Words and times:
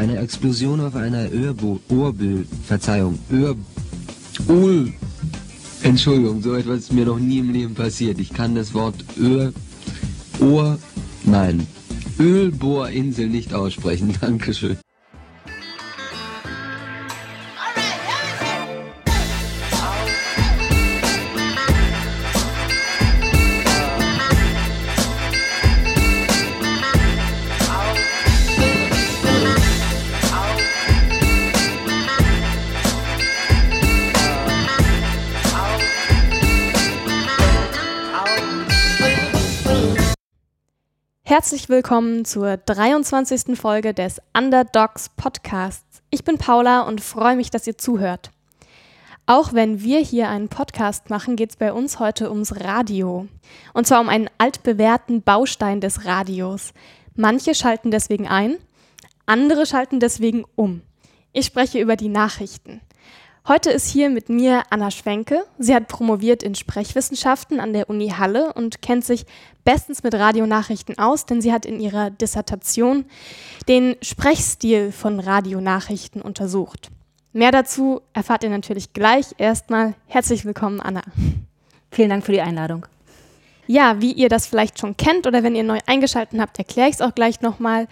Eine 0.00 0.16
Explosion 0.16 0.80
auf 0.80 0.96
einer 0.96 1.30
Öhrbo 1.30 1.78
Ohrbüll, 1.90 2.46
Verzeihung, 2.66 3.18
Öhr... 3.30 3.54
Ul. 4.48 4.94
Entschuldigung, 5.82 6.40
so 6.40 6.54
etwas 6.54 6.78
ist 6.78 6.92
mir 6.94 7.04
noch 7.04 7.18
nie 7.18 7.40
im 7.40 7.50
Leben 7.50 7.74
passiert. 7.74 8.18
Ich 8.18 8.32
kann 8.32 8.54
das 8.54 8.72
Wort 8.72 8.94
Öhr... 9.20 9.52
Ohr... 10.40 10.78
Nein. 11.24 11.66
Ölbohrinsel 12.18 13.28
nicht 13.28 13.52
aussprechen. 13.52 14.14
Dankeschön. 14.22 14.78
Herzlich 41.50 41.68
willkommen 41.68 42.24
zur 42.24 42.58
23. 42.58 43.58
Folge 43.58 43.92
des 43.92 44.22
Underdogs 44.38 45.08
Podcasts. 45.08 46.00
Ich 46.08 46.22
bin 46.22 46.38
Paula 46.38 46.82
und 46.82 47.00
freue 47.00 47.34
mich, 47.34 47.50
dass 47.50 47.66
ihr 47.66 47.76
zuhört. 47.76 48.30
Auch 49.26 49.52
wenn 49.52 49.82
wir 49.82 49.98
hier 49.98 50.28
einen 50.28 50.48
Podcast 50.48 51.10
machen, 51.10 51.34
geht 51.34 51.50
es 51.50 51.56
bei 51.56 51.72
uns 51.72 51.98
heute 51.98 52.30
ums 52.30 52.60
Radio. 52.60 53.26
Und 53.74 53.88
zwar 53.88 54.00
um 54.00 54.08
einen 54.08 54.30
altbewährten 54.38 55.22
Baustein 55.22 55.80
des 55.80 56.04
Radios. 56.04 56.72
Manche 57.16 57.56
schalten 57.56 57.90
deswegen 57.90 58.28
ein, 58.28 58.56
andere 59.26 59.66
schalten 59.66 59.98
deswegen 59.98 60.44
um. 60.54 60.82
Ich 61.32 61.46
spreche 61.46 61.80
über 61.80 61.96
die 61.96 62.10
Nachrichten. 62.10 62.80
Heute 63.48 63.70
ist 63.70 63.90
hier 63.90 64.10
mit 64.10 64.28
mir 64.28 64.64
Anna 64.68 64.90
Schwenke. 64.90 65.44
Sie 65.58 65.74
hat 65.74 65.88
promoviert 65.88 66.42
in 66.42 66.54
Sprechwissenschaften 66.54 67.58
an 67.58 67.72
der 67.72 67.88
Uni 67.88 68.10
Halle 68.10 68.52
und 68.52 68.82
kennt 68.82 69.04
sich 69.04 69.24
bestens 69.64 70.02
mit 70.02 70.14
Radionachrichten 70.14 70.98
aus, 70.98 71.24
denn 71.24 71.40
sie 71.40 71.50
hat 71.50 71.64
in 71.64 71.80
ihrer 71.80 72.10
Dissertation 72.10 73.06
den 73.66 73.96
Sprechstil 74.02 74.92
von 74.92 75.20
Radionachrichten 75.20 76.20
untersucht. 76.20 76.90
Mehr 77.32 77.50
dazu 77.50 78.02
erfahrt 78.12 78.44
ihr 78.44 78.50
natürlich 78.50 78.92
gleich. 78.92 79.34
Erstmal 79.38 79.94
herzlich 80.06 80.44
willkommen, 80.44 80.80
Anna. 80.80 81.02
Vielen 81.90 82.10
Dank 82.10 82.26
für 82.26 82.32
die 82.32 82.42
Einladung. 82.42 82.86
Ja, 83.66 84.00
wie 84.02 84.12
ihr 84.12 84.28
das 84.28 84.46
vielleicht 84.46 84.78
schon 84.78 84.96
kennt 84.96 85.26
oder 85.26 85.42
wenn 85.42 85.56
ihr 85.56 85.62
neu 85.62 85.78
eingeschaltet 85.86 86.38
habt, 86.38 86.58
erkläre 86.58 86.88
ich 86.88 86.96
es 86.96 87.00
auch 87.00 87.14
gleich 87.14 87.40
nochmal. 87.40 87.86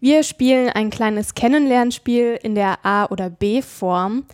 Wir 0.00 0.24
spielen 0.24 0.68
ein 0.68 0.90
kleines 0.90 1.34
Kennenlernspiel 1.34 2.38
in 2.42 2.54
der 2.54 2.84
A- 2.84 3.06
oder 3.06 3.30
B-Form. 3.30 4.24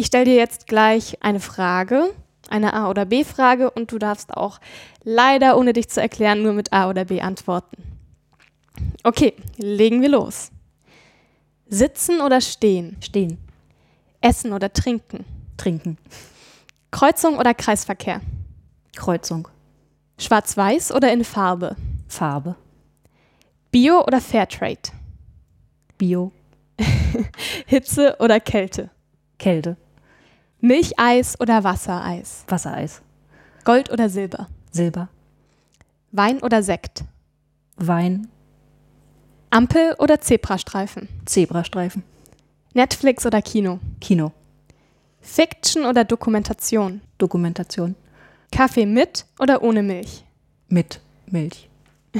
Ich 0.00 0.06
stelle 0.06 0.26
dir 0.26 0.36
jetzt 0.36 0.68
gleich 0.68 1.20
eine 1.24 1.40
Frage, 1.40 2.14
eine 2.48 2.72
A- 2.72 2.88
oder 2.88 3.04
B-Frage 3.04 3.68
und 3.68 3.90
du 3.90 3.98
darfst 3.98 4.32
auch 4.32 4.60
leider, 5.02 5.58
ohne 5.58 5.72
dich 5.72 5.88
zu 5.88 6.00
erklären, 6.00 6.40
nur 6.40 6.52
mit 6.52 6.72
A 6.72 6.88
oder 6.88 7.06
B 7.06 7.20
antworten. 7.20 7.82
Okay, 9.02 9.34
legen 9.56 10.00
wir 10.00 10.08
los. 10.08 10.52
Sitzen 11.66 12.20
oder 12.20 12.40
stehen? 12.40 12.96
Stehen. 13.00 13.38
Essen 14.20 14.52
oder 14.52 14.72
trinken? 14.72 15.24
Trinken. 15.56 15.98
Kreuzung 16.92 17.36
oder 17.36 17.52
Kreisverkehr? 17.52 18.20
Kreuzung. 18.94 19.48
Schwarz-Weiß 20.16 20.92
oder 20.92 21.12
in 21.12 21.24
Farbe? 21.24 21.74
Farbe. 22.06 22.54
Bio 23.72 24.04
oder 24.04 24.20
Fairtrade? 24.20 24.92
Bio. 25.98 26.30
Hitze 27.66 28.14
oder 28.20 28.38
Kälte? 28.38 28.90
Kälte. 29.38 29.76
Milcheis 30.60 31.38
oder 31.40 31.62
Wassereis? 31.62 32.44
Wassereis. 32.48 33.00
Gold 33.64 33.90
oder 33.92 34.08
Silber? 34.08 34.48
Silber. 34.72 35.08
Wein 36.10 36.40
oder 36.42 36.62
Sekt? 36.64 37.04
Wein. 37.76 38.28
Ampel 39.50 39.94
oder 39.98 40.20
Zebrastreifen? 40.20 41.08
Zebrastreifen. 41.26 42.02
Netflix 42.74 43.24
oder 43.24 43.40
Kino? 43.40 43.78
Kino. 44.00 44.32
Fiction 45.20 45.84
oder 45.84 46.04
Dokumentation? 46.04 47.02
Dokumentation. 47.18 47.94
Kaffee 48.50 48.86
mit 48.86 49.26
oder 49.38 49.62
ohne 49.62 49.82
Milch? 49.82 50.24
Mit 50.68 51.00
Milch. 51.26 51.68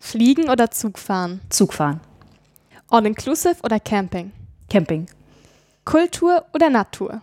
Fliegen 0.00 0.50
oder 0.50 0.70
Zugfahren? 0.70 1.40
Zugfahren. 1.48 2.00
All-inclusive 2.88 3.56
oder 3.62 3.78
Camping? 3.78 4.32
Camping. 4.68 5.06
Kultur 5.84 6.44
oder 6.52 6.70
Natur? 6.70 7.22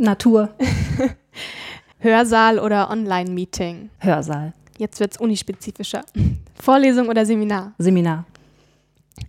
Natur. 0.00 0.48
Hörsaal 1.98 2.58
oder 2.58 2.90
Online-Meeting? 2.90 3.90
Hörsaal. 3.98 4.54
Jetzt 4.78 4.98
wird's 4.98 5.18
unispezifischer. 5.18 6.02
Vorlesung 6.58 7.08
oder 7.08 7.26
Seminar? 7.26 7.74
Seminar. 7.78 8.24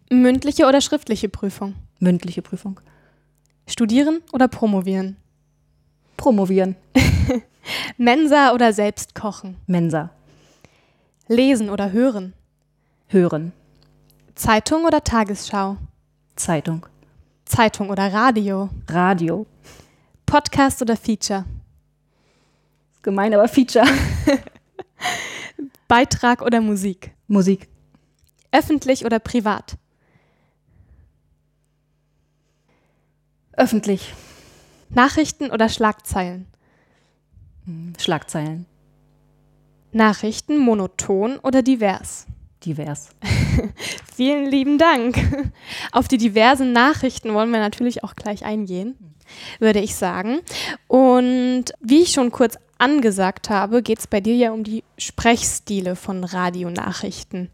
Mündliche 0.10 0.66
oder 0.66 0.80
schriftliche 0.80 1.28
Prüfung? 1.28 1.76
Mündliche 2.00 2.42
Prüfung. 2.42 2.80
Studieren 3.68 4.22
oder 4.32 4.48
promovieren? 4.48 5.18
Promovieren. 6.16 6.76
Mensa 7.98 8.54
oder 8.54 8.72
selbst 8.72 9.14
kochen? 9.14 9.58
Mensa. 9.68 10.12
Lesen 11.28 11.70
oder 11.70 11.92
hören? 11.92 12.34
Hören. 13.08 13.52
Zeitung 14.36 14.86
oder 14.86 15.04
Tagesschau? 15.04 15.78
Zeitung. 16.36 16.86
Zeitung 17.46 17.90
oder 17.90 18.12
Radio? 18.14 18.70
Radio. 18.90 19.46
Podcast 20.32 20.82
oder 20.82 20.96
Feature? 20.96 21.44
Gemein, 23.02 23.34
aber 23.34 23.50
Feature. 23.50 23.86
Beitrag 25.90 26.42
oder 26.42 26.62
Musik? 26.62 27.14
Musik. 27.28 27.68
Öffentlich 28.50 29.04
oder 29.04 29.20
privat? 29.20 29.76
Öffentlich. 33.58 34.14
Nachrichten 34.90 35.52
oder 35.52 35.68
Schlagzeilen? 35.68 36.48
Schlagzeilen. 38.00 38.68
Nachrichten 39.92 40.60
monoton 40.60 41.40
oder 41.40 41.62
divers? 41.62 42.26
Divers. 42.64 43.10
Vielen 44.16 44.46
lieben 44.46 44.78
Dank. 44.78 45.18
Auf 45.92 46.08
die 46.08 46.18
diversen 46.18 46.72
Nachrichten 46.72 47.34
wollen 47.34 47.52
wir 47.52 47.60
natürlich 47.60 48.06
auch 48.06 48.16
gleich 48.16 48.46
eingehen, 48.46 48.96
würde 49.60 49.80
ich 49.80 49.96
sagen. 49.96 50.40
Und 50.88 51.66
wie 51.80 52.04
ich 52.04 52.12
schon 52.12 52.32
kurz 52.32 52.58
angesagt 52.78 53.50
habe, 53.50 53.82
geht 53.82 54.00
es 54.00 54.08
bei 54.08 54.22
dir 54.22 54.36
ja 54.36 54.52
um 54.52 54.64
die 54.64 54.84
Sprechstile 54.98 55.96
von 55.96 56.24
Radionachrichten. 56.24 57.50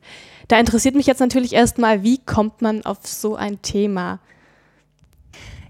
Da 0.48 0.58
interessiert 0.60 0.96
mich 0.96 1.08
jetzt 1.08 1.20
natürlich 1.20 1.54
erstmal, 1.54 2.04
wie 2.04 2.20
kommt 2.20 2.62
man 2.62 2.86
auf 2.86 3.00
so 3.06 3.36
ein 3.36 3.62
Thema? 3.62 4.20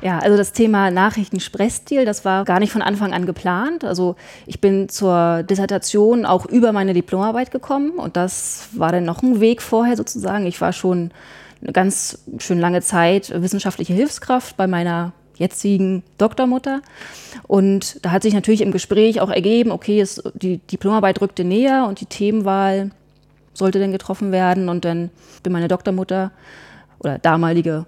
Ja, 0.03 0.19
also 0.19 0.37
das 0.37 0.51
Thema 0.51 0.91
Nachrichtensprechstil, 0.91 2.05
das 2.05 2.23
war 2.23 2.45
gar 2.45 2.59
nicht 2.59 2.71
von 2.71 2.83
Anfang 2.83 3.13
an 3.13 3.25
geplant. 3.25 3.83
Also 3.83 4.15
ich 4.45 4.61
bin 4.61 4.89
zur 4.89 5.41
Dissertation 5.41 6.25
auch 6.25 6.45
über 6.45 6.71
meine 6.71 6.93
Diplomarbeit 6.93 7.49
gekommen 7.49 7.91
und 7.91 8.15
das 8.15 8.69
war 8.73 8.91
dann 8.91 9.05
noch 9.05 9.23
ein 9.23 9.39
Weg 9.39 9.63
vorher 9.63 9.97
sozusagen. 9.97 10.45
Ich 10.45 10.61
war 10.61 10.71
schon 10.71 11.09
eine 11.63 11.71
ganz 11.71 12.19
schön 12.37 12.59
lange 12.59 12.81
Zeit 12.83 13.31
wissenschaftliche 13.41 13.93
Hilfskraft 13.93 14.55
bei 14.55 14.67
meiner 14.67 15.13
jetzigen 15.37 16.03
Doktormutter. 16.17 16.81
Und 17.47 18.03
da 18.05 18.11
hat 18.11 18.23
sich 18.23 18.33
natürlich 18.33 18.61
im 18.61 18.71
Gespräch 18.71 19.21
auch 19.21 19.29
ergeben, 19.29 19.71
okay, 19.71 20.01
es, 20.01 20.21
die 20.33 20.57
Diplomarbeit 20.57 21.21
rückte 21.21 21.43
näher 21.43 21.85
und 21.87 22.01
die 22.01 22.05
Themenwahl 22.05 22.91
sollte 23.53 23.79
dann 23.79 23.91
getroffen 23.91 24.31
werden. 24.31 24.69
Und 24.69 24.85
dann 24.85 25.09
bin 25.43 25.53
meine 25.53 25.67
Doktormutter 25.67 26.31
oder 26.99 27.19
damalige 27.19 27.85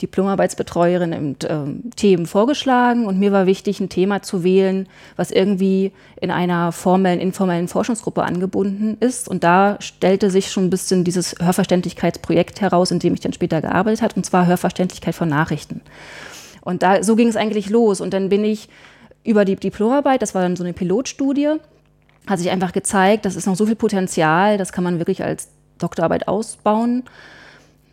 Diplomarbeitsbetreuerin 0.00 1.12
und 1.12 1.46
ähm, 1.48 1.90
Themen 1.96 2.26
vorgeschlagen 2.26 3.06
und 3.06 3.18
mir 3.18 3.32
war 3.32 3.46
wichtig, 3.46 3.80
ein 3.80 3.88
Thema 3.88 4.22
zu 4.22 4.42
wählen, 4.42 4.88
was 5.16 5.30
irgendwie 5.30 5.92
in 6.20 6.30
einer 6.30 6.72
formellen, 6.72 7.20
informellen 7.20 7.68
Forschungsgruppe 7.68 8.22
angebunden 8.22 8.96
ist. 9.00 9.28
Und 9.28 9.44
da 9.44 9.76
stellte 9.80 10.30
sich 10.30 10.50
schon 10.50 10.64
ein 10.64 10.70
bisschen 10.70 11.04
dieses 11.04 11.34
Hörverständlichkeitsprojekt 11.40 12.60
heraus, 12.60 12.90
in 12.90 12.98
dem 12.98 13.14
ich 13.14 13.20
dann 13.20 13.32
später 13.32 13.60
gearbeitet 13.60 14.02
habe, 14.02 14.14
und 14.16 14.24
zwar 14.24 14.46
Hörverständlichkeit 14.46 15.14
von 15.14 15.28
Nachrichten. 15.28 15.82
Und 16.62 16.82
da, 16.82 17.02
so 17.02 17.16
ging 17.16 17.28
es 17.28 17.36
eigentlich 17.36 17.70
los. 17.70 18.00
Und 18.00 18.14
dann 18.14 18.28
bin 18.28 18.44
ich 18.44 18.68
über 19.24 19.44
die 19.44 19.56
Diplomarbeit, 19.56 20.22
das 20.22 20.34
war 20.34 20.42
dann 20.42 20.56
so 20.56 20.64
eine 20.64 20.72
Pilotstudie, 20.72 21.56
hat 22.26 22.38
sich 22.38 22.50
einfach 22.50 22.72
gezeigt, 22.72 23.24
das 23.24 23.36
ist 23.36 23.46
noch 23.46 23.56
so 23.56 23.66
viel 23.66 23.76
Potenzial, 23.76 24.56
das 24.58 24.72
kann 24.72 24.84
man 24.84 24.98
wirklich 24.98 25.22
als 25.22 25.48
Doktorarbeit 25.78 26.28
ausbauen. 26.28 27.04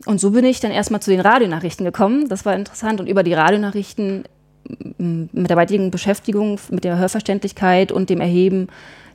Und 0.05 0.19
so 0.21 0.31
bin 0.31 0.45
ich 0.45 0.59
dann 0.59 0.71
erstmal 0.71 1.01
zu 1.01 1.11
den 1.11 1.19
Radionachrichten 1.19 1.85
gekommen. 1.85 2.29
Das 2.29 2.45
war 2.45 2.55
interessant. 2.55 2.99
Und 2.99 3.07
über 3.07 3.23
die 3.23 3.33
Radionachrichten 3.33 4.23
mit 4.97 5.49
der 5.49 5.57
weiteren 5.57 5.91
Beschäftigung 5.91 6.59
mit 6.69 6.83
der 6.83 6.97
Hörverständlichkeit 6.97 7.91
und 7.91 8.09
dem 8.09 8.21
Erheben 8.21 8.67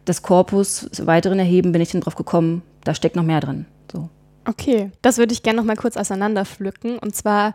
des 0.06 0.22
Korpus, 0.22 0.90
weiteren 1.04 1.38
Erheben, 1.38 1.72
bin 1.72 1.80
ich 1.80 1.92
dann 1.92 2.00
drauf 2.00 2.16
gekommen, 2.16 2.62
da 2.84 2.94
steckt 2.94 3.16
noch 3.16 3.22
mehr 3.22 3.40
drin. 3.40 3.66
So. 3.90 4.08
Okay, 4.46 4.90
das 5.02 5.18
würde 5.18 5.32
ich 5.32 5.42
gerne 5.42 5.58
noch 5.58 5.64
mal 5.64 5.76
kurz 5.76 5.96
auseinanderpflücken. 5.96 6.98
Und 6.98 7.14
zwar, 7.14 7.54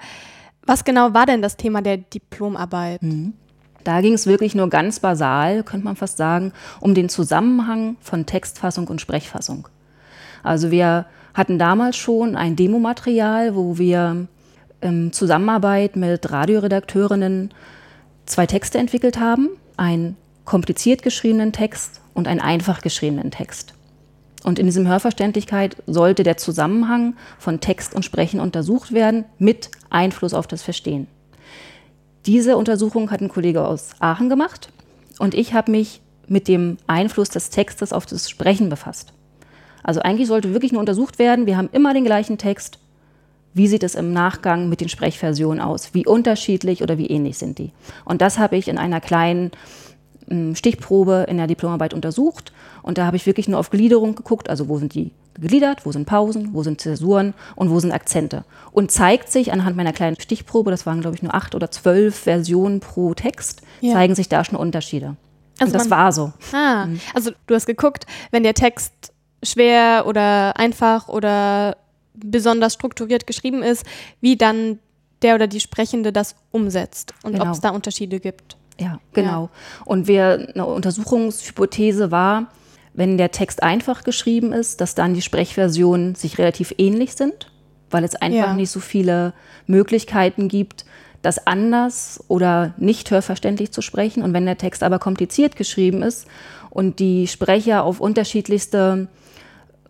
was 0.68 0.84
genau 0.84 1.14
war 1.14 1.26
denn 1.26 1.42
das 1.42 1.58
Thema 1.58 1.82
der 1.82 1.98
Diplomarbeit? 1.98 3.02
Mhm. 3.02 3.34
Da 3.84 4.02
ging 4.02 4.14
es 4.14 4.28
wirklich 4.28 4.54
nur 4.54 4.70
ganz 4.70 5.00
basal, 5.00 5.64
könnte 5.64 5.86
man 5.86 5.96
fast 5.96 6.18
sagen, 6.18 6.52
um 6.82 6.94
den 6.94 7.08
Zusammenhang 7.08 7.96
von 8.02 8.26
Textfassung 8.26 8.88
und 8.88 9.00
Sprechfassung. 9.00 9.70
Also 10.44 10.72
wir 10.72 11.06
hatten 11.34 11.58
damals 11.58 11.96
schon 11.96 12.36
ein 12.36 12.56
Demomaterial, 12.56 13.56
wo 13.56 13.78
wir 13.78 14.28
in 14.82 15.14
Zusammenarbeit 15.14 15.96
mit 15.96 16.30
Radioredakteurinnen 16.32 17.54
zwei 18.26 18.46
Texte 18.46 18.78
entwickelt 18.78 19.20
haben, 19.20 19.50
einen 19.78 20.18
kompliziert 20.46 21.02
geschriebenen 21.02 21.54
Text 21.54 22.02
und 22.14 22.28
einen 22.28 22.42
einfach 22.42 22.82
geschriebenen 22.82 23.32
Text. 23.32 23.74
Und 24.48 24.60
in 24.60 24.66
diesem 24.66 24.88
Hörverständlichkeit 24.88 25.76
sollte 25.88 26.24
der 26.24 26.38
Zusammenhang 26.38 27.18
von 27.38 27.60
Text 27.60 27.94
und 27.94 28.06
Sprechen 28.06 28.40
untersucht 28.40 28.94
werden 28.94 29.26
mit 29.40 29.70
Einfluss 29.90 30.34
auf 30.34 30.48
das 30.48 30.64
Verstehen. 30.64 31.08
Diese 32.26 32.56
Untersuchung 32.56 33.12
hat 33.12 33.20
ein 33.20 33.28
Kollege 33.28 33.68
aus 33.68 33.90
Aachen 34.00 34.30
gemacht 34.30 34.70
und 35.20 35.34
ich 35.34 35.54
habe 35.54 35.72
mich 35.72 36.00
mit 36.30 36.48
dem 36.48 36.78
Einfluss 36.88 37.28
des 37.28 37.50
Textes 37.50 37.92
auf 37.92 38.06
das 38.06 38.30
Sprechen 38.30 38.70
befasst. 38.70 39.12
Also 39.84 40.00
eigentlich 40.00 40.30
sollte 40.30 40.54
wirklich 40.54 40.72
nur 40.72 40.80
untersucht 40.80 41.20
werden, 41.20 41.46
wir 41.46 41.58
haben 41.58 41.68
immer 41.74 41.94
den 41.94 42.06
gleichen 42.06 42.38
Text. 42.38 42.80
Wie 43.54 43.68
sieht 43.68 43.84
es 43.84 43.96
im 43.96 44.14
Nachgang 44.14 44.70
mit 44.70 44.80
den 44.80 44.88
Sprechversionen 44.88 45.60
aus? 45.60 45.94
Wie 45.94 46.06
unterschiedlich 46.06 46.82
oder 46.82 46.98
wie 46.98 47.08
ähnlich 47.08 47.38
sind 47.38 47.58
die? 47.58 47.74
Und 48.06 48.22
das 48.22 48.40
habe 48.40 48.56
ich 48.56 48.70
in 48.70 48.78
einer 48.78 49.02
kleinen 49.02 49.52
hm, 50.30 50.56
Stichprobe 50.56 51.26
in 51.28 51.36
der 51.36 51.48
Diplomarbeit 51.48 51.94
untersucht. 51.94 52.54
Und 52.88 52.98
da 52.98 53.06
habe 53.06 53.18
ich 53.18 53.26
wirklich 53.26 53.50
nur 53.50 53.60
auf 53.60 53.70
Gliederung 53.70 54.16
geguckt, 54.16 54.50
also 54.50 54.70
wo 54.70 54.78
sind 54.78 54.94
die 54.94 55.12
gegliedert, 55.34 55.86
wo 55.86 55.92
sind 55.92 56.06
Pausen, 56.06 56.54
wo 56.54 56.64
sind 56.64 56.80
Zäsuren 56.80 57.34
und 57.56 57.70
wo 57.70 57.82
sind 57.82 57.92
Akzente. 57.92 58.46
Und 58.72 58.92
zeigt 58.92 59.30
sich 59.30 59.52
anhand 59.52 59.76
meiner 59.76 59.92
kleinen 59.92 60.18
Stichprobe, 60.20 60.72
das 60.72 60.86
waren 60.86 61.02
glaube 61.02 61.18
ich 61.18 61.22
nur 61.22 61.36
acht 61.36 61.54
oder 61.54 61.70
zwölf 61.70 62.16
Versionen 62.16 62.80
pro 62.80 63.14
Text, 63.14 63.62
ja. 63.82 63.94
zeigen 63.94 64.16
sich 64.16 64.30
da 64.30 64.46
schon 64.46 64.58
Unterschiede. 64.58 65.18
Also 65.60 65.74
und 65.74 65.80
das 65.80 65.90
war 65.90 66.14
so. 66.14 66.32
Ah, 66.54 66.86
mhm. 66.86 67.02
also 67.14 67.32
du 67.46 67.56
hast 67.56 67.66
geguckt, 67.66 68.06
wenn 68.32 68.44
der 68.44 68.54
Text 68.54 68.94
schwer 69.44 70.06
oder 70.08 70.58
einfach 70.58 71.10
oder 71.10 71.76
besonders 72.14 72.76
strukturiert 72.76 73.28
geschrieben 73.28 73.64
ist, 73.64 73.86
wie 74.22 74.38
dann 74.38 74.80
der 75.22 75.36
oder 75.36 75.48
die 75.48 75.60
Sprechende 75.60 76.14
das 76.14 76.36
umsetzt 76.52 77.14
und 77.24 77.34
genau. 77.34 77.48
ob 77.48 77.52
es 77.52 77.60
da 77.60 77.72
Unterschiede 77.72 78.22
gibt. 78.22 78.56
Ja, 78.80 79.00
genau. 79.12 79.44
Ja. 79.44 79.50
Und 79.86 80.08
wir, 80.08 80.52
eine 80.54 80.66
Untersuchungshypothese 80.66 82.12
war, 82.12 82.48
wenn 82.98 83.18
der 83.18 83.32
Text 83.32 83.62
einfach 83.62 84.04
geschrieben 84.04 84.52
ist, 84.52 84.82
dass 84.82 84.96
dann 84.96 85.14
die 85.14 85.22
Sprechversionen 85.22 86.16
sich 86.16 86.40
relativ 86.40 86.74
ähnlich 86.80 87.14
sind, 87.14 87.52
weil 87.92 88.04
es 88.04 88.16
einfach 88.16 88.48
ja. 88.48 88.54
nicht 88.56 88.72
so 88.72 88.80
viele 88.80 89.34
Möglichkeiten 89.68 90.48
gibt, 90.48 90.84
das 91.22 91.46
anders 91.46 92.24
oder 92.28 92.74
nicht 92.78 93.12
hörverständlich 93.12 93.72
zu 93.72 93.84
sprechen. 93.84 94.24
Und 94.24 94.34
wenn 94.34 94.48
der 94.48 94.58
Text 94.58 94.82
aber 94.82 94.98
kompliziert 94.98 95.56
geschrieben 95.56 96.02
ist 96.02 96.26
und 96.72 96.98
die 96.98 97.28
Sprecher 97.28 97.84
auf 97.84 98.02
unterschiedlichste 98.02 99.08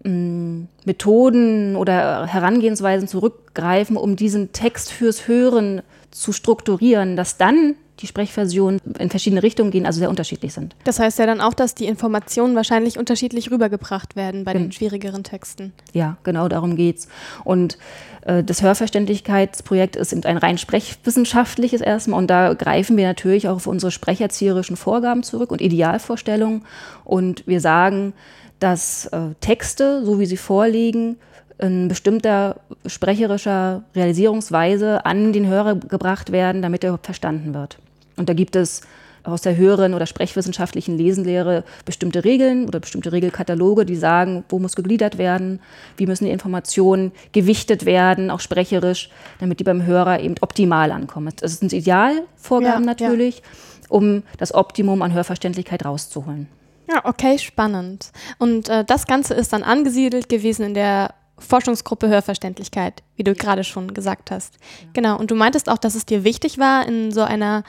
Methoden 0.04 1.78
oder 1.78 2.28
Herangehensweisen 2.28 3.08
zurückgreifen, 3.08 3.96
um 3.96 4.18
diesen 4.18 4.52
Text 4.52 4.92
fürs 4.92 5.30
Hören 5.30 5.82
zu 6.12 6.34
strukturieren, 6.34 7.16
dass 7.16 7.38
dann 7.38 7.76
die 8.00 8.08
Sprechversionen 8.08 8.80
in 9.00 9.10
verschiedene 9.10 9.44
Richtungen 9.44 9.72
gehen, 9.72 9.86
also 9.86 10.00
sehr 10.00 10.10
unterschiedlich 10.10 10.54
sind. 10.54 10.76
Das 10.84 11.00
heißt 11.00 11.20
ja 11.20 11.26
dann 11.26 11.42
auch, 11.42 11.54
dass 11.54 11.76
die 11.76 11.86
Informationen 11.86 12.56
wahrscheinlich 12.56 12.98
unterschiedlich 12.98 13.52
rübergebracht 13.52 14.16
werden 14.16 14.44
bei 14.44 14.54
mhm. 14.54 14.60
den 14.60 14.72
schwierigeren 14.72 15.24
Texten. 15.24 15.74
Ja, 15.94 16.18
genau 16.24 16.48
darum 16.48 16.76
geht's. 16.76 17.08
Und 17.44 17.78
äh, 18.22 18.44
das 18.44 18.62
Hörverständlichkeitsprojekt 18.62 19.96
ist 19.96 20.14
ein 20.14 20.38
rein 20.38 20.58
sprechwissenschaftliches 20.58 21.82
erstmal 21.82 22.20
und 22.20 22.28
da 22.28 22.54
greifen 22.54 22.98
wir 22.98 23.08
natürlich 23.08 23.48
auch 23.48 23.56
auf 23.56 23.68
unsere 23.68 23.92
sprecherzieherischen 23.92 24.78
Vorgaben 24.78 25.24
zurück 25.24 25.52
und 25.52 25.62
Idealvorstellungen 25.62 26.64
und 27.04 27.48
wir 27.48 27.62
sagen, 27.62 28.14
dass 28.60 29.06
äh, 29.08 29.34
Texte, 29.40 30.04
so 30.06 30.20
wie 30.20 30.26
sie 30.26 30.38
vorliegen, 30.38 31.18
in 31.60 31.88
bestimmter 31.88 32.58
sprecherischer 32.86 33.84
Realisierungsweise 33.96 35.06
an 35.06 35.34
den 35.34 35.48
Hörer 35.48 35.76
gebracht 35.76 36.32
werden, 36.32 36.62
damit 36.62 36.84
er 36.84 36.90
überhaupt 36.90 37.06
verstanden 37.06 37.54
wird. 37.54 37.80
Und 38.18 38.30
da 38.30 38.34
gibt 38.34 38.56
es 38.56 38.82
aus 39.28 39.42
der 39.42 39.58
höheren 39.58 39.94
oder 39.94 40.06
sprechwissenschaftlichen 40.06 40.98
Lesenlehre 40.98 41.64
bestimmte 41.86 42.24
Regeln 42.24 42.66
oder 42.68 42.80
bestimmte 42.80 43.12
Regelkataloge, 43.12 43.86
die 43.86 43.96
sagen, 43.96 44.46
wo 44.50 44.60
muss 44.60 44.76
gegliedert 44.76 45.18
werden, 45.18 45.60
wie 45.98 46.06
müssen 46.06 46.26
die 46.26 46.32
Informationen 46.32 47.12
gewichtet 47.34 47.86
werden, 47.86 48.32
auch 48.32 48.40
sprecherisch, 48.40 49.10
damit 49.40 49.60
die 49.60 49.64
beim 49.64 49.86
Hörer 49.86 50.22
eben 50.22 50.36
optimal 50.42 50.92
ankommen. 50.92 51.34
Das 51.40 51.60
sind 51.60 51.74
Idealvorgaben 51.74 52.84
ja, 52.84 52.88
natürlich, 52.94 53.38
ja. 53.38 53.44
um 53.90 54.24
das 54.38 54.54
Optimum 54.54 55.02
an 55.02 55.14
Hörverständlichkeit 55.14 55.84
rauszuholen. 55.84 56.48
Ja, 56.90 57.04
okay, 57.04 57.38
spannend. 57.38 58.12
Und 58.40 58.70
äh, 58.70 58.86
das 58.86 59.08
Ganze 59.08 59.34
ist 59.34 59.52
dann 59.52 59.64
angesiedelt 59.64 60.30
gewesen 60.30 60.64
in 60.64 60.74
der 60.74 61.14
Forschungsgruppe 61.38 62.08
Hörverständlichkeit, 62.08 63.04
wie 63.16 63.24
du 63.24 63.36
gerade 63.36 63.64
schon 63.64 63.94
gesagt 63.94 64.32
hast. 64.32 64.56
Genau. 64.94 65.20
Und 65.20 65.30
du 65.30 65.36
meintest 65.36 65.70
auch, 65.70 65.78
dass 65.78 65.96
es 65.96 66.06
dir 66.06 66.24
wichtig 66.24 66.58
war, 66.58 66.88
in 66.88 67.12
so 67.12 67.22
einer 67.22 67.64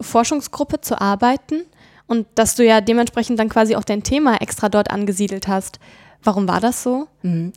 Forschungsgruppe 0.00 0.80
zu 0.80 1.00
arbeiten 1.00 1.62
und 2.06 2.26
dass 2.34 2.54
du 2.54 2.64
ja 2.64 2.80
dementsprechend 2.80 3.38
dann 3.38 3.48
quasi 3.48 3.76
auch 3.76 3.84
dein 3.84 4.02
Thema 4.02 4.40
extra 4.40 4.68
dort 4.68 4.90
angesiedelt 4.90 5.48
hast. 5.48 5.78
Warum 6.22 6.48
war 6.48 6.60
das 6.60 6.82
so? 6.82 7.08
Mhm. 7.22 7.52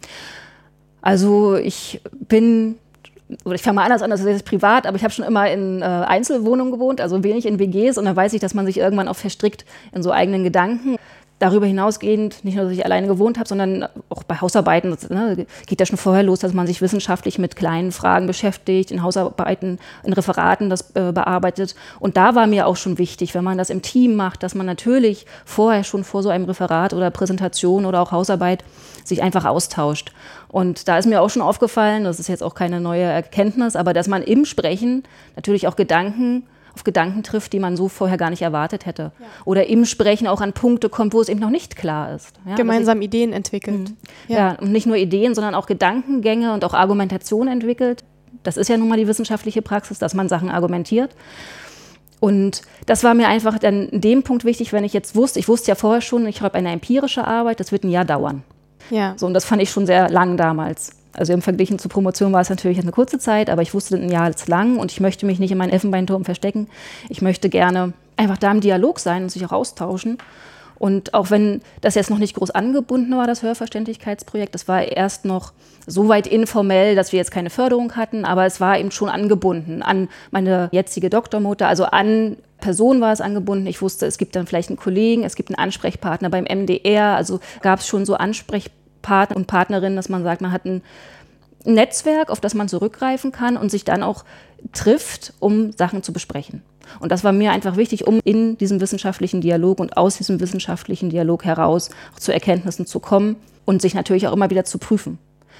Also 1.01 1.55
ich 1.55 2.01
bin 2.27 2.77
oder 3.45 3.55
ich 3.55 3.61
fange 3.61 3.75
mal 3.75 3.83
anders 3.83 4.01
an, 4.01 4.09
das 4.09 4.21
ist 4.21 4.25
jetzt 4.25 4.45
privat, 4.45 4.87
aber 4.87 4.97
ich 4.97 5.03
habe 5.03 5.13
schon 5.13 5.25
immer 5.25 5.49
in 5.51 5.81
äh, 5.81 5.85
Einzelwohnungen 5.85 6.73
gewohnt, 6.73 6.99
also 6.99 7.23
wenig 7.23 7.45
in 7.45 7.59
WGs 7.59 7.99
und 7.99 8.05
dann 8.05 8.15
weiß 8.15 8.33
ich, 8.33 8.39
dass 8.39 8.55
man 8.55 8.65
sich 8.65 8.77
irgendwann 8.79 9.07
auch 9.07 9.15
verstrickt 9.15 9.65
in 9.93 10.01
so 10.01 10.11
eigenen 10.11 10.43
Gedanken 10.43 10.95
darüber 11.39 11.65
hinausgehend, 11.65 12.43
nicht 12.43 12.55
nur, 12.55 12.65
dass 12.65 12.73
ich 12.73 12.85
alleine 12.85 13.07
gewohnt 13.07 13.37
habe, 13.37 13.47
sondern 13.47 13.87
auch 14.09 14.23
bei 14.23 14.35
Hausarbeiten, 14.35 14.95
ne, 15.09 15.47
geht 15.65 15.79
ja 15.79 15.85
schon 15.85 15.97
vorher 15.97 16.23
los, 16.23 16.39
dass 16.39 16.53
man 16.53 16.67
sich 16.67 16.81
wissenschaftlich 16.81 17.39
mit 17.39 17.55
kleinen 17.55 17.91
Fragen 17.93 18.27
beschäftigt, 18.27 18.91
in 18.91 19.01
Hausarbeiten, 19.01 19.79
in 20.03 20.13
Referaten 20.13 20.69
das 20.69 20.91
äh, 20.95 21.13
bearbeitet. 21.13 21.75
Und 21.99 22.17
da 22.17 22.35
war 22.35 22.45
mir 22.45 22.67
auch 22.67 22.75
schon 22.75 22.97
wichtig, 22.97 23.33
wenn 23.33 23.43
man 23.43 23.57
das 23.57 23.69
im 23.69 23.81
Team 23.81 24.15
macht, 24.15 24.43
dass 24.43 24.53
man 24.53 24.65
natürlich 24.65 25.25
vorher 25.45 25.85
schon 25.85 26.03
vor 26.03 26.23
so 26.23 26.29
einem 26.29 26.45
Referat 26.45 26.93
oder 26.93 27.09
Präsentation 27.09 27.85
oder 27.85 28.01
auch 28.01 28.11
Hausarbeit 28.11 28.65
sich 29.05 29.23
einfach 29.23 29.45
austauscht. 29.45 30.11
Und 30.49 30.87
da 30.87 30.97
ist 30.97 31.07
mir 31.07 31.21
auch 31.21 31.29
schon 31.29 31.41
aufgefallen, 31.41 32.03
das 32.03 32.19
ist 32.19 32.27
jetzt 32.27 32.43
auch 32.43 32.53
keine 32.53 32.81
neue 32.81 33.03
Erkenntnis, 33.03 33.75
aber 33.77 33.93
dass 33.93 34.07
man 34.07 34.23
im 34.23 34.43
Sprechen 34.45 35.03
natürlich 35.35 35.67
auch 35.67 35.77
Gedanken 35.77 36.43
auf 36.79 36.85
Gedanken 36.85 37.23
trifft, 37.23 37.51
die 37.51 37.59
man 37.59 37.75
so 37.75 37.89
vorher 37.89 38.17
gar 38.17 38.29
nicht 38.29 38.41
erwartet 38.41 38.85
hätte. 38.85 39.11
Ja. 39.19 39.25
Oder 39.43 39.67
im 39.67 39.83
Sprechen 39.83 40.27
auch 40.27 40.39
an 40.39 40.53
Punkte 40.53 40.87
kommt, 40.87 41.13
wo 41.13 41.19
es 41.19 41.27
eben 41.27 41.41
noch 41.41 41.49
nicht 41.49 41.75
klar 41.75 42.15
ist. 42.15 42.39
Ja, 42.47 42.55
Gemeinsam 42.55 43.01
ich, 43.01 43.07
Ideen 43.07 43.33
entwickelt. 43.33 43.89
Mhm. 43.89 43.97
Ja. 44.29 44.37
ja, 44.37 44.51
und 44.53 44.71
nicht 44.71 44.87
nur 44.87 44.95
Ideen, 44.95 45.35
sondern 45.35 45.55
auch 45.55 45.65
Gedankengänge 45.65 46.53
und 46.53 46.63
auch 46.63 46.73
Argumentation 46.73 47.49
entwickelt. 47.49 48.05
Das 48.43 48.55
ist 48.55 48.69
ja 48.69 48.77
nun 48.77 48.87
mal 48.87 48.97
die 48.97 49.07
wissenschaftliche 49.07 49.61
Praxis, 49.61 49.99
dass 49.99 50.13
man 50.13 50.29
Sachen 50.29 50.49
argumentiert. 50.49 51.11
Und 52.21 52.61
das 52.85 53.03
war 53.03 53.13
mir 53.13 53.27
einfach 53.27 53.59
dann 53.59 53.89
in 53.89 53.99
dem 53.99 54.23
Punkt 54.23 54.45
wichtig, 54.45 54.71
wenn 54.71 54.85
ich 54.85 54.93
jetzt 54.93 55.17
wusste, 55.17 55.39
ich 55.39 55.49
wusste 55.49 55.69
ja 55.69 55.75
vorher 55.75 56.01
schon, 56.01 56.25
ich 56.27 56.41
habe 56.41 56.55
eine 56.55 56.71
empirische 56.71 57.25
Arbeit, 57.27 57.59
das 57.59 57.73
wird 57.73 57.83
ein 57.83 57.89
Jahr 57.89 58.05
dauern. 58.05 58.43
Ja. 58.89 59.15
So, 59.17 59.25
und 59.25 59.33
das 59.33 59.43
fand 59.43 59.61
ich 59.61 59.69
schon 59.69 59.85
sehr 59.85 60.09
lang 60.09 60.37
damals. 60.37 60.91
Also 61.13 61.33
im 61.33 61.41
Vergleich 61.41 61.75
zur 61.77 61.91
Promotion 61.91 62.31
war 62.33 62.41
es 62.41 62.49
natürlich 62.49 62.79
eine 62.79 62.91
kurze 62.91 63.19
Zeit, 63.19 63.49
aber 63.49 63.61
ich 63.61 63.73
wusste 63.73 63.95
ein 63.95 64.09
Jahr 64.09 64.29
ist 64.29 64.47
lang 64.47 64.77
und 64.77 64.91
ich 64.91 64.99
möchte 64.99 65.25
mich 65.25 65.39
nicht 65.39 65.51
in 65.51 65.57
meinen 65.57 65.71
Elfenbeinturm 65.71 66.23
verstecken. 66.23 66.67
Ich 67.09 67.21
möchte 67.21 67.49
gerne 67.49 67.93
einfach 68.15 68.37
da 68.37 68.51
im 68.51 68.61
Dialog 68.61 68.99
sein 68.99 69.23
und 69.23 69.29
sich 69.29 69.45
auch 69.45 69.51
austauschen. 69.51 70.17
Und 70.77 71.13
auch 71.13 71.29
wenn 71.29 71.61
das 71.81 71.95
jetzt 71.95 72.09
noch 72.09 72.19
nicht 72.19 72.35
groß 72.35 72.51
angebunden 72.51 73.15
war, 73.17 73.27
das 73.27 73.43
Hörverständlichkeitsprojekt, 73.43 74.55
das 74.55 74.69
war 74.69 74.81
erst 74.81 75.25
noch 75.25 75.51
so 75.85 76.07
weit 76.07 76.25
informell, 76.25 76.95
dass 76.95 77.11
wir 77.11 77.17
jetzt 77.17 77.31
keine 77.31 77.49
Förderung 77.49 77.97
hatten, 77.97 78.23
aber 78.23 78.45
es 78.45 78.61
war 78.61 78.79
eben 78.79 78.91
schon 78.91 79.09
angebunden 79.09 79.81
an 79.81 80.07
meine 80.31 80.69
jetzige 80.71 81.09
Doktormutter, 81.09 81.67
also 81.67 81.83
an 81.85 82.37
Personen 82.61 83.01
war 83.01 83.13
es 83.13 83.21
angebunden. 83.21 83.67
Ich 83.67 83.81
wusste, 83.81 84.05
es 84.05 84.17
gibt 84.17 84.35
dann 84.35 84.45
vielleicht 84.45 84.69
einen 84.69 84.77
Kollegen, 84.77 85.23
es 85.23 85.35
gibt 85.35 85.49
einen 85.49 85.59
Ansprechpartner 85.59 86.29
beim 86.29 86.43
MDR, 86.43 87.15
also 87.15 87.39
gab 87.61 87.79
es 87.79 87.87
schon 87.87 88.05
so 88.05 88.15
Ansprechpartner 88.15 88.78
Partner 89.01 89.35
und 89.37 89.47
Partnerinnen, 89.47 89.95
dass 89.95 90.09
man 90.09 90.23
sagt, 90.23 90.41
man 90.41 90.51
hat 90.51 90.65
ein 90.65 90.81
Netzwerk, 91.65 92.29
auf 92.29 92.39
das 92.39 92.53
man 92.53 92.69
zurückgreifen 92.69 93.31
kann 93.31 93.57
und 93.57 93.69
sich 93.69 93.83
dann 93.83 94.03
auch 94.03 94.23
trifft, 94.73 95.33
um 95.39 95.71
Sachen 95.73 96.03
zu 96.03 96.13
besprechen. 96.13 96.63
Und 96.99 97.11
das 97.11 97.23
war 97.23 97.31
mir 97.31 97.51
einfach 97.51 97.77
wichtig, 97.77 98.07
um 98.07 98.19
in 98.23 98.57
diesem 98.57 98.81
wissenschaftlichen 98.81 99.41
Dialog 99.41 99.79
und 99.79 99.97
aus 99.97 100.17
diesem 100.17 100.39
wissenschaftlichen 100.39 101.09
Dialog 101.09 101.45
heraus 101.45 101.89
zu 102.17 102.33
Erkenntnissen 102.33 102.85
zu 102.85 102.99
kommen 102.99 103.35
und 103.65 103.81
sich 103.81 103.93
natürlich 103.93 104.27
auch 104.27 104.33
immer 104.33 104.49
wieder 104.49 104.65
zu 104.65 104.79
prüfen. 104.79 105.19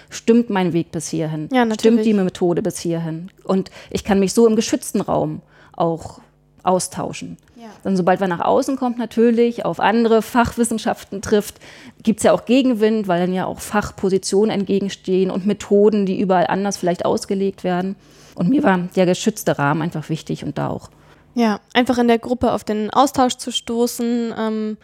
Stimmt 0.10 0.50
mein 0.50 0.74
Weg 0.74 0.92
bis 0.92 1.08
hierhin? 1.10 1.50
Ja, 1.52 1.72
Stimmt 1.72 2.04
die 2.04 2.14
Methode 2.14 2.64
bis 2.64 2.80
hierhin? 2.80 3.30
Und 3.44 3.70
ich 3.92 4.04
kann 4.04 4.20
mich 4.20 4.34
so 4.34 4.48
im 4.48 4.56
geschützten 4.56 5.02
Raum 5.02 5.42
auch 5.74 6.20
austauschen. 6.64 7.38
Ja. 7.60 7.68
Dann, 7.84 7.98
sobald 7.98 8.22
man 8.22 8.30
nach 8.30 8.40
außen 8.40 8.78
kommt, 8.78 8.98
natürlich 8.98 9.66
auf 9.66 9.82
andere 9.82 10.22
Fachwissenschaften 10.22 11.22
trifft, 11.22 11.56
gibt 12.04 12.20
es 12.20 12.24
ja 12.24 12.32
auch 12.32 12.46
Gegenwind, 12.46 13.10
weil 13.10 13.20
dann 13.20 13.34
ja 13.34 13.46
auch 13.46 13.60
Fachpositionen 13.60 14.50
entgegenstehen 14.50 15.30
und 15.30 15.46
Methoden, 15.46 16.06
die 16.06 16.20
überall 16.20 16.48
anders 16.48 16.78
vielleicht 16.78 17.04
ausgelegt 17.04 17.66
werden. 17.66 17.98
Und 18.36 18.50
mir 18.50 18.64
war 18.64 18.78
der 18.96 19.06
geschützte 19.06 19.60
Rahmen 19.60 19.82
einfach 19.82 20.08
wichtig 20.08 20.46
und 20.46 20.58
da 20.58 20.70
auch. 20.70 20.90
Ja, 21.36 21.60
einfach 21.74 21.98
in 21.98 22.08
der 22.08 22.20
Gruppe 22.20 22.54
auf 22.54 22.64
den 22.64 22.90
Austausch 22.90 23.36
zu 23.36 23.52
stoßen, 23.52 24.34
ähm, 24.38 24.78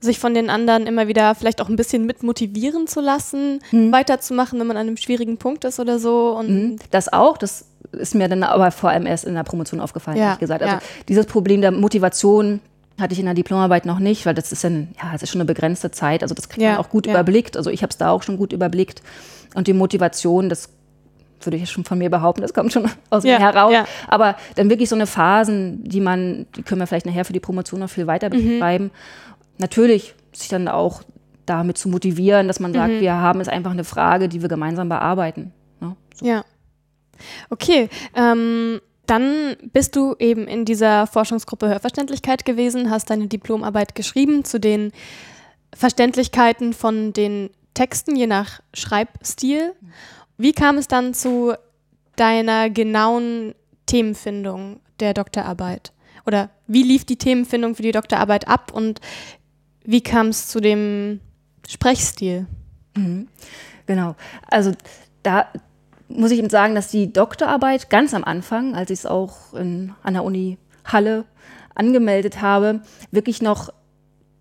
sich 0.00 0.18
von 0.18 0.32
den 0.32 0.48
anderen 0.48 0.86
immer 0.86 1.08
wieder 1.08 1.34
vielleicht 1.34 1.60
auch 1.60 1.68
ein 1.68 1.76
bisschen 1.76 2.06
mit 2.06 2.22
motivieren 2.22 2.86
zu 2.86 3.00
lassen, 3.00 3.60
hm. 3.70 3.92
weiterzumachen, 3.92 4.58
wenn 4.58 4.66
man 4.66 4.76
an 4.76 4.86
einem 4.86 4.96
schwierigen 4.96 5.36
Punkt 5.36 5.64
ist 5.64 5.78
oder 5.78 5.98
so. 5.98 6.36
Und 6.38 6.48
hm. 6.48 6.76
Das 6.90 7.12
auch, 7.12 7.36
das 7.36 7.66
ist 7.92 8.14
mir 8.14 8.28
dann 8.28 8.42
aber 8.42 8.70
vor 8.70 8.90
allem 8.90 9.06
erst 9.06 9.24
in 9.24 9.34
der 9.34 9.42
Promotion 9.42 9.80
aufgefallen, 9.80 10.16
ja, 10.16 10.24
ehrlich 10.24 10.40
gesagt. 10.40 10.62
Also 10.62 10.76
ja. 10.76 10.82
dieses 11.08 11.26
Problem 11.26 11.60
der 11.60 11.70
Motivation 11.70 12.60
hatte 12.98 13.12
ich 13.12 13.18
in 13.18 13.24
der 13.24 13.34
Diplomarbeit 13.34 13.86
noch 13.86 13.98
nicht, 13.98 14.26
weil 14.26 14.34
das 14.34 14.52
ist 14.52 14.64
dann, 14.64 14.88
ja, 15.02 15.12
das 15.12 15.22
ist 15.22 15.30
schon 15.30 15.40
eine 15.40 15.46
begrenzte 15.46 15.90
Zeit. 15.90 16.22
Also 16.22 16.34
das 16.34 16.48
kriegt 16.48 16.62
ja, 16.62 16.72
man 16.72 16.78
auch 16.78 16.90
gut 16.90 17.06
überblickt. 17.06 17.56
Also 17.56 17.70
ich 17.70 17.82
habe 17.82 17.90
es 17.90 17.96
da 17.96 18.10
auch 18.10 18.22
schon 18.22 18.36
gut 18.36 18.52
überblickt. 18.52 19.02
Und 19.54 19.66
die 19.66 19.72
Motivation, 19.72 20.48
das 20.48 20.68
würde 21.42 21.56
ich 21.56 21.70
schon 21.70 21.84
von 21.84 21.98
mir 21.98 22.10
behaupten, 22.10 22.42
das 22.42 22.52
kommt 22.52 22.72
schon 22.72 22.88
aus 23.10 23.22
mir 23.22 23.38
heraus. 23.38 23.74
Aber 24.08 24.36
dann 24.54 24.68
wirklich 24.68 24.88
so 24.88 24.94
eine 24.94 25.06
Phasen, 25.06 25.82
die 25.84 26.00
man, 26.00 26.46
die 26.56 26.62
können 26.62 26.80
wir 26.80 26.86
vielleicht 26.86 27.06
nachher 27.06 27.24
für 27.24 27.32
die 27.32 27.40
Promotion 27.40 27.80
noch 27.80 27.90
viel 27.90 28.06
weiter 28.06 28.28
mhm. 28.28 28.32
beschreiben. 28.32 28.84
Mhm. 28.84 28.90
Natürlich 29.60 30.14
sich 30.32 30.48
dann 30.48 30.68
auch 30.68 31.02
damit 31.44 31.76
zu 31.76 31.88
motivieren, 31.88 32.48
dass 32.48 32.60
man 32.60 32.72
sagt, 32.72 32.94
mhm. 32.94 33.00
wir 33.00 33.14
haben 33.14 33.40
es 33.40 33.48
einfach 33.48 33.72
eine 33.72 33.84
Frage, 33.84 34.28
die 34.28 34.40
wir 34.40 34.48
gemeinsam 34.48 34.88
bearbeiten. 34.88 35.52
Ne? 35.80 35.96
So. 36.14 36.26
Ja. 36.26 36.44
Okay, 37.50 37.90
ähm, 38.14 38.80
dann 39.04 39.56
bist 39.72 39.96
du 39.96 40.14
eben 40.18 40.46
in 40.46 40.64
dieser 40.64 41.06
Forschungsgruppe 41.06 41.68
Hörverständlichkeit 41.68 42.46
gewesen, 42.46 42.90
hast 42.90 43.10
deine 43.10 43.26
Diplomarbeit 43.26 43.94
geschrieben 43.94 44.44
zu 44.44 44.58
den 44.58 44.92
Verständlichkeiten 45.74 46.72
von 46.72 47.12
den 47.12 47.50
Texten 47.74 48.16
je 48.16 48.26
nach 48.26 48.60
Schreibstil. 48.72 49.74
Wie 50.38 50.52
kam 50.52 50.78
es 50.78 50.88
dann 50.88 51.12
zu 51.12 51.52
deiner 52.16 52.70
genauen 52.70 53.54
Themenfindung 53.84 54.80
der 55.00 55.12
Doktorarbeit? 55.12 55.92
Oder 56.24 56.50
wie 56.66 56.82
lief 56.82 57.04
die 57.04 57.16
Themenfindung 57.16 57.74
für 57.74 57.82
die 57.82 57.92
Doktorarbeit 57.92 58.48
ab 58.48 58.72
und 58.72 59.00
wie 59.90 60.00
kam 60.00 60.28
es 60.28 60.46
zu 60.46 60.60
dem 60.60 61.20
Sprechstil? 61.68 62.46
Mhm. 62.96 63.26
Genau. 63.86 64.14
Also 64.48 64.72
da, 65.24 65.46
muss 66.08 66.30
ich 66.30 66.38
eben 66.38 66.48
sagen, 66.48 66.76
dass 66.76 66.88
die 66.88 67.12
Doktorarbeit 67.12 67.90
ganz 67.90 68.14
am 68.14 68.22
Anfang, 68.22 68.74
als 68.74 68.90
ich 68.90 69.00
es 69.00 69.06
auch 69.06 69.52
in, 69.54 69.92
an 70.02 70.14
der 70.14 70.22
Uni 70.22 70.58
Halle 70.84 71.24
angemeldet 71.74 72.40
habe, 72.40 72.82
wirklich 73.10 73.42
noch 73.42 73.72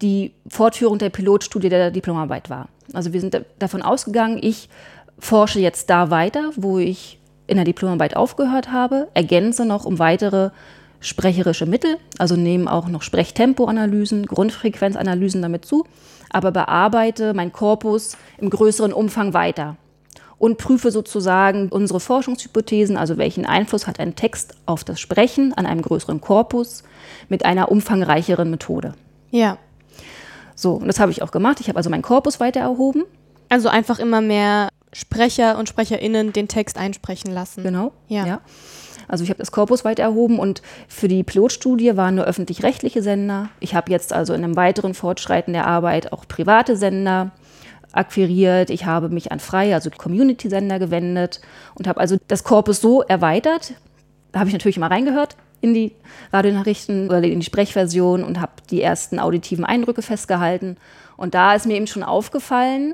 die 0.04 0.34
Fortführung 0.48 1.00
der 1.00 1.10
Pilotstudie 1.10 1.70
der 1.70 1.92
Diplomarbeit 1.92 2.50
war. 2.50 2.70
Also 2.94 3.14
wir 3.14 3.20
sind 3.20 3.44
davon 3.58 3.82
ausgegangen, 3.82 4.40
ich 4.42 4.70
forsche 5.18 5.60
jetzt 5.60 5.90
da 5.90 6.12
weiter, 6.12 6.52
wo 6.56 6.78
ich 6.78 7.20
in 7.48 7.58
der 7.58 7.66
Diplomarbeit 7.66 8.16
aufgehört 8.16 8.72
habe, 8.72 9.08
ergänze 9.16 9.66
noch 9.66 9.86
um 9.86 9.98
weitere 9.98 10.52
sprecherische 11.00 11.66
Mittel, 11.66 11.98
also 12.18 12.36
nehme 12.36 12.72
auch 12.72 12.88
noch 12.88 13.02
Sprechtempoanalysen, 13.02 14.26
Grundfrequenzanalysen 14.26 15.42
damit 15.42 15.66
zu, 15.66 15.86
aber 16.30 16.52
bearbeite 16.52 17.34
mein 17.34 17.52
Korpus 17.52 18.18
im 18.38 18.50
größeren 18.50 18.94
Umfang 18.94 19.34
weiter 19.34 19.78
und 20.40 20.58
prüfe 20.58 20.90
sozusagen 20.90 21.70
unsere 21.70 22.00
Forschungshypothesen, 22.00 22.98
also 22.98 23.18
welchen 23.18 23.46
Einfluss 23.46 23.86
hat 23.86 24.00
ein 24.00 24.16
Text 24.16 24.56
auf 24.66 24.84
das 24.84 25.00
Sprechen 25.00 25.54
an 25.54 25.66
einem 25.66 25.82
größeren 25.82 26.22
Korpus 26.22 26.84
mit 27.28 27.46
einer 27.46 27.70
umfangreicheren 27.70 28.50
Methode. 28.50 28.94
Ja. 29.32 29.58
So, 30.56 30.74
und 30.74 30.88
das 30.88 31.00
habe 31.00 31.12
ich 31.12 31.22
auch 31.22 31.32
gemacht. 31.32 31.60
Ich 31.60 31.68
habe 31.68 31.78
also 31.78 31.90
meinen 31.90 32.02
Korpus 32.02 32.40
weiter 32.40 32.62
erhoben. 32.62 33.04
Also 33.50 33.70
einfach 33.70 34.00
immer 34.00 34.22
mehr 34.22 34.70
Sprecher 34.92 35.58
und 35.58 35.70
SprecherInnen 35.70 36.34
den 36.34 36.48
Text 36.48 36.78
einsprechen 36.78 37.32
lassen. 37.32 37.64
Genau. 37.64 37.92
Ja. 38.08 38.26
ja. 38.26 38.42
Also 39.08 39.24
ich 39.24 39.30
habe 39.30 39.40
das 39.40 39.52
Korpus 39.52 39.84
weiter 39.86 40.04
erhoben 40.04 40.40
und 40.40 40.62
für 40.88 41.08
die 41.08 41.24
Pilotstudie 41.24 41.98
waren 41.98 42.16
nur 42.16 42.26
öffentlich-rechtliche 42.26 43.02
Sender. 43.02 43.50
Ich 43.60 43.74
habe 43.74 43.92
jetzt 43.92 44.14
also 44.14 44.34
in 44.34 44.44
einem 44.44 44.56
weiteren 44.56 44.94
Fortschreiten 44.94 45.54
der 45.54 45.68
Arbeit 45.68 46.14
auch 46.14 46.28
private 46.28 46.78
Sender 46.78 47.32
akquiriert, 47.92 48.70
ich 48.70 48.86
habe 48.86 49.10
mich 49.10 49.32
an 49.32 49.40
freie, 49.40 49.74
also 49.74 49.90
Community-Sender 49.90 50.78
gewendet 50.78 51.42
und 51.74 51.88
habe 51.88 52.00
also 52.00 52.18
das 52.28 52.44
Korpus 52.44 52.82
so 52.82 53.02
erweitert. 53.02 53.74
Da 54.32 54.40
habe 54.40 54.50
ich 54.50 54.54
natürlich 54.54 54.78
immer 54.78 54.92
reingehört 54.92 55.36
in 55.62 55.74
die 55.74 55.94
Radionachrichten 56.32 57.08
oder 57.08 57.24
in 57.24 57.40
die 57.40 57.46
Sprechversion 57.46 58.24
und 58.24 58.40
habe 58.40 58.52
die 58.70 58.82
ersten 58.82 59.20
auditiven 59.20 59.66
Eindrücke 59.66 60.02
festgehalten. 60.02 60.78
Und 61.18 61.34
da 61.34 61.56
ist 61.56 61.66
mir 61.66 61.76
eben 61.76 61.88
schon 61.88 62.04
aufgefallen, 62.04 62.94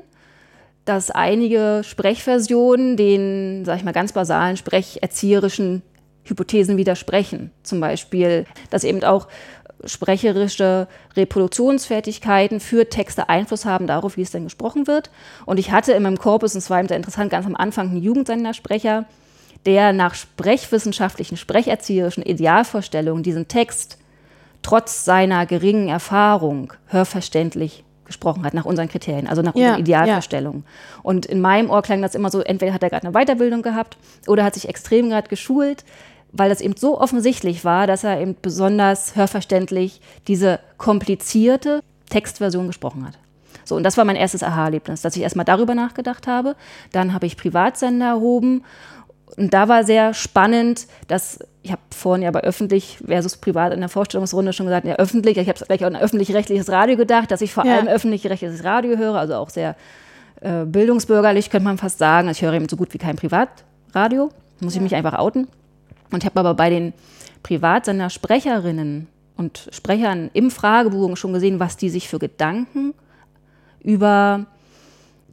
dass 0.86 1.10
einige 1.10 1.82
Sprechversionen 1.84 2.96
den, 2.96 3.64
sag 3.66 3.76
ich 3.76 3.84
mal, 3.84 3.92
ganz 3.92 4.12
basalen 4.12 4.56
sprecherzieherischen 4.56 5.82
Hypothesen 6.24 6.76
widersprechen. 6.76 7.50
Zum 7.62 7.80
Beispiel, 7.80 8.46
dass 8.70 8.84
eben 8.84 9.04
auch 9.04 9.28
sprecherische 9.84 10.88
Reproduktionsfertigkeiten 11.16 12.60
für 12.60 12.88
Texte 12.88 13.28
Einfluss 13.28 13.64
haben 13.64 13.86
darauf, 13.86 14.16
wie 14.16 14.22
es 14.22 14.30
denn 14.30 14.44
gesprochen 14.44 14.86
wird. 14.86 15.10
Und 15.44 15.58
ich 15.58 15.70
hatte 15.70 15.92
in 15.92 16.02
meinem 16.02 16.18
Korpus, 16.18 16.54
und 16.54 16.60
zwar 16.60 16.86
sehr 16.86 16.96
interessant, 16.96 17.30
ganz 17.30 17.46
am 17.46 17.56
Anfang 17.56 17.90
einen 17.90 18.02
Jugendsendersprecher, 18.02 19.04
der 19.66 19.92
nach 19.92 20.14
sprechwissenschaftlichen, 20.14 21.36
sprecherzieherischen 21.36 22.22
Idealvorstellungen 22.22 23.22
diesen 23.22 23.48
Text 23.48 23.98
trotz 24.62 25.04
seiner 25.04 25.46
geringen 25.46 25.88
Erfahrung 25.88 26.72
hörverständlich 26.86 27.84
gesprochen 28.06 28.44
hat, 28.44 28.54
nach 28.54 28.64
unseren 28.64 28.88
Kriterien, 28.88 29.26
also 29.26 29.42
nach 29.42 29.54
ja, 29.54 29.66
unseren 29.66 29.80
Idealvorstellungen. 29.80 30.64
Ja. 30.64 31.00
Und 31.02 31.26
in 31.26 31.40
meinem 31.40 31.70
Ohr 31.70 31.82
klang 31.82 32.02
das 32.02 32.14
immer 32.14 32.30
so, 32.30 32.40
entweder 32.40 32.72
hat 32.72 32.82
er 32.82 32.90
gerade 32.90 33.06
eine 33.06 33.12
Weiterbildung 33.12 33.62
gehabt 33.62 33.96
oder 34.26 34.44
hat 34.44 34.54
sich 34.54 34.68
extrem 34.68 35.10
gerade 35.10 35.28
geschult 35.28 35.84
weil 36.38 36.50
das 36.50 36.60
eben 36.60 36.76
so 36.76 37.00
offensichtlich 37.00 37.64
war, 37.64 37.86
dass 37.86 38.04
er 38.04 38.20
eben 38.20 38.36
besonders 38.40 39.16
hörverständlich 39.16 40.00
diese 40.28 40.60
komplizierte 40.76 41.82
Textversion 42.10 42.66
gesprochen 42.66 43.06
hat. 43.06 43.18
So, 43.64 43.74
und 43.74 43.82
das 43.82 43.96
war 43.96 44.04
mein 44.04 44.16
erstes 44.16 44.42
Aha-Erlebnis, 44.42 45.02
dass 45.02 45.16
ich 45.16 45.22
erstmal 45.22 45.44
darüber 45.44 45.74
nachgedacht 45.74 46.26
habe. 46.26 46.54
Dann 46.92 47.12
habe 47.12 47.26
ich 47.26 47.36
Privatsender 47.36 48.06
erhoben. 48.06 48.64
Und 49.36 49.52
da 49.54 49.68
war 49.68 49.82
sehr 49.82 50.14
spannend, 50.14 50.86
dass, 51.08 51.40
ich 51.66 51.72
habe 51.72 51.82
vorhin 51.90 52.22
ja 52.22 52.30
bei 52.30 52.42
öffentlich 52.42 52.98
versus 53.04 53.36
privat 53.36 53.72
in 53.72 53.80
der 53.80 53.88
Vorstellungsrunde 53.88 54.52
schon 54.52 54.66
gesagt, 54.66 54.86
ja, 54.86 54.94
öffentlich, 54.94 55.36
ich 55.36 55.48
habe 55.48 55.58
gleich 55.66 55.82
auch 55.82 55.88
an 55.88 55.96
öffentlich-rechtliches 55.96 56.70
Radio 56.70 56.96
gedacht, 56.96 57.32
dass 57.32 57.40
ich 57.40 57.52
vor 57.52 57.66
ja. 57.66 57.74
allem 57.74 57.88
öffentlich-rechtliches 57.88 58.62
Radio 58.62 58.96
höre, 58.96 59.16
also 59.16 59.34
auch 59.34 59.50
sehr 59.50 59.74
äh, 60.42 60.64
bildungsbürgerlich, 60.64 61.50
könnte 61.50 61.64
man 61.64 61.76
fast 61.76 61.98
sagen. 61.98 62.28
Ich 62.28 62.42
höre 62.42 62.52
eben 62.52 62.68
so 62.68 62.76
gut 62.76 62.94
wie 62.94 62.98
kein 62.98 63.16
Privatradio, 63.16 64.30
muss 64.60 64.74
ja. 64.74 64.78
ich 64.78 64.82
mich 64.82 64.94
einfach 64.94 65.14
outen. 65.14 65.48
Und 66.12 66.22
ich 66.22 66.26
habe 66.26 66.38
aber 66.38 66.54
bei 66.54 66.70
den 66.70 66.92
Privatsender-Sprecherinnen 67.42 69.08
und 69.36 69.68
Sprechern 69.72 70.30
im 70.32 70.52
Fragebogen 70.52 71.16
schon 71.16 71.32
gesehen, 71.32 71.58
was 71.58 71.76
die 71.76 71.90
sich 71.90 72.08
für 72.08 72.20
Gedanken 72.20 72.94
über 73.82 74.46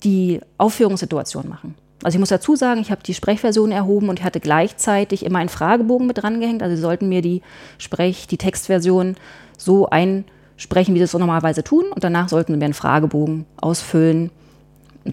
die 0.03 0.41
Aufführungssituation 0.57 1.47
machen. 1.47 1.75
Also 2.03 2.17
ich 2.17 2.19
muss 2.19 2.29
dazu 2.29 2.55
sagen, 2.55 2.81
ich 2.81 2.91
habe 2.91 3.01
die 3.03 3.13
Sprechversion 3.13 3.71
erhoben 3.71 4.09
und 4.09 4.19
ich 4.19 4.25
hatte 4.25 4.39
gleichzeitig 4.39 5.25
immer 5.25 5.39
einen 5.39 5.49
Fragebogen 5.49 6.05
mit 6.05 6.21
dran 6.21 6.39
gehängt. 6.39 6.61
Also 6.61 6.75
sie 6.75 6.81
sollten 6.81 7.09
mir 7.09 7.21
die 7.21 7.41
Sprech-, 7.77 8.27
die 8.27 8.37
Textversion 8.37 9.15
so 9.57 9.89
einsprechen, 9.89 10.93
wie 10.93 10.99
sie 10.99 11.05
es 11.05 11.11
so 11.11 11.19
normalerweise 11.19 11.63
tun. 11.63 11.85
Und 11.93 12.03
danach 12.03 12.29
sollten 12.29 12.53
sie 12.53 12.57
mir 12.57 12.65
einen 12.65 12.73
Fragebogen 12.73 13.45
ausfüllen 13.57 14.31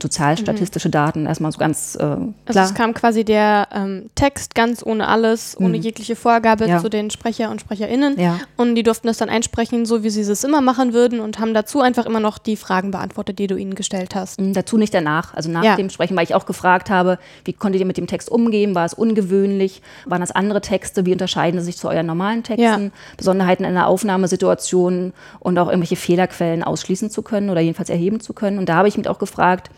sozialstatistische 0.00 0.88
mhm. 0.88 0.92
Daten 0.92 1.26
erstmal 1.26 1.50
so 1.50 1.58
ganz 1.58 1.94
äh, 1.96 1.98
klar. 1.98 2.32
Also 2.46 2.60
es 2.60 2.74
kam 2.74 2.94
quasi 2.94 3.24
der 3.24 3.68
ähm, 3.72 4.10
Text 4.14 4.54
ganz 4.54 4.84
ohne 4.84 5.08
alles, 5.08 5.56
ohne 5.58 5.78
mhm. 5.78 5.82
jegliche 5.82 6.16
Vorgabe 6.16 6.66
ja. 6.66 6.78
zu 6.78 6.88
den 6.88 7.10
Sprecher 7.10 7.50
und 7.50 7.60
SprecherInnen. 7.60 8.18
Ja. 8.20 8.38
Und 8.56 8.76
die 8.76 8.82
durften 8.82 9.08
das 9.08 9.18
dann 9.18 9.28
einsprechen, 9.28 9.86
so 9.86 10.02
wie 10.04 10.10
sie 10.10 10.20
es 10.20 10.44
immer 10.44 10.60
machen 10.60 10.92
würden 10.92 11.20
und 11.20 11.38
haben 11.40 11.54
dazu 11.54 11.80
einfach 11.80 12.06
immer 12.06 12.20
noch 12.20 12.38
die 12.38 12.56
Fragen 12.56 12.90
beantwortet, 12.92 13.38
die 13.38 13.46
du 13.46 13.56
ihnen 13.56 13.74
gestellt 13.74 14.14
hast. 14.14 14.40
Mhm, 14.40 14.52
dazu 14.52 14.76
nicht 14.76 14.94
danach, 14.94 15.34
also 15.34 15.50
nach 15.50 15.64
ja. 15.64 15.76
dem 15.76 15.90
Sprechen, 15.90 16.16
weil 16.16 16.24
ich 16.24 16.34
auch 16.34 16.46
gefragt 16.46 16.90
habe, 16.90 17.18
wie 17.44 17.52
konntet 17.52 17.80
ihr 17.80 17.86
mit 17.86 17.96
dem 17.96 18.06
Text 18.06 18.30
umgehen? 18.30 18.74
War 18.74 18.84
es 18.84 18.94
ungewöhnlich? 18.94 19.82
Waren 20.06 20.20
das 20.20 20.30
andere 20.30 20.60
Texte? 20.60 21.04
Wie 21.04 21.12
unterscheiden 21.12 21.58
sie 21.60 21.66
sich 21.66 21.76
zu 21.76 21.88
euren 21.88 22.06
normalen 22.06 22.42
Texten? 22.44 22.92
Besonderheiten 23.16 23.64
in 23.64 23.74
der 23.74 23.88
Aufnahmesituation 23.88 25.12
und 25.40 25.58
auch 25.58 25.68
irgendwelche 25.68 25.96
Fehlerquellen 25.96 26.62
ausschließen 26.62 27.10
zu 27.10 27.22
können 27.22 27.50
oder 27.50 27.60
jedenfalls 27.60 27.90
erheben 27.90 28.20
zu 28.20 28.32
können. 28.32 28.58
Und 28.58 28.68
da 28.68 28.76
habe 28.76 28.88
ich 28.88 28.96
mich 28.96 29.08
auch 29.08 29.18
gefragt, 29.18 29.70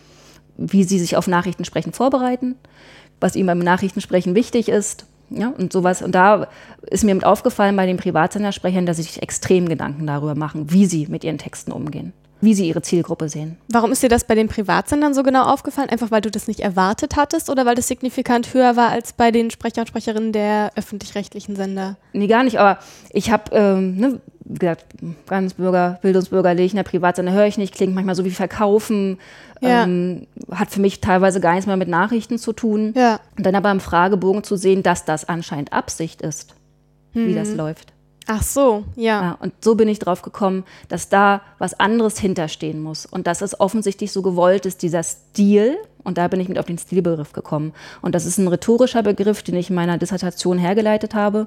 wie 0.56 0.84
sie 0.84 0.98
sich 0.98 1.16
auf 1.16 1.26
Nachrichtensprechen 1.26 1.92
vorbereiten, 1.92 2.56
was 3.20 3.36
ihnen 3.36 3.46
beim 3.46 3.58
Nachrichtensprechen 3.58 4.34
wichtig 4.34 4.68
ist. 4.68 5.06
Ja, 5.30 5.48
und 5.56 5.72
sowas. 5.72 6.02
Und 6.02 6.14
da 6.14 6.48
ist 6.90 7.04
mir 7.04 7.14
mit 7.14 7.24
aufgefallen 7.24 7.74
bei 7.74 7.86
den 7.86 7.96
Privatsendersprechern, 7.96 8.84
dass 8.84 8.98
sie 8.98 9.04
sich 9.04 9.22
extrem 9.22 9.66
Gedanken 9.66 10.06
darüber 10.06 10.34
machen, 10.34 10.70
wie 10.70 10.84
sie 10.84 11.06
mit 11.06 11.24
ihren 11.24 11.38
Texten 11.38 11.72
umgehen. 11.72 12.12
wie 12.44 12.54
sie 12.54 12.66
ihre 12.66 12.82
Zielgruppe 12.82 13.28
sehen. 13.28 13.56
Warum 13.68 13.92
ist 13.92 14.02
dir 14.02 14.08
das 14.08 14.24
bei 14.24 14.34
den 14.34 14.48
Privatsendern 14.48 15.14
so 15.14 15.22
genau 15.22 15.44
aufgefallen? 15.44 15.88
Einfach 15.90 16.10
weil 16.10 16.20
du 16.22 16.30
das 16.30 16.48
nicht 16.48 16.58
erwartet 16.58 17.14
hattest 17.14 17.48
oder 17.48 17.64
weil 17.64 17.76
das 17.76 17.86
signifikant 17.86 18.52
höher 18.52 18.74
war 18.74 18.90
als 18.90 19.12
bei 19.12 19.30
den 19.30 19.50
Sprecher 19.52 19.82
und 19.82 19.86
Sprecherinnen 19.86 20.32
der 20.32 20.72
öffentlich-rechtlichen 20.74 21.54
Sender? 21.54 21.96
Nee, 22.12 22.26
gar 22.26 22.42
nicht, 22.42 22.58
aber 22.58 22.80
ich 23.12 23.30
habe, 23.30 23.44
ähm, 23.52 23.96
ne, 23.96 24.20
gesagt, 24.44 24.86
ganz 25.26 25.54
Bürger, 25.54 25.98
bildungsbürgerlich, 26.02 26.72
in 26.72 26.76
der 26.76 26.82
Privatsender 26.82 27.32
höre 27.32 27.46
ich 27.46 27.58
nicht, 27.58 27.74
klingt 27.74 27.94
manchmal 27.94 28.14
so 28.14 28.24
wie 28.24 28.30
Verkaufen, 28.30 29.18
ja. 29.60 29.84
ähm, 29.84 30.26
hat 30.50 30.70
für 30.70 30.80
mich 30.80 31.00
teilweise 31.00 31.40
gar 31.40 31.52
nichts 31.52 31.66
mehr 31.66 31.76
mit 31.76 31.88
Nachrichten 31.88 32.38
zu 32.38 32.52
tun. 32.52 32.92
Ja. 32.96 33.20
Und 33.36 33.46
dann 33.46 33.54
aber 33.54 33.70
im 33.70 33.80
Fragebogen 33.80 34.44
zu 34.44 34.56
sehen, 34.56 34.82
dass 34.82 35.04
das 35.04 35.28
anscheinend 35.28 35.72
Absicht 35.72 36.22
ist, 36.22 36.54
hm. 37.12 37.28
wie 37.28 37.34
das 37.34 37.50
mhm. 37.50 37.56
läuft. 37.56 37.92
Ach 38.26 38.42
so, 38.42 38.84
ja. 38.94 39.22
ja. 39.22 39.38
Und 39.40 39.52
so 39.64 39.74
bin 39.74 39.88
ich 39.88 39.98
drauf 39.98 40.22
gekommen, 40.22 40.64
dass 40.88 41.08
da 41.08 41.42
was 41.58 41.78
anderes 41.78 42.18
hinterstehen 42.18 42.80
muss 42.80 43.06
und 43.06 43.26
dass 43.26 43.42
es 43.42 43.58
offensichtlich 43.58 44.12
so 44.12 44.22
gewollt 44.22 44.66
ist, 44.66 44.82
dieser 44.82 45.02
Stil. 45.02 45.76
Und 46.04 46.18
da 46.18 46.28
bin 46.28 46.40
ich 46.40 46.48
mit 46.48 46.58
auf 46.58 46.66
den 46.66 46.78
Stilbegriff 46.78 47.32
gekommen. 47.32 47.72
Und 48.00 48.14
das 48.14 48.26
ist 48.26 48.38
ein 48.38 48.48
rhetorischer 48.48 49.02
Begriff, 49.02 49.42
den 49.42 49.56
ich 49.56 49.70
in 49.70 49.76
meiner 49.76 49.98
Dissertation 49.98 50.58
hergeleitet 50.58 51.14
habe. 51.14 51.46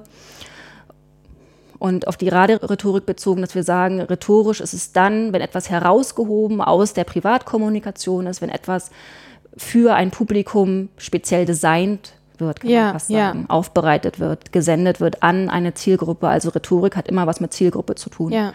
Und 1.78 2.08
auf 2.08 2.16
die 2.16 2.28
Radiorhetorik 2.28 3.06
bezogen, 3.06 3.42
dass 3.42 3.54
wir 3.54 3.62
sagen, 3.62 4.00
rhetorisch 4.00 4.60
ist 4.60 4.72
es 4.72 4.92
dann, 4.92 5.32
wenn 5.32 5.40
etwas 5.40 5.68
herausgehoben 5.68 6.60
aus 6.60 6.94
der 6.94 7.04
Privatkommunikation 7.04 8.26
ist, 8.26 8.40
wenn 8.40 8.48
etwas 8.48 8.90
für 9.56 9.94
ein 9.94 10.10
Publikum 10.10 10.88
speziell 10.96 11.44
designt 11.44 12.12
wird, 12.38 12.60
kann 12.60 12.70
ja, 12.70 12.84
man 12.84 12.92
fast 12.92 13.08
sagen, 13.08 13.40
ja. 13.40 13.54
aufbereitet 13.54 14.20
wird, 14.20 14.52
gesendet 14.52 15.00
wird 15.00 15.22
an 15.22 15.48
eine 15.48 15.74
Zielgruppe. 15.74 16.28
Also 16.28 16.50
Rhetorik 16.50 16.96
hat 16.96 17.08
immer 17.08 17.26
was 17.26 17.40
mit 17.40 17.52
Zielgruppe 17.52 17.94
zu 17.94 18.10
tun. 18.10 18.32
Ja. 18.32 18.52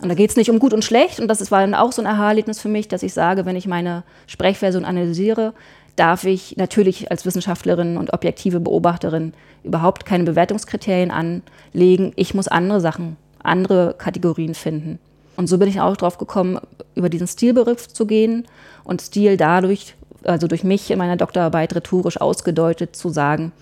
Und 0.00 0.08
da 0.08 0.14
geht 0.14 0.30
es 0.30 0.36
nicht 0.36 0.50
um 0.50 0.58
gut 0.58 0.74
und 0.74 0.84
schlecht. 0.84 1.20
Und 1.20 1.28
das 1.28 1.50
war 1.50 1.60
dann 1.60 1.74
auch 1.74 1.92
so 1.92 2.02
ein 2.02 2.06
Aha-Erlebnis 2.06 2.60
für 2.60 2.68
mich, 2.68 2.88
dass 2.88 3.02
ich 3.02 3.14
sage, 3.14 3.46
wenn 3.46 3.56
ich 3.56 3.66
meine 3.66 4.04
Sprechversion 4.26 4.84
analysiere, 4.84 5.54
darf 5.96 6.24
ich 6.24 6.56
natürlich 6.56 7.10
als 7.10 7.24
Wissenschaftlerin 7.24 7.96
und 7.96 8.12
objektive 8.12 8.60
Beobachterin 8.60 9.32
überhaupt 9.64 10.06
keine 10.06 10.24
Bewertungskriterien 10.24 11.10
anlegen. 11.10 12.12
Ich 12.16 12.34
muss 12.34 12.48
andere 12.48 12.80
Sachen, 12.80 13.16
andere 13.42 13.94
Kategorien 13.98 14.54
finden. 14.54 14.98
Und 15.36 15.48
so 15.48 15.58
bin 15.58 15.68
ich 15.68 15.80
auch 15.80 15.96
drauf 15.96 16.18
gekommen, 16.18 16.58
über 16.94 17.08
diesen 17.08 17.26
Stilbegriff 17.26 17.88
zu 17.88 18.06
gehen 18.06 18.46
und 18.84 19.02
Stil 19.02 19.36
dadurch 19.36 19.94
also 20.26 20.46
durch 20.46 20.64
mich 20.64 20.90
in 20.90 20.98
meiner 20.98 21.16
Doktorarbeit 21.16 21.74
rhetorisch 21.74 22.20
ausgedeutet, 22.20 22.96
zu 22.96 23.08
sagen, 23.08 23.52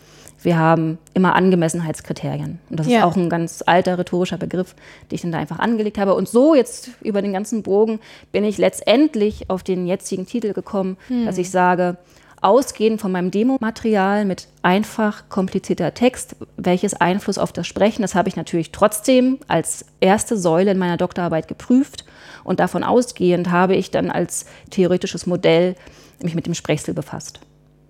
wir 0.42 0.58
haben 0.58 0.98
immer 1.14 1.34
Angemessenheitskriterien. 1.36 2.58
Und 2.68 2.80
das 2.80 2.86
ja. 2.86 2.98
ist 2.98 3.04
auch 3.04 3.16
ein 3.16 3.30
ganz 3.30 3.62
alter 3.64 3.98
rhetorischer 3.98 4.36
Begriff, 4.36 4.74
den 5.10 5.14
ich 5.14 5.22
dann 5.22 5.32
da 5.32 5.38
einfach 5.38 5.58
angelegt 5.58 5.96
habe. 5.96 6.14
Und 6.14 6.28
so 6.28 6.54
jetzt 6.54 6.90
über 7.02 7.22
den 7.22 7.32
ganzen 7.32 7.62
Bogen 7.62 8.00
bin 8.30 8.44
ich 8.44 8.58
letztendlich 8.58 9.48
auf 9.48 9.62
den 9.62 9.86
jetzigen 9.86 10.26
Titel 10.26 10.52
gekommen, 10.52 10.96
hm. 11.08 11.24
dass 11.24 11.38
ich 11.38 11.50
sage, 11.50 11.96
ausgehend 12.44 13.00
von 13.00 13.10
meinem 13.10 13.30
Demomaterial 13.30 14.26
mit 14.26 14.48
einfach 14.62 15.30
komplizierter 15.30 15.94
Text, 15.94 16.36
welches 16.58 16.92
Einfluss 16.92 17.38
auf 17.38 17.52
das 17.52 17.66
Sprechen, 17.66 18.02
das 18.02 18.14
habe 18.14 18.28
ich 18.28 18.36
natürlich 18.36 18.70
trotzdem 18.70 19.38
als 19.48 19.86
erste 20.00 20.36
Säule 20.36 20.72
in 20.72 20.78
meiner 20.78 20.98
Doktorarbeit 20.98 21.48
geprüft. 21.48 22.04
Und 22.44 22.60
davon 22.60 22.84
ausgehend 22.84 23.50
habe 23.50 23.74
ich 23.74 23.90
dann 23.90 24.10
als 24.10 24.44
theoretisches 24.70 25.26
Modell 25.26 25.74
mich 26.22 26.34
mit 26.34 26.44
dem 26.44 26.54
Sprechstil 26.54 26.92
befasst. 26.92 27.40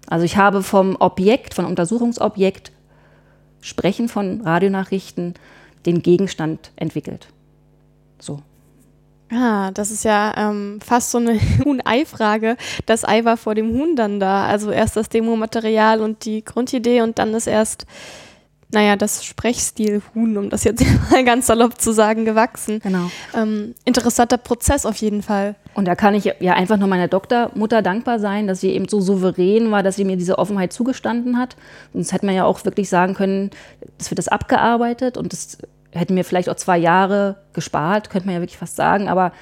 Also 0.06 0.25
ich 0.25 0.37
habe 0.37 0.62
vom 0.62 0.96
Objekt, 1.00 1.54
vom 1.54 1.64
Untersuchungsobjekt, 1.64 2.70
Sprechen 3.61 4.08
von 4.08 4.42
Radionachrichten, 4.42 5.34
den 5.84 6.02
Gegenstand 6.02 6.70
entwickelt. 6.76 7.28
So. 8.20 8.40
Ah, 9.31 9.71
das 9.73 9.90
ist 9.90 10.04
ja 10.04 10.35
ähm, 10.37 10.81
fast 10.85 11.11
so 11.11 11.19
eine 11.19 11.38
Huhn-Ei-Frage. 11.64 12.57
Das 12.87 13.04
Ei 13.04 13.25
war 13.25 13.37
vor 13.37 13.54
dem 13.54 13.73
Huhn 13.73 13.97
dann 13.97 14.21
da. 14.21 14.47
Also 14.47 14.71
erst 14.71 14.97
das 14.97 15.09
Demomaterial 15.09 16.00
und 16.00 16.25
die 16.25 16.45
Grundidee 16.45 17.02
und 17.02 17.19
dann 17.19 17.35
ist 17.35 17.47
erst 17.47 17.87
naja, 18.75 18.97
das 18.97 19.25
Sprechstil-Huhn, 19.25 20.37
um 20.37 20.50
das 20.50 20.64
jetzt 20.64 20.85
mal 21.11 21.25
ganz 21.25 21.47
salopp 21.47 21.81
zu 21.81 21.93
sagen, 21.93 22.25
gewachsen. 22.25 22.81
Genau. 22.81 23.11
Ähm, 23.35 23.75
interessanter 23.85 24.37
Prozess 24.37 24.85
auf 24.85 24.97
jeden 24.97 25.23
Fall. 25.23 25.54
Und 25.75 25.87
da 25.87 25.95
kann 25.95 26.14
ich 26.14 26.25
ja 26.40 26.54
einfach 26.54 26.76
nur 26.76 26.88
meiner 26.88 27.09
Doktormutter 27.09 27.83
dankbar 27.83 28.19
sein, 28.19 28.47
dass 28.47 28.61
sie 28.61 28.71
eben 28.71 28.88
so 28.88 29.00
souverän 29.00 29.71
war, 29.71 29.83
dass 29.83 29.97
sie 29.97 30.04
mir 30.04 30.16
diese 30.16 30.38
Offenheit 30.38 30.73
zugestanden 30.73 31.38
hat. 31.38 31.57
Sonst 31.93 32.12
hätte 32.12 32.26
man 32.26 32.35
ja 32.35 32.45
auch 32.45 32.64
wirklich 32.64 32.88
sagen 32.88 33.14
können, 33.14 33.50
es 33.99 34.11
wird 34.11 34.19
das 34.19 34.28
abgearbeitet 34.28 35.16
und 35.16 35.33
das 35.33 35.59
hätten 35.94 36.14
mir 36.14 36.25
vielleicht 36.25 36.49
auch 36.49 36.56
zwei 36.56 36.78
Jahre 36.78 37.36
gespart, 37.52 38.10
könnte 38.10 38.26
man 38.26 38.34
ja 38.34 38.40
wirklich 38.40 38.58
fast 38.58 38.76
sagen. 38.76 39.08
Aber 39.08 39.32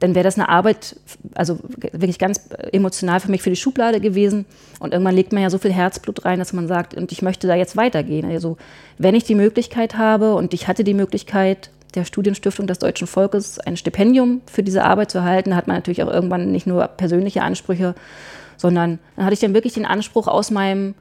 dann 0.00 0.14
wäre 0.14 0.24
das 0.24 0.38
eine 0.38 0.48
Arbeit, 0.48 0.96
also 1.34 1.58
wirklich 1.92 2.18
ganz 2.18 2.48
emotional 2.72 3.20
für 3.20 3.30
mich 3.30 3.42
für 3.42 3.50
die 3.50 3.56
Schublade 3.56 4.00
gewesen. 4.00 4.44
Und 4.80 4.92
irgendwann 4.92 5.14
legt 5.14 5.32
man 5.32 5.42
ja 5.42 5.50
so 5.50 5.58
viel 5.58 5.72
Herzblut 5.72 6.24
rein, 6.24 6.38
dass 6.38 6.52
man 6.52 6.68
sagt, 6.68 6.94
und 6.94 7.12
ich 7.12 7.22
möchte 7.22 7.46
da 7.46 7.54
jetzt 7.54 7.76
weitergehen. 7.76 8.30
Also 8.30 8.56
wenn 8.98 9.14
ich 9.14 9.24
die 9.24 9.34
Möglichkeit 9.34 9.96
habe 9.96 10.34
und 10.34 10.52
ich 10.52 10.68
hatte 10.68 10.84
die 10.84 10.94
Möglichkeit, 10.94 11.70
der 11.94 12.04
Studienstiftung 12.04 12.66
des 12.66 12.80
deutschen 12.80 13.06
Volkes 13.06 13.60
ein 13.60 13.76
Stipendium 13.76 14.42
für 14.46 14.62
diese 14.62 14.84
Arbeit 14.84 15.10
zu 15.10 15.18
erhalten, 15.18 15.54
hat 15.54 15.68
man 15.68 15.76
natürlich 15.76 16.02
auch 16.02 16.12
irgendwann 16.12 16.50
nicht 16.50 16.66
nur 16.66 16.86
persönliche 16.88 17.42
Ansprüche, 17.42 17.94
sondern 18.56 18.98
dann 19.16 19.24
hatte 19.24 19.34
ich 19.34 19.40
dann 19.40 19.54
wirklich 19.54 19.74
den 19.74 19.86
Anspruch 19.86 20.26
aus 20.26 20.50
meinem 20.50 20.94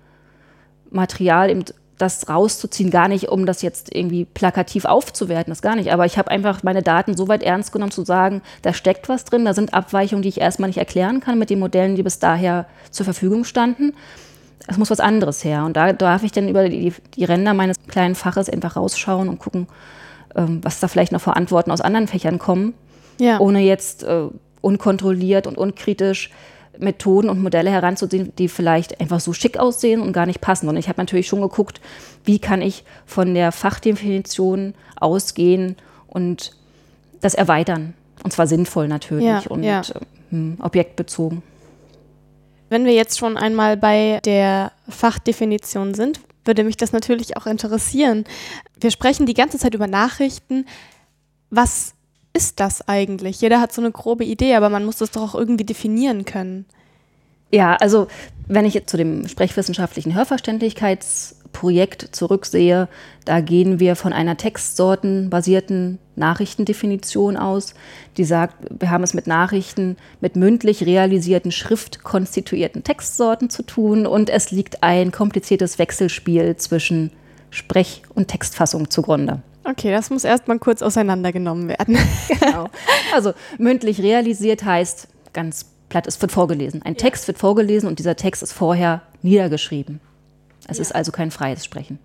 Material 0.92 1.50
eben 1.50 1.66
das 1.98 2.28
rauszuziehen, 2.28 2.90
gar 2.90 3.08
nicht, 3.08 3.30
um 3.30 3.46
das 3.46 3.62
jetzt 3.62 3.94
irgendwie 3.94 4.26
plakativ 4.26 4.86
aufzuwerten, 4.86 5.52
das 5.52 5.62
gar 5.62 5.76
nicht. 5.76 5.92
Aber 5.92 6.06
ich 6.06 6.18
habe 6.18 6.32
einfach 6.32 6.64
meine 6.64 6.82
Daten 6.82 7.16
so 7.16 7.28
weit 7.28 7.44
ernst 7.44 7.72
genommen, 7.72 7.92
zu 7.92 8.04
sagen, 8.04 8.42
da 8.62 8.74
steckt 8.74 9.10
was 9.10 9.26
drin, 9.26 9.46
da 9.46 9.54
sind 9.54 9.74
Abweichungen, 9.74 10.24
die 10.24 10.30
ich 10.30 10.42
erstmal 10.42 10.70
nicht 10.70 10.80
erklären 10.80 11.20
kann 11.20 11.40
mit 11.40 11.50
den 11.50 11.60
Modellen, 11.60 11.96
die 11.96 12.04
bis 12.04 12.20
daher 12.20 12.66
zur 12.92 13.06
Verfügung 13.06 13.44
standen. 13.44 13.94
Es 14.68 14.78
muss 14.78 14.90
was 14.90 15.00
anderes 15.00 15.44
her. 15.44 15.66
Und 15.66 15.76
da 15.76 15.94
darf 15.94 16.24
ich 16.24 16.32
dann 16.32 16.48
über 16.48 16.68
die, 16.68 16.94
die 17.16 17.26
Ränder 17.26 17.54
meines 17.54 17.78
kleinen 17.88 18.16
Faches 18.16 18.50
einfach 18.50 18.76
rausschauen 18.76 19.30
und 19.30 19.40
gucken, 19.40 19.68
ähm, 20.36 20.60
was 20.64 20.80
da 20.80 20.88
vielleicht 20.88 21.12
noch 21.12 21.22
für 21.22 21.36
Antworten 21.36 21.72
aus 21.72 21.82
anderen 21.82 22.08
Fächern 22.08 22.40
kommen, 22.40 22.74
ja. 23.20 23.40
ohne 23.40 23.60
jetzt 23.60 24.04
äh, 24.04 24.28
unkontrolliert 24.62 25.48
und 25.48 25.58
unkritisch 25.58 26.32
Methoden 26.80 27.30
und 27.30 27.42
Modelle 27.42 27.70
heranzuziehen, 27.70 28.34
die 28.38 28.48
vielleicht 28.48 29.00
einfach 29.00 29.20
so 29.20 29.34
schick 29.34 29.58
aussehen 29.58 30.02
und 30.02 30.14
gar 30.14 30.26
nicht 30.26 30.42
passen. 30.42 30.68
Und 30.68 30.78
ich 30.78 30.90
habe 30.90 31.00
natürlich 31.00 31.28
schon 31.28 31.42
geguckt, 31.42 31.82
wie 32.26 32.40
kann 32.40 32.62
ich 32.62 32.84
von 33.06 33.34
der 33.34 33.52
Fachdefinition 33.52 34.74
ausgehen 35.00 35.76
und 36.08 36.56
das 37.22 37.34
erweitern. 37.34 37.94
Und 38.24 38.32
zwar 38.32 38.48
sinnvoll 38.48 38.88
natürlich 38.88 39.26
ja, 39.26 39.44
und 39.50 39.64
ja. 39.64 39.82
äh, 40.32 40.62
objektbezogen. 40.62 41.44
Wenn 42.70 42.86
wir 42.86 42.94
jetzt 42.94 43.20
schon 43.20 43.38
einmal 43.38 43.78
bei 43.78 44.20
der 44.26 44.72
Fachdefinition 44.90 45.94
sind, 45.94 46.20
würde 46.46 46.64
mich 46.64 46.78
das 46.78 46.92
natürlich 46.92 47.38
auch 47.38 47.46
interessieren. 47.46 48.26
Wir 48.80 48.92
sprechen 48.92 49.26
die 49.26 49.34
ganze 49.34 49.58
Zeit 49.58 49.74
über 49.74 49.88
Nachrichten. 49.88 50.66
Was 51.50 51.94
ist 52.34 52.60
das 52.60 52.88
eigentlich? 52.88 53.40
Jeder 53.42 53.62
hat 53.62 53.72
so 53.72 53.82
eine 53.82 53.92
grobe 53.92 54.26
Idee, 54.26 54.56
aber 54.56 54.70
man 54.70 54.86
muss 54.86 54.98
das 54.98 55.12
doch 55.12 55.22
auch 55.22 55.36
irgendwie 55.36 55.66
definieren 55.66 56.26
können. 56.26 56.66
Ja, 57.52 57.76
also 57.76 58.08
wenn 58.48 58.66
ich 58.66 58.74
jetzt 58.74 58.90
zu 58.90 58.98
dem 58.98 59.28
sprechwissenschaftlichen 59.28 60.16
Hörverständlichkeitsprojekt 60.16 62.10
zurücksehe, 62.16 62.88
da 63.26 63.42
gehen 63.42 63.80
wir 63.80 63.96
von 63.96 64.12
einer 64.12 64.38
textsortenbasierten 64.38 66.00
Nachrichtendefinition 66.16 67.38
aus, 67.38 67.76
die 68.18 68.24
sagt, 68.24 68.56
wir 68.80 68.90
haben 68.90 69.04
es 69.04 69.14
mit 69.14 69.28
Nachrichten 69.28 69.98
mit 70.20 70.36
mündlich 70.36 70.84
realisierten, 70.88 71.52
schriftkonstituierten 71.52 72.84
Textsorten 72.84 73.52
zu 73.52 73.62
tun 73.62 74.08
und 74.08 74.32
es 74.32 74.50
liegt 74.50 74.82
ein 74.82 75.12
kompliziertes 75.12 75.78
Wechselspiel 75.78 76.56
zwischen 76.56 77.12
Sprech- 77.52 78.02
und 78.16 78.30
Textfassung 78.30 78.90
zugrunde. 78.90 79.44
Okay, 79.64 79.92
das 79.92 80.10
muss 80.10 80.24
erstmal 80.24 80.60
kurz 80.60 80.82
auseinandergenommen 80.82 81.68
werden. 81.70 81.98
genau. 82.40 82.68
Also 83.14 83.34
mündlich 83.58 84.02
realisiert 84.02 84.64
heißt 84.64 85.08
ganz 85.32 85.66
platt, 85.90 86.08
es 86.08 86.22
wird 86.22 86.32
vorgelesen. 86.32 86.82
Ein 86.84 86.94
ja. 86.94 87.00
Text 87.00 87.28
wird 87.28 87.38
vorgelesen 87.38 87.88
und 87.88 88.00
dieser 88.00 88.16
Text 88.16 88.44
ist 88.44 88.52
vorher 88.52 89.02
niedergeschrieben. 89.22 90.02
Es 90.68 90.78
ja. 90.78 90.82
ist 90.82 90.96
also 90.96 91.12
kein 91.12 91.32
freies 91.32 91.64
Sprechen. 91.64 92.00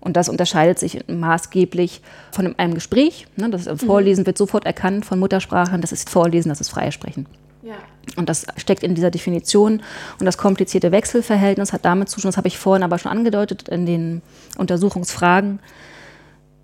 Und 0.00 0.16
das 0.16 0.28
unterscheidet 0.28 0.78
sich 0.78 1.06
maßgeblich 1.08 2.00
von 2.32 2.54
einem 2.56 2.74
Gespräch. 2.74 3.26
Ne, 3.36 3.50
das 3.50 3.68
Vorlesen 3.84 4.22
mhm. 4.22 4.26
wird 4.26 4.38
sofort 4.38 4.64
erkannt 4.64 5.04
von 5.04 5.18
Muttersprachlern, 5.18 5.82
das 5.82 5.92
ist 5.92 6.08
Vorlesen, 6.08 6.48
das 6.48 6.60
ist 6.60 6.70
freies 6.70 6.94
Sprechen. 6.94 7.26
Ja. 7.62 7.74
Und 8.16 8.28
das 8.28 8.46
steckt 8.56 8.82
in 8.82 8.94
dieser 8.94 9.10
Definition. 9.10 9.82
Und 10.18 10.26
das 10.26 10.38
komplizierte 10.38 10.90
Wechselverhältnis 10.92 11.72
hat 11.72 11.84
damit 11.84 12.08
zu 12.08 12.20
tun, 12.20 12.28
das 12.28 12.38
habe 12.38 12.48
ich 12.48 12.58
vorhin 12.58 12.82
aber 12.82 12.98
schon 12.98 13.12
angedeutet 13.12 13.68
in 13.68 13.84
den 13.84 14.22
Untersuchungsfragen, 14.56 15.60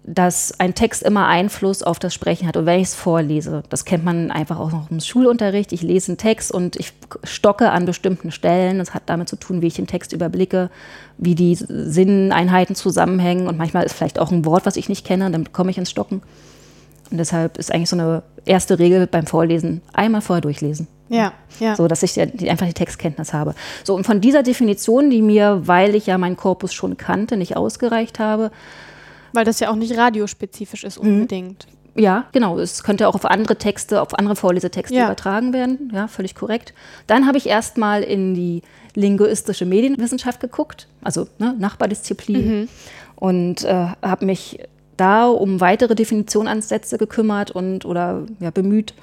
dass 0.08 0.58
ein 0.60 0.74
Text 0.74 1.02
immer 1.02 1.26
Einfluss 1.26 1.82
auf 1.82 1.98
das 1.98 2.14
Sprechen 2.14 2.46
hat. 2.46 2.56
Und 2.56 2.64
wenn 2.64 2.78
ich 2.78 2.88
es 2.88 2.94
vorlese, 2.94 3.64
das 3.68 3.84
kennt 3.84 4.04
man 4.04 4.30
einfach 4.30 4.60
auch 4.60 4.70
noch 4.70 4.88
im 4.88 5.00
Schulunterricht, 5.00 5.72
ich 5.72 5.82
lese 5.82 6.12
einen 6.12 6.18
Text 6.18 6.52
und 6.52 6.76
ich 6.76 6.92
stocke 7.24 7.70
an 7.72 7.86
bestimmten 7.86 8.30
Stellen. 8.30 8.78
Das 8.78 8.94
hat 8.94 9.02
damit 9.06 9.28
zu 9.28 9.34
tun, 9.34 9.62
wie 9.62 9.66
ich 9.66 9.74
den 9.74 9.88
Text 9.88 10.12
überblicke, 10.12 10.70
wie 11.18 11.34
die 11.34 11.56
Sinneinheiten 11.56 12.76
zusammenhängen. 12.76 13.48
Und 13.48 13.58
manchmal 13.58 13.84
ist 13.84 13.94
vielleicht 13.94 14.20
auch 14.20 14.30
ein 14.30 14.44
Wort, 14.44 14.64
was 14.64 14.76
ich 14.76 14.88
nicht 14.88 15.04
kenne, 15.04 15.28
dann 15.30 15.52
komme 15.52 15.72
ich 15.72 15.78
ins 15.78 15.90
Stocken. 15.90 16.22
Und 17.10 17.18
deshalb 17.18 17.58
ist 17.58 17.72
eigentlich 17.72 17.90
so 17.90 17.96
eine 17.96 18.22
erste 18.44 18.78
Regel 18.78 19.08
beim 19.08 19.26
Vorlesen 19.26 19.82
einmal 19.92 20.20
vorher 20.20 20.40
durchlesen. 20.40 20.86
Ja, 21.08 21.32
ja. 21.60 21.76
So, 21.76 21.88
dass 21.88 22.02
ich 22.02 22.20
einfach 22.20 22.66
die 22.66 22.74
Textkenntnis 22.74 23.32
habe. 23.32 23.54
So, 23.84 23.94
und 23.94 24.04
von 24.04 24.20
dieser 24.20 24.42
Definition, 24.42 25.10
die 25.10 25.22
mir, 25.22 25.62
weil 25.64 25.94
ich 25.94 26.06
ja 26.06 26.18
meinen 26.18 26.36
Korpus 26.36 26.72
schon 26.72 26.96
kannte, 26.96 27.36
nicht 27.36 27.56
ausgereicht 27.56 28.18
habe. 28.18 28.50
Weil 29.36 29.44
das 29.44 29.60
ja 29.60 29.70
auch 29.70 29.76
nicht 29.76 29.96
radiospezifisch 29.96 30.82
ist 30.84 31.02
Mhm. 31.02 31.08
unbedingt. 31.10 31.66
Ja, 31.94 32.24
genau. 32.32 32.58
Es 32.58 32.82
könnte 32.82 33.08
auch 33.08 33.14
auf 33.14 33.24
andere 33.24 33.56
Texte, 33.56 34.02
auf 34.02 34.18
andere 34.18 34.36
Vorlesetexte 34.36 34.94
Ja. 34.96 35.04
übertragen 35.06 35.52
werden. 35.52 35.90
Ja, 35.94 36.08
völlig 36.08 36.34
korrekt. 36.34 36.74
Dann 37.06 37.26
habe 37.26 37.38
ich 37.38 37.46
erstmal 37.46 38.02
in 38.02 38.34
die 38.34 38.62
linguistische 38.94 39.64
Medienwissenschaft 39.66 40.40
geguckt, 40.40 40.88
also 41.02 41.26
ne, 41.38 41.54
Nachbardisziplin, 41.58 42.68
und 43.14 43.64
äh, 43.64 43.86
habe 44.02 44.26
mich 44.26 44.58
da 44.98 45.26
um 45.28 45.60
weitere 45.60 45.94
Definitionsansätze 45.94 46.96
gekümmert 46.98 47.50
und 47.50 47.84
oder 47.84 48.22
ja, 48.40 48.50
bemüht. 48.50 48.94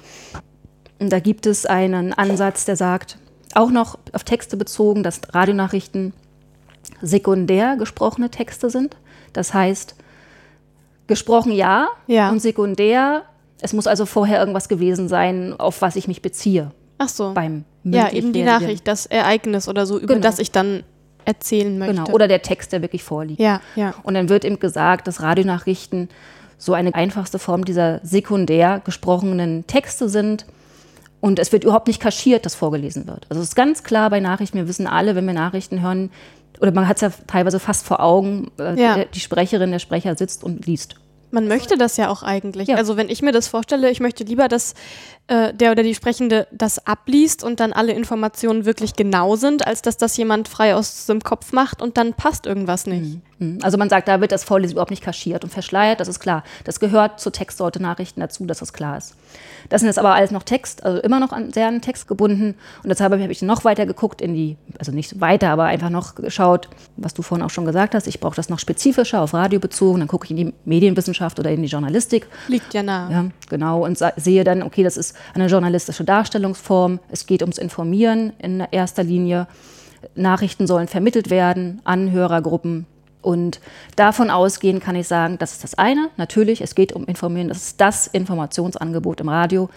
Und 1.00 1.12
da 1.12 1.18
gibt 1.20 1.46
es 1.46 1.66
einen 1.66 2.12
Ansatz, 2.12 2.64
der 2.64 2.76
sagt, 2.76 3.18
auch 3.54 3.70
noch 3.70 3.98
auf 4.12 4.24
Texte 4.24 4.56
bezogen, 4.56 5.02
dass 5.04 5.20
Radionachrichten 5.32 6.12
sekundär 7.02 7.76
gesprochene 7.76 8.30
Texte 8.30 8.70
sind. 8.70 8.96
Das 9.32 9.52
heißt, 9.54 9.94
gesprochen 11.06 11.52
ja, 11.52 11.88
Ja. 12.06 12.30
und 12.30 12.40
sekundär, 12.40 13.22
es 13.60 13.72
muss 13.72 13.86
also 13.86 14.06
vorher 14.06 14.40
irgendwas 14.40 14.68
gewesen 14.68 15.08
sein, 15.08 15.54
auf 15.58 15.80
was 15.82 15.96
ich 15.96 16.08
mich 16.08 16.22
beziehe 16.22 16.70
Ach 16.98 17.08
so. 17.08 17.32
beim 17.34 17.64
ja, 17.84 18.10
eben 18.10 18.32
die. 18.32 18.42
Nachricht, 18.42 18.86
das 18.88 19.06
Ereignis 19.06 19.68
oder 19.68 19.84
so, 19.86 19.98
über 19.98 20.14
Genau. 20.14 20.26
das 20.26 20.38
ich 20.38 20.50
dann 20.50 20.82
erzählen 21.26 21.78
möchte. 21.78 21.94
Genau, 21.94 22.10
oder 22.10 22.28
der 22.28 22.42
Text, 22.42 22.72
der 22.72 22.82
wirklich 22.82 23.02
vorliegt. 23.02 23.40
ja, 23.40 23.60
ja. 23.76 23.94
Und 24.02 24.14
dann 24.14 24.28
wird 24.28 24.44
eben 24.44 24.58
gesagt, 24.58 25.06
dass 25.06 25.20
Radionachrichten 25.22 26.08
so 26.58 26.72
eine 26.74 26.94
einfachste 26.94 27.38
Form 27.38 27.64
dieser 27.64 28.00
sekundär 28.02 28.80
gesprochenen 28.84 29.66
Texte 29.66 30.08
sind. 30.08 30.46
Und 31.20 31.38
es 31.38 31.52
wird 31.52 31.64
überhaupt 31.64 31.88
nicht 31.88 32.00
kaschiert, 32.00 32.44
dass 32.44 32.54
vorgelesen 32.54 33.06
wird. 33.06 33.26
Also 33.30 33.40
es 33.42 33.48
ist 33.48 33.54
ganz 33.54 33.82
klar 33.82 34.10
bei 34.10 34.20
Nachrichten, 34.20 34.58
wir 34.58 34.68
wissen 34.68 34.86
alle, 34.86 35.14
wenn 35.14 35.26
wir 35.26 35.32
Nachrichten 35.34 35.80
hören, 35.82 36.10
oder 36.60 36.72
man 36.72 36.86
hat 36.88 36.96
es 36.96 37.00
ja 37.02 37.10
teilweise 37.26 37.58
fast 37.60 37.86
vor 37.86 38.00
Augen, 38.00 38.50
äh, 38.58 38.80
Ja. 38.80 39.04
die 39.04 39.20
Sprecherin, 39.20 39.70
der 39.70 39.78
Sprecher 39.78 40.16
sitzt 40.16 40.44
und 40.44 40.66
liest. 40.66 40.96
Man 41.30 41.48
möchte 41.48 41.76
das 41.76 41.96
ja 41.96 42.10
auch 42.10 42.22
eigentlich. 42.22 42.68
Ja. 42.68 42.76
Also 42.76 42.96
wenn 42.96 43.08
ich 43.08 43.20
mir 43.20 43.32
das 43.32 43.48
vorstelle, 43.48 43.90
ich 43.90 43.98
möchte 43.98 44.22
lieber, 44.22 44.46
dass 44.46 44.74
äh, 45.26 45.54
der 45.54 45.72
oder 45.72 45.82
die 45.82 45.94
Sprechende 45.94 46.46
das 46.52 46.86
abliest 46.86 47.44
und 47.44 47.58
dann 47.60 47.72
alle 47.72 47.92
Informationen 47.92 48.66
wirklich 48.66 48.94
genau 48.94 49.36
sind, 49.36 49.66
als 49.66 49.80
dass 49.80 49.96
das 49.96 50.16
jemand 50.16 50.48
frei 50.48 50.74
aus 50.74 51.06
dem 51.06 51.22
Kopf 51.22 51.52
macht 51.52 51.80
und 51.80 51.96
dann 51.96 52.12
passt 52.12 52.44
irgendwas 52.44 52.86
nicht. 52.86 53.20
Mhm. 53.38 53.58
Also 53.62 53.78
man 53.78 53.88
sagt, 53.88 54.06
da 54.08 54.20
wird 54.20 54.32
das 54.32 54.44
Vorlesen 54.44 54.72
überhaupt 54.72 54.90
nicht 54.90 55.02
kaschiert 55.02 55.44
und 55.44 55.50
verschleiert, 55.50 56.00
das 56.00 56.08
ist 56.08 56.20
klar. 56.20 56.44
Das 56.64 56.78
gehört 56.78 57.20
zur 57.20 57.32
Textsorte 57.32 57.80
Nachrichten 57.80 58.20
dazu, 58.20 58.44
dass 58.44 58.58
das 58.58 58.72
klar 58.72 58.98
ist. 58.98 59.14
Das 59.68 59.80
sind 59.80 59.88
jetzt 59.88 59.98
aber 59.98 60.14
alles 60.14 60.30
noch 60.30 60.42
Text, 60.42 60.84
also 60.84 61.00
immer 61.00 61.20
noch 61.20 61.32
an, 61.32 61.52
sehr 61.52 61.68
an 61.68 61.80
Text 61.80 62.06
gebunden. 62.06 62.54
Und 62.82 62.88
deshalb 62.90 63.12
habe 63.12 63.32
ich 63.32 63.42
noch 63.42 63.64
weiter 63.64 63.86
geguckt 63.86 64.20
in 64.20 64.34
die, 64.34 64.56
also 64.78 64.92
nicht 64.92 65.20
weiter, 65.20 65.48
aber 65.50 65.64
einfach 65.64 65.90
noch 65.90 66.14
geschaut, 66.14 66.68
was 66.96 67.14
du 67.14 67.22
vorhin 67.22 67.44
auch 67.44 67.50
schon 67.50 67.64
gesagt 67.64 67.94
hast. 67.94 68.06
Ich 68.06 68.20
brauche 68.20 68.36
das 68.36 68.48
noch 68.48 68.58
spezifischer, 68.58 69.22
auf 69.22 69.34
Radio 69.34 69.58
bezogen. 69.58 70.00
Dann 70.00 70.08
gucke 70.08 70.26
ich 70.26 70.30
in 70.30 70.36
die 70.36 70.54
Medienwissenschaft 70.64 71.38
oder 71.38 71.50
in 71.50 71.62
die 71.62 71.68
Journalistik. 71.68 72.26
Liegt 72.48 72.74
ja 72.74 72.82
nah. 72.82 73.10
Ja, 73.10 73.24
genau. 73.48 73.84
Und 73.84 73.98
sehe 74.16 74.44
dann, 74.44 74.62
okay, 74.62 74.82
das 74.82 74.96
ist 74.96 75.13
eine 75.34 75.46
journalistische 75.46 76.04
Darstellungsform. 76.04 77.00
Es 77.10 77.26
geht 77.26 77.42
ums 77.42 77.58
Informieren 77.58 78.32
in 78.38 78.62
erster 78.70 79.02
Linie. 79.02 79.46
Nachrichten 80.14 80.66
sollen 80.66 80.88
vermittelt 80.88 81.30
werden 81.30 81.80
an 81.84 82.10
Hörergruppen. 82.10 82.86
Und 83.22 83.60
davon 83.96 84.28
ausgehend 84.28 84.82
kann 84.82 84.96
ich 84.96 85.08
sagen, 85.08 85.38
das 85.38 85.52
ist 85.52 85.64
das 85.64 85.74
eine. 85.76 86.10
Natürlich, 86.18 86.60
es 86.60 86.74
geht 86.74 86.92
um 86.92 87.06
Informieren. 87.06 87.48
Das 87.48 87.58
ist 87.58 87.80
das 87.80 88.06
Informationsangebot 88.06 89.20
im 89.20 89.30
Radio 89.30 89.70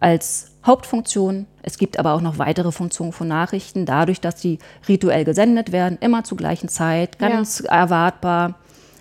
als 0.00 0.52
Hauptfunktion. 0.64 1.46
Es 1.62 1.78
gibt 1.78 1.98
aber 1.98 2.14
auch 2.14 2.20
noch 2.20 2.38
weitere 2.38 2.72
Funktionen 2.72 3.12
von 3.12 3.28
Nachrichten, 3.28 3.86
dadurch, 3.86 4.20
dass 4.20 4.40
sie 4.40 4.58
rituell 4.88 5.24
gesendet 5.24 5.72
werden, 5.72 5.98
immer 6.00 6.24
zur 6.24 6.38
gleichen 6.38 6.68
Zeit, 6.68 7.18
ganz 7.18 7.60
erwartbar, 7.60 8.54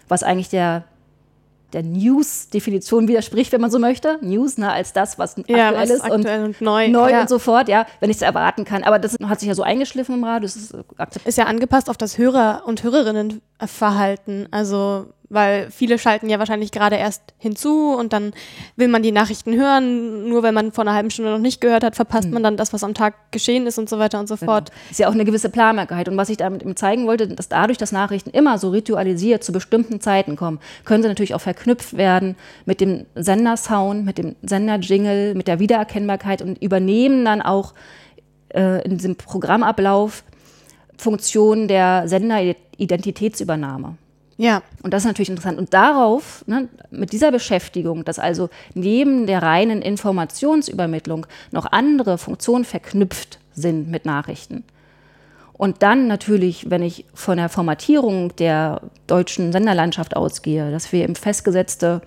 was 0.08 0.24
eigentlich 0.24 0.50
der, 0.50 0.84
der 1.74 1.84
News-Definition 1.84 3.08
widerspricht, 3.08 3.52
wenn 3.52 3.62
man 3.62 3.72
so 3.72 3.80
möchte. 3.80 4.18
News, 4.22 4.58
ne, 4.58 4.72
als 4.72 4.94
das, 4.94 5.20
was 5.20 5.36
Ja, 5.48 5.70
aktuell 5.70 5.74
was 5.76 5.90
ist 5.90 6.02
aktuell 6.04 6.44
und 6.46 6.62
neu. 6.62 6.88
neu 6.90 7.12
ja. 7.12 7.22
und 7.22 7.30
so 7.30 7.40
fort, 7.40 7.68
ja, 7.70 7.86
wenn 8.00 8.10
ich 8.10 8.18
es 8.18 8.22
erwarten 8.22 8.66
kann. 8.66 8.84
Aber 8.84 9.00
das 9.00 9.16
hat 9.24 9.40
sich 9.40 9.48
ja 9.48 9.56
so 9.56 9.64
eingeschliffen 9.64 10.16
im 10.16 10.24
Radio, 10.24 10.48
das 10.48 10.56
ist 10.56 10.74
äh. 10.74 10.84
Ist 11.26 11.38
ja 11.38 11.46
angepasst 11.46 11.90
auf 11.90 11.98
das 11.98 12.18
Hörer- 12.18 12.64
und 12.66 12.84
Hörerinnenverhalten. 12.84 14.48
Also, 14.52 15.08
weil 15.30 15.70
viele 15.70 16.00
schalten 16.00 16.28
ja 16.30 16.40
wahrscheinlich 16.40 16.72
gerade 16.72 16.96
erst 16.96 17.22
hinzu 17.38 17.94
und 17.94 18.14
dann 18.14 18.34
will 18.76 18.88
man 18.88 19.04
die 19.04 19.12
Nachrichten 19.12 19.56
hören. 19.56 20.28
Nur 20.28 20.44
wenn 20.44 20.54
man 20.54 20.72
vor 20.72 20.84
einer 20.84 20.94
halben 20.94 21.12
Stunde 21.12 21.32
noch 21.32 21.40
nicht 21.40 21.62
gehört 21.62 21.84
hat, 21.84 21.96
verpasst 21.96 22.26
Hm. 22.26 22.34
man 22.34 22.44
dann 22.44 22.58
das, 22.58 22.74
was 22.74 22.84
am 22.84 22.94
Tag 22.94 23.32
geschehen 23.32 23.68
ist 23.68 23.78
und 23.78 23.88
so 23.90 24.00
weiter 24.00 24.20
und 24.20 24.28
so 24.28 24.36
fort. 24.36 24.72
Ist 24.90 25.00
ja 25.00 25.08
auch 25.08 25.14
eine 25.14 25.26
gewisse 25.26 25.50
Planbarkeit. 25.50 26.10
Und 26.10 26.18
was 26.18 26.30
ich 26.30 26.38
damit 26.38 26.64
eben 26.64 26.76
zeigen 26.76 27.06
wollte, 27.06 27.28
dass 27.28 27.48
dadurch, 27.48 27.78
dass 27.78 27.92
Nachrichten 27.92 28.32
immer 28.32 28.58
so 28.58 28.70
ritualisiert 28.70 29.44
zu 29.44 29.52
bestimmten 29.52 30.02
Zeiten 30.02 30.36
kommen, 30.36 30.60
können 30.84 31.04
sie 31.04 31.10
natürlich 31.10 31.36
auch 31.36 31.42
verknüpft 31.42 31.96
werden 31.96 32.36
mit 32.66 32.82
dem 32.82 33.06
Sendersound, 33.16 34.06
mit 34.06 34.18
dem 34.18 34.36
Senderjingle, 34.42 35.36
mit 35.36 35.48
der 35.48 35.60
Wiedererkennbarkeit 35.60 36.42
und 36.42 36.62
übernehmen 36.62 37.24
dann 37.26 37.42
auch 37.42 37.74
äh, 38.50 38.84
in 38.84 38.98
diesem 38.98 39.16
Programmablauf 39.16 40.24
Funktionen 40.98 41.68
der 41.68 42.08
Senderidentitätsübernahme. 42.08 43.96
Ja, 44.40 44.64
Und 44.84 44.94
das 44.94 45.04
ist 45.04 45.08
natürlich 45.08 45.28
interessant. 45.28 45.58
Und 45.58 45.74
darauf, 45.74 46.46
ne, 46.48 46.70
mit 46.92 47.12
dieser 47.12 47.30
Beschäftigung, 47.30 48.06
dass 48.06 48.20
also 48.20 48.50
neben 48.74 49.28
der 49.28 49.44
reinen 49.44 49.82
Informationsübermittlung 49.82 51.28
noch 51.52 51.66
andere 51.74 52.18
Funktionen 52.18 52.64
verknüpft 52.64 53.40
sind 53.52 53.90
mit 53.90 54.06
Nachrichten. 54.06 54.64
Und 55.52 55.84
dann 55.84 56.08
natürlich, 56.08 56.70
wenn 56.70 56.84
ich 56.84 57.04
von 57.14 57.36
der 57.36 57.50
Formatierung 57.50 58.34
der 58.38 58.80
deutschen 59.08 59.52
Senderlandschaft 59.52 60.16
ausgehe, 60.16 60.72
dass 60.72 60.90
wir 60.94 61.04
eben 61.04 61.16
festgesetzte 61.16 62.02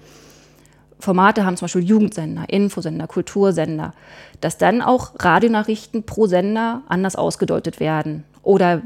Formate 0.99 1.45
haben, 1.45 1.59
zum 1.59 1.67
Beispiel 1.67 1.85
Jugendsender, 1.85 2.47
Infosender, 2.49 3.09
Kultursender, 3.09 3.93
dass 4.41 4.57
dann 4.57 4.81
auch 4.81 5.13
Radionachrichten 5.19 6.05
pro 6.05 6.27
Sender 6.27 6.81
anders 6.89 7.15
ausgedeutet 7.15 7.79
werden 7.79 8.25
oder 8.43 8.81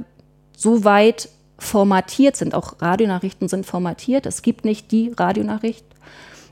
so 0.57 0.83
weit 0.83 1.29
formatiert 1.59 2.37
sind. 2.37 2.55
Auch 2.55 2.81
Radionachrichten 2.81 3.49
sind 3.49 3.67
formatiert. 3.67 4.27
Es 4.27 4.43
gibt 4.43 4.65
nicht 4.65 4.93
die 4.93 5.13
Radionachricht 5.17 5.85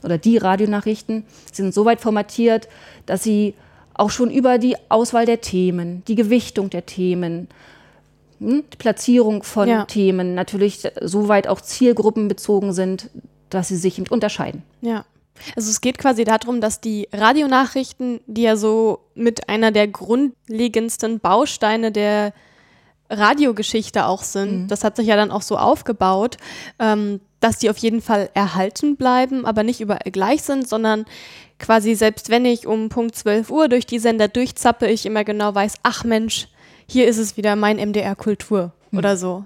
oder 0.02 0.18
die 0.18 0.38
Radionachrichten. 0.38 1.24
Sie 1.52 1.62
sind 1.62 1.74
so 1.74 1.84
weit 1.84 2.00
formatiert, 2.00 2.68
dass 3.06 3.22
sie 3.22 3.54
auch 3.94 4.10
schon 4.10 4.30
über 4.30 4.58
die 4.58 4.76
Auswahl 4.88 5.26
der 5.26 5.40
Themen, 5.40 6.02
die 6.08 6.14
Gewichtung 6.14 6.70
der 6.70 6.84
Themen, 6.86 7.48
hm, 8.40 8.64
die 8.72 8.76
Platzierung 8.76 9.42
von 9.42 9.68
Ja. 9.68 9.84
Themen 9.84 10.34
natürlich 10.34 10.80
so 11.00 11.28
weit 11.28 11.46
auch 11.46 11.60
zielgruppenbezogen 11.60 12.72
sind, 12.72 13.10
dass 13.50 13.68
sie 13.68 13.76
sich 13.76 14.10
unterscheiden. 14.10 14.62
ja. 14.80 15.04
Also 15.56 15.68
es 15.68 15.80
geht 15.80 15.98
quasi 15.98 16.22
darum, 16.22 16.60
dass 16.60 16.80
die 16.80 17.08
Radionachrichten, 17.12 18.20
die 18.28 18.42
ja 18.42 18.54
so 18.54 19.00
mit 19.16 19.48
einer 19.48 19.72
der 19.72 19.88
grundlegendsten 19.88 21.18
Bausteine 21.18 21.90
der 21.90 22.32
Radiogeschichte 23.10 24.06
auch 24.06 24.22
sind, 24.22 24.68
das 24.68 24.84
hat 24.84 24.96
sich 24.96 25.06
ja 25.06 25.16
dann 25.16 25.30
auch 25.30 25.42
so 25.42 25.56
aufgebaut, 25.58 26.36
ähm, 26.78 27.20
dass 27.40 27.58
die 27.58 27.68
auf 27.68 27.76
jeden 27.76 28.00
Fall 28.00 28.30
erhalten 28.34 28.96
bleiben, 28.96 29.44
aber 29.44 29.62
nicht 29.62 29.80
überall 29.80 30.10
gleich 30.10 30.42
sind, 30.42 30.66
sondern 30.66 31.04
quasi 31.58 31.94
selbst 31.94 32.30
wenn 32.30 32.44
ich 32.44 32.66
um 32.66 32.88
Punkt 32.88 33.14
12 33.14 33.50
Uhr 33.50 33.68
durch 33.68 33.86
die 33.86 33.98
Sender 33.98 34.28
durchzappe, 34.28 34.86
ich 34.86 35.06
immer 35.06 35.24
genau 35.24 35.54
weiß, 35.54 35.74
ach 35.82 36.04
Mensch, 36.04 36.48
hier 36.86 37.06
ist 37.06 37.18
es 37.18 37.36
wieder 37.36 37.56
mein 37.56 37.76
MDR 37.76 38.16
Kultur 38.16 38.72
oder 38.96 39.16
so. 39.16 39.44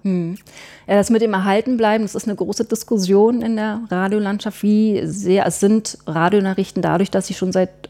Ja, 0.87 0.95
das 0.97 1.11
mit 1.11 1.23
dem 1.23 1.33
Erhaltenbleiben, 1.33 2.05
das 2.05 2.15
ist 2.15 2.27
eine 2.27 2.37
große 2.37 2.65
Diskussion 2.65 3.43
in 3.43 3.57
der 3.57 3.83
Radiolandschaft. 3.91 4.63
Wie 4.63 5.01
sehr 5.05 5.47
es 5.47 5.61
sind 5.61 5.99
Radionachrichten 6.07 6.83
dadurch, 6.83 7.11
dass 7.11 7.27
sie 7.27 7.35
schon 7.35 7.53
seit 7.53 7.88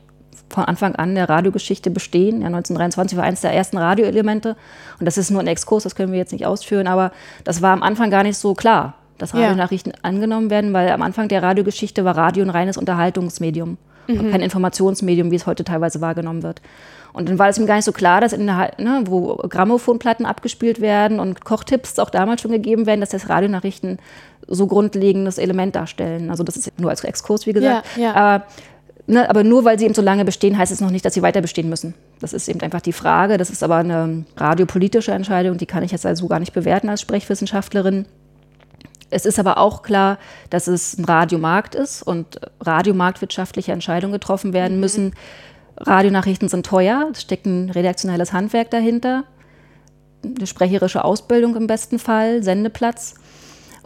von 0.48 0.64
Anfang 0.64 0.94
an 0.96 1.14
der 1.14 1.28
Radiogeschichte 1.28 1.90
bestehen. 1.90 2.40
Ja, 2.40 2.46
1923 2.46 3.16
war 3.18 3.24
eines 3.24 3.40
der 3.42 3.52
ersten 3.52 3.78
Radioelemente. 3.78 4.56
Und 4.98 5.06
das 5.06 5.18
ist 5.18 5.30
nur 5.30 5.40
ein 5.40 5.46
Exkurs, 5.46 5.84
das 5.84 5.94
können 5.94 6.12
wir 6.12 6.18
jetzt 6.18 6.32
nicht 6.32 6.46
ausführen, 6.46 6.86
aber 6.86 7.12
das 7.44 7.62
war 7.62 7.72
am 7.72 7.82
Anfang 7.82 8.10
gar 8.10 8.22
nicht 8.22 8.38
so 8.38 8.54
klar, 8.54 8.94
dass 9.18 9.32
Ja. 9.32 9.40
Radionachrichten 9.40 9.92
angenommen 10.02 10.50
werden, 10.50 10.72
weil 10.72 10.90
am 10.90 11.02
Anfang 11.02 11.28
der 11.28 11.42
Radiogeschichte 11.42 12.04
war 12.04 12.16
Radio 12.16 12.44
ein 12.44 12.50
reines 12.50 12.76
Unterhaltungsmedium 12.76 13.78
und 14.06 14.30
kein 14.30 14.40
Informationsmedium, 14.40 15.30
wie 15.30 15.36
es 15.36 15.46
heute 15.46 15.64
teilweise 15.64 16.00
wahrgenommen 16.00 16.42
wird. 16.42 16.62
Und 17.12 17.28
dann 17.28 17.38
war 17.38 17.48
es 17.48 17.58
ihm 17.58 17.66
gar 17.66 17.76
nicht 17.76 17.84
so 17.84 17.92
klar, 17.92 18.20
dass 18.20 18.32
in 18.32 18.46
der, 18.46 18.72
ne, 18.78 19.02
wo 19.06 19.36
Grammophonplatten 19.36 20.24
abgespielt 20.24 20.80
werden 20.80 21.20
und 21.20 21.44
Kochtipps 21.44 21.98
auch 21.98 22.10
damals 22.10 22.42
schon 22.42 22.52
gegeben 22.52 22.86
werden, 22.86 23.00
dass 23.00 23.10
das 23.10 23.28
Radionachrichten 23.28 23.98
so 24.46 24.66
grundlegendes 24.66 25.38
Element 25.38 25.74
darstellen. 25.76 26.30
Also 26.30 26.44
das 26.44 26.56
ist 26.56 26.78
nur 26.78 26.90
als 26.90 27.04
Exkurs, 27.04 27.46
wie 27.46 27.52
gesagt. 27.52 27.86
Ja, 27.96 28.02
ja. 28.02 28.14
Aber, 28.14 28.44
ne, 29.08 29.28
aber 29.28 29.42
nur 29.42 29.64
weil 29.64 29.78
sie 29.78 29.84
eben 29.84 29.94
so 29.94 30.02
lange 30.02 30.24
bestehen, 30.24 30.56
heißt 30.56 30.70
es 30.70 30.80
noch 30.80 30.90
nicht, 30.90 31.04
dass 31.04 31.14
sie 31.14 31.22
weiter 31.22 31.40
bestehen 31.40 31.68
müssen. 31.68 31.94
Das 32.20 32.32
ist 32.32 32.48
eben 32.48 32.60
einfach 32.60 32.80
die 32.80 32.92
Frage. 32.92 33.38
Das 33.38 33.50
ist 33.50 33.62
aber 33.62 33.76
eine 33.76 34.24
radiopolitische 34.36 35.12
Entscheidung, 35.12 35.58
die 35.58 35.66
kann 35.66 35.82
ich 35.82 35.92
jetzt 35.92 36.06
also 36.06 36.28
gar 36.28 36.38
nicht 36.38 36.52
bewerten 36.52 36.88
als 36.88 37.00
Sprechwissenschaftlerin. 37.00 38.06
Es 39.10 39.24
ist 39.24 39.38
aber 39.38 39.58
auch 39.58 39.82
klar, 39.82 40.18
dass 40.50 40.66
es 40.66 40.98
ein 40.98 41.04
Radiomarkt 41.04 41.74
ist 41.74 42.02
und 42.02 42.40
radiomarktwirtschaftliche 42.60 43.72
Entscheidungen 43.72 44.12
getroffen 44.12 44.52
werden 44.52 44.74
mhm. 44.74 44.80
müssen. 44.80 45.14
Radionachrichten 45.78 46.48
sind 46.48 46.66
teuer, 46.66 47.08
es 47.12 47.22
steckt 47.22 47.46
ein 47.46 47.70
redaktionelles 47.70 48.32
Handwerk 48.32 48.70
dahinter, 48.70 49.24
eine 50.24 50.46
sprecherische 50.46 51.04
Ausbildung 51.04 51.56
im 51.56 51.66
besten 51.66 51.98
Fall, 51.98 52.42
Sendeplatz. 52.42 53.14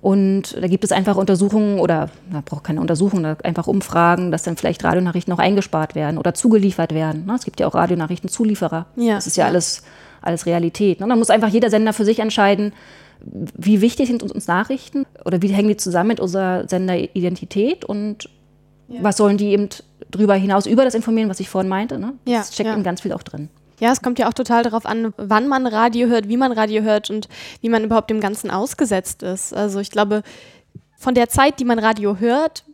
Und 0.02 0.60
da 0.60 0.66
gibt 0.66 0.82
es 0.82 0.90
einfach 0.90 1.16
Untersuchungen 1.16 1.78
oder 1.78 2.10
man 2.28 2.42
braucht 2.42 2.64
keine 2.64 2.80
Untersuchungen, 2.80 3.36
einfach 3.44 3.68
Umfragen, 3.68 4.32
dass 4.32 4.42
dann 4.42 4.56
vielleicht 4.56 4.82
Radionachrichten 4.82 5.30
noch 5.30 5.38
eingespart 5.38 5.94
werden 5.94 6.18
oder 6.18 6.34
zugeliefert 6.34 6.92
werden. 6.92 7.24
Ne? 7.24 7.36
Es 7.36 7.44
gibt 7.44 7.60
ja 7.60 7.68
auch 7.68 7.74
Radionachrichtenzulieferer. 7.76 8.86
Ja. 8.96 9.14
Das 9.14 9.28
ist 9.28 9.36
ja, 9.36 9.46
alles, 9.46 9.84
alles 10.20 10.44
Realität. 10.44 10.98
Ne? 10.98 11.06
Dann 11.06 11.18
muss 11.20 11.30
einfach 11.30 11.50
jeder 11.50 11.70
Sender 11.70 11.92
für 11.92 12.04
sich 12.04 12.18
entscheiden, 12.18 12.72
wie 13.20 13.80
wichtig 13.80 14.08
sind 14.08 14.24
uns 14.24 14.48
Nachrichten 14.48 15.06
oder 15.24 15.40
wie 15.40 15.48
hängen 15.48 15.68
die 15.68 15.76
zusammen 15.76 16.08
mit 16.08 16.18
unserer 16.18 16.68
Senderidentität 16.68 17.84
und 17.84 18.28
ja. 18.88 19.04
was 19.04 19.18
sollen 19.18 19.36
die 19.36 19.52
eben 19.52 19.68
darüber 20.10 20.34
hinaus, 20.34 20.66
über 20.66 20.84
das 20.84 20.94
Informieren, 20.94 21.30
was 21.30 21.38
ich 21.38 21.48
vorhin 21.48 21.68
meinte. 21.68 22.00
Ne? 22.00 22.14
Das 22.24 22.34
ja, 22.34 22.42
steckt 22.42 22.70
eben 22.70 22.82
ganz 22.82 23.02
viel 23.02 23.12
auch 23.12 23.22
drin. 23.22 23.50
Ja, 23.80 23.92
es 23.92 24.02
kommt 24.02 24.18
ja 24.18 24.28
auch 24.28 24.32
total 24.32 24.62
darauf 24.62 24.86
an, 24.86 25.12
wann 25.16 25.48
man 25.48 25.66
Radio 25.66 26.08
hört, 26.08 26.28
wie 26.28 26.36
man 26.36 26.52
Radio 26.52 26.82
hört 26.82 27.10
und 27.10 27.28
wie 27.60 27.68
man 27.68 27.84
überhaupt 27.84 28.10
dem 28.10 28.20
Ganzen 28.20 28.50
ausgesetzt 28.50 29.22
ist. 29.22 29.52
Also 29.54 29.80
ich 29.80 29.90
glaube, 29.90 30.22
von 30.96 31.14
der 31.14 31.28
Zeit, 31.28 31.58
die 31.58 31.64
man 31.64 31.78
Radio 31.78 32.18
hört, 32.18 32.64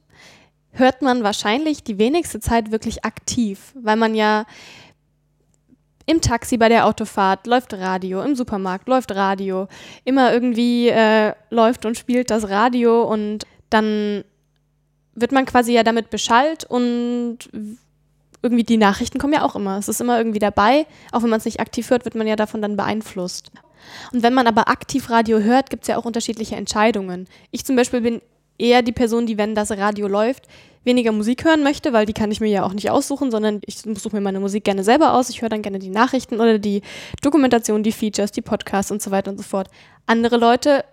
hört 0.72 1.02
man 1.02 1.22
wahrscheinlich 1.22 1.82
die 1.82 1.98
wenigste 1.98 2.40
Zeit 2.40 2.70
wirklich 2.70 3.04
aktiv, 3.04 3.72
weil 3.74 3.96
man 3.96 4.14
ja 4.14 4.44
im 6.06 6.20
Taxi 6.22 6.56
bei 6.56 6.68
der 6.70 6.86
Autofahrt 6.86 7.46
läuft 7.46 7.74
Radio, 7.74 8.22
im 8.22 8.34
Supermarkt 8.34 8.88
läuft 8.88 9.14
Radio, 9.14 9.68
immer 10.04 10.32
irgendwie 10.32 10.88
äh, 10.88 11.34
läuft 11.50 11.84
und 11.84 11.98
spielt 11.98 12.30
das 12.30 12.48
Radio 12.48 13.02
und 13.04 13.46
dann 13.68 14.24
wird 15.14 15.32
man 15.32 15.44
quasi 15.44 15.74
ja 15.74 15.82
damit 15.82 16.08
beschallt 16.08 16.64
und 16.64 17.38
irgendwie 18.42 18.64
die 18.64 18.76
Nachrichten 18.76 19.18
kommen 19.18 19.32
ja 19.32 19.44
auch 19.44 19.56
immer. 19.56 19.78
Es 19.78 19.88
ist 19.88 20.00
immer 20.00 20.18
irgendwie 20.18 20.38
dabei. 20.38 20.86
Auch 21.12 21.22
wenn 21.22 21.30
man 21.30 21.38
es 21.38 21.44
nicht 21.44 21.60
aktiv 21.60 21.90
hört, 21.90 22.04
wird 22.04 22.14
man 22.14 22.26
ja 22.26 22.36
davon 22.36 22.62
dann 22.62 22.76
beeinflusst. 22.76 23.50
Und 24.12 24.22
wenn 24.22 24.34
man 24.34 24.46
aber 24.46 24.68
aktiv 24.68 25.10
Radio 25.10 25.40
hört, 25.40 25.70
gibt 25.70 25.84
es 25.84 25.88
ja 25.88 25.96
auch 25.96 26.04
unterschiedliche 26.04 26.56
Entscheidungen. 26.56 27.26
Ich 27.50 27.64
zum 27.64 27.76
Beispiel 27.76 28.00
bin 28.00 28.20
eher 28.58 28.82
die 28.82 28.92
Person, 28.92 29.26
die, 29.26 29.38
wenn 29.38 29.54
das 29.54 29.70
Radio 29.70 30.08
läuft, 30.08 30.46
weniger 30.84 31.12
Musik 31.12 31.44
hören 31.44 31.62
möchte, 31.62 31.92
weil 31.92 32.06
die 32.06 32.12
kann 32.12 32.30
ich 32.30 32.40
mir 32.40 32.48
ja 32.48 32.64
auch 32.64 32.72
nicht 32.72 32.90
aussuchen, 32.90 33.30
sondern 33.30 33.60
ich 33.66 33.78
suche 33.78 34.16
mir 34.16 34.20
meine 34.20 34.40
Musik 34.40 34.64
gerne 34.64 34.84
selber 34.84 35.14
aus. 35.14 35.28
Ich 35.28 35.42
höre 35.42 35.48
dann 35.48 35.62
gerne 35.62 35.78
die 35.78 35.90
Nachrichten 35.90 36.36
oder 36.36 36.58
die 36.58 36.82
Dokumentation, 37.22 37.82
die 37.82 37.92
Features, 37.92 38.32
die 38.32 38.42
Podcasts 38.42 38.90
und 38.90 39.02
so 39.02 39.10
weiter 39.10 39.30
und 39.30 39.38
so 39.38 39.44
fort. 39.44 39.68
Andere 40.06 40.36
Leute 40.36 40.84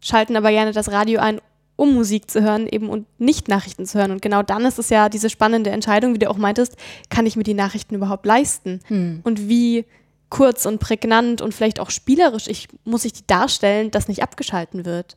schalten 0.00 0.36
aber 0.36 0.50
gerne 0.50 0.72
das 0.72 0.90
Radio 0.92 1.20
ein, 1.20 1.40
um 1.78 1.94
Musik 1.94 2.28
zu 2.28 2.42
hören 2.42 2.66
eben 2.66 2.90
und 2.90 3.06
nicht 3.20 3.46
Nachrichten 3.46 3.86
zu 3.86 4.00
hören. 4.00 4.10
Und 4.10 4.20
genau 4.20 4.42
dann 4.42 4.66
ist 4.66 4.80
es 4.80 4.90
ja 4.90 5.08
diese 5.08 5.30
spannende 5.30 5.70
Entscheidung, 5.70 6.12
wie 6.12 6.18
du 6.18 6.28
auch 6.28 6.36
meintest, 6.36 6.76
kann 7.08 7.24
ich 7.24 7.36
mir 7.36 7.44
die 7.44 7.54
Nachrichten 7.54 7.94
überhaupt 7.94 8.26
leisten? 8.26 8.80
Hm. 8.88 9.20
Und 9.22 9.48
wie 9.48 9.84
kurz 10.28 10.66
und 10.66 10.80
prägnant 10.80 11.40
und 11.40 11.54
vielleicht 11.54 11.78
auch 11.78 11.90
spielerisch 11.90 12.48
ich, 12.48 12.66
muss 12.84 13.04
ich 13.04 13.12
die 13.12 13.26
darstellen, 13.28 13.92
dass 13.92 14.08
nicht 14.08 14.24
abgeschalten 14.24 14.84
wird? 14.84 15.14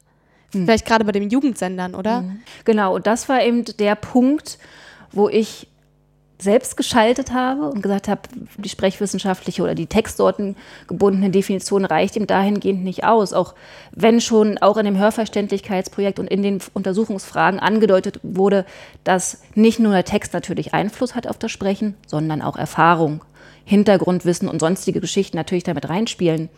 Hm. 0.53 0.65
Vielleicht 0.65 0.85
gerade 0.85 1.03
bei 1.03 1.11
den 1.11 1.31
Jugendsendern, 1.31 1.95
oder? 1.95 2.19
Hm. 2.19 2.41
Genau, 2.63 2.93
und 2.93 3.07
das 3.07 3.27
war 3.27 3.43
eben 3.43 3.65
der 3.65 3.95
Punkt, 3.95 4.59
wo 5.11 5.29
ich 5.29 5.67
selbst 6.41 6.75
geschaltet 6.75 7.31
habe 7.31 7.69
und 7.69 7.81
gesagt 7.81 8.07
habe, 8.07 8.21
die 8.57 8.69
sprechwissenschaftliche 8.69 9.61
oder 9.61 9.75
die 9.75 9.85
textsortengebundene 9.85 11.29
Definition 11.29 11.85
reicht 11.85 12.15
ihm 12.15 12.27
dahingehend 12.27 12.83
nicht 12.83 13.03
aus. 13.03 13.33
Auch 13.33 13.53
wenn 13.91 14.21
schon 14.21 14.57
auch 14.57 14.77
in 14.77 14.85
dem 14.85 14.97
Hörverständlichkeitsprojekt 14.97 16.19
und 16.19 16.27
in 16.27 16.41
den 16.41 16.59
Untersuchungsfragen 16.73 17.59
angedeutet 17.59 18.19
wurde, 18.23 18.65
dass 19.03 19.41
nicht 19.55 19.79
nur 19.79 19.93
der 19.93 20.05
Text 20.05 20.33
natürlich 20.33 20.73
Einfluss 20.73 21.15
hat 21.15 21.27
auf 21.27 21.37
das 21.37 21.51
Sprechen, 21.51 21.95
sondern 22.07 22.41
auch 22.41 22.57
Erfahrung, 22.57 23.23
Hintergrundwissen 23.63 24.49
und 24.49 24.59
sonstige 24.59 24.99
Geschichten 24.99 25.37
natürlich 25.37 25.63
damit 25.63 25.89
reinspielen. 25.89 26.49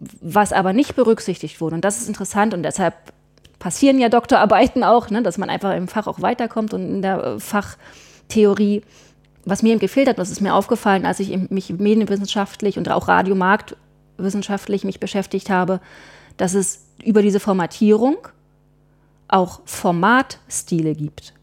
Was 0.00 0.52
aber 0.52 0.72
nicht 0.72 0.96
berücksichtigt 0.96 1.60
wurde, 1.60 1.74
und 1.74 1.84
das 1.84 2.00
ist 2.00 2.08
interessant 2.08 2.54
und 2.54 2.62
deshalb 2.62 2.94
passieren 3.58 3.98
ja 3.98 4.08
Doktorarbeiten 4.08 4.84
auch, 4.84 5.10
ne, 5.10 5.22
dass 5.22 5.38
man 5.38 5.50
einfach 5.50 5.74
im 5.74 5.88
Fach 5.88 6.06
auch 6.06 6.22
weiterkommt 6.22 6.72
und 6.72 6.88
in 6.88 7.02
der 7.02 7.22
äh, 7.24 7.40
Fach 7.40 7.76
Theorie. 8.28 8.82
Was 9.44 9.62
mir 9.62 9.78
gefehlt 9.78 10.08
hat, 10.08 10.18
das 10.18 10.30
ist 10.30 10.40
mir 10.40 10.54
aufgefallen, 10.54 11.06
als 11.06 11.20
ich 11.20 11.36
mich 11.50 11.70
medienwissenschaftlich 11.70 12.76
und 12.76 12.90
auch 12.90 13.08
radiomarktwissenschaftlich 13.08 14.84
mich 14.84 15.00
beschäftigt 15.00 15.48
habe, 15.48 15.80
dass 16.36 16.54
es 16.54 16.86
über 17.04 17.22
diese 17.22 17.40
Formatierung 17.40 18.16
auch 19.28 19.60
Formatstile 19.64 20.94
gibt, 20.94 21.34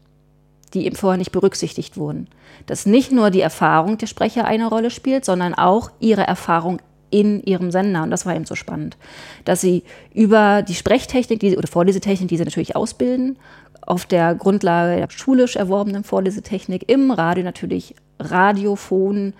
die 0.74 0.86
eben 0.86 0.96
vorher 0.96 1.18
nicht 1.18 1.32
berücksichtigt 1.32 1.96
wurden. 1.96 2.28
Dass 2.66 2.86
nicht 2.86 3.12
nur 3.12 3.30
die 3.30 3.40
Erfahrung 3.40 3.98
der 3.98 4.06
Sprecher 4.06 4.44
eine 4.44 4.68
Rolle 4.68 4.90
spielt, 4.90 5.24
sondern 5.24 5.54
auch 5.54 5.90
ihre 6.00 6.26
Erfahrung 6.26 6.80
in 7.10 7.42
ihrem 7.44 7.70
Sender. 7.70 8.02
Und 8.02 8.10
das 8.10 8.26
war 8.26 8.34
eben 8.34 8.46
so 8.46 8.54
spannend, 8.54 8.96
dass 9.44 9.60
sie 9.60 9.84
über 10.12 10.62
die 10.62 10.74
Sprechtechnik 10.74 11.40
die, 11.40 11.56
oder 11.56 11.68
Vorlesetechnik, 11.68 12.28
die 12.28 12.36
sie 12.36 12.44
natürlich 12.44 12.74
ausbilden, 12.74 13.38
auf 13.86 14.04
der 14.04 14.34
Grundlage 14.34 14.96
der 14.96 15.10
schulisch 15.10 15.56
erworbenen 15.56 16.04
Vorlesetechnik 16.04 16.88
im 16.88 17.10
Radio 17.10 17.44
natürlich 17.44 17.94
Radiophon 18.18 19.32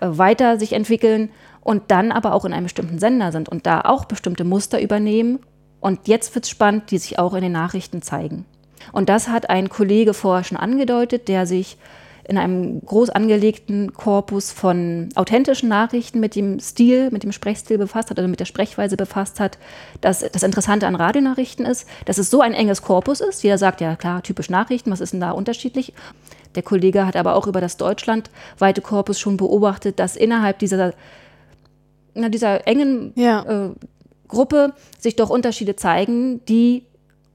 äh, 0.00 0.06
weiter 0.08 0.58
sich 0.58 0.72
entwickeln 0.72 1.30
und 1.60 1.90
dann 1.90 2.12
aber 2.12 2.32
auch 2.32 2.44
in 2.44 2.52
einem 2.52 2.64
bestimmten 2.64 2.98
Sender 2.98 3.32
sind 3.32 3.48
und 3.48 3.66
da 3.66 3.82
auch 3.82 4.06
bestimmte 4.06 4.44
Muster 4.44 4.80
übernehmen. 4.80 5.40
Und 5.80 6.08
jetzt 6.08 6.34
wird 6.34 6.44
es 6.44 6.50
spannend, 6.50 6.90
die 6.90 6.98
sich 6.98 7.18
auch 7.18 7.34
in 7.34 7.42
den 7.42 7.52
Nachrichten 7.52 8.00
zeigen. 8.02 8.46
Und 8.92 9.08
das 9.08 9.28
hat 9.28 9.50
ein 9.50 9.68
Kollege 9.68 10.14
vorher 10.14 10.44
schon 10.44 10.56
angedeutet, 10.56 11.28
der 11.28 11.46
sich 11.46 11.76
in 12.28 12.36
einem 12.36 12.82
groß 12.84 13.08
angelegten 13.08 13.94
Korpus 13.94 14.52
von 14.52 15.08
authentischen 15.14 15.70
Nachrichten 15.70 16.20
mit 16.20 16.34
dem 16.34 16.60
Stil, 16.60 17.10
mit 17.10 17.22
dem 17.22 17.32
Sprechstil 17.32 17.78
befasst 17.78 18.10
hat, 18.10 18.18
also 18.18 18.28
mit 18.28 18.38
der 18.38 18.44
Sprechweise 18.44 18.98
befasst 18.98 19.40
hat. 19.40 19.56
Dass 20.02 20.20
das 20.20 20.42
Interessante 20.42 20.86
an 20.86 20.94
Radionachrichten 20.94 21.64
ist, 21.64 21.88
dass 22.04 22.18
es 22.18 22.28
so 22.28 22.42
ein 22.42 22.52
enges 22.52 22.82
Korpus 22.82 23.22
ist. 23.22 23.42
Jeder 23.42 23.56
sagt, 23.56 23.80
ja 23.80 23.96
klar, 23.96 24.22
typisch 24.22 24.50
Nachrichten, 24.50 24.90
was 24.90 25.00
ist 25.00 25.14
denn 25.14 25.20
da 25.20 25.30
unterschiedlich? 25.30 25.94
Der 26.54 26.62
Kollege 26.62 27.06
hat 27.06 27.16
aber 27.16 27.34
auch 27.34 27.46
über 27.46 27.62
das 27.62 27.78
deutschlandweite 27.78 28.82
Korpus 28.82 29.18
schon 29.18 29.38
beobachtet, 29.38 29.98
dass 29.98 30.14
innerhalb 30.14 30.58
dieser, 30.58 30.92
na, 32.12 32.28
dieser 32.28 32.66
engen 32.66 33.14
ja. 33.16 33.68
äh, 33.68 33.70
Gruppe 34.28 34.74
sich 34.98 35.16
doch 35.16 35.30
Unterschiede 35.30 35.76
zeigen, 35.76 36.44
die, 36.44 36.84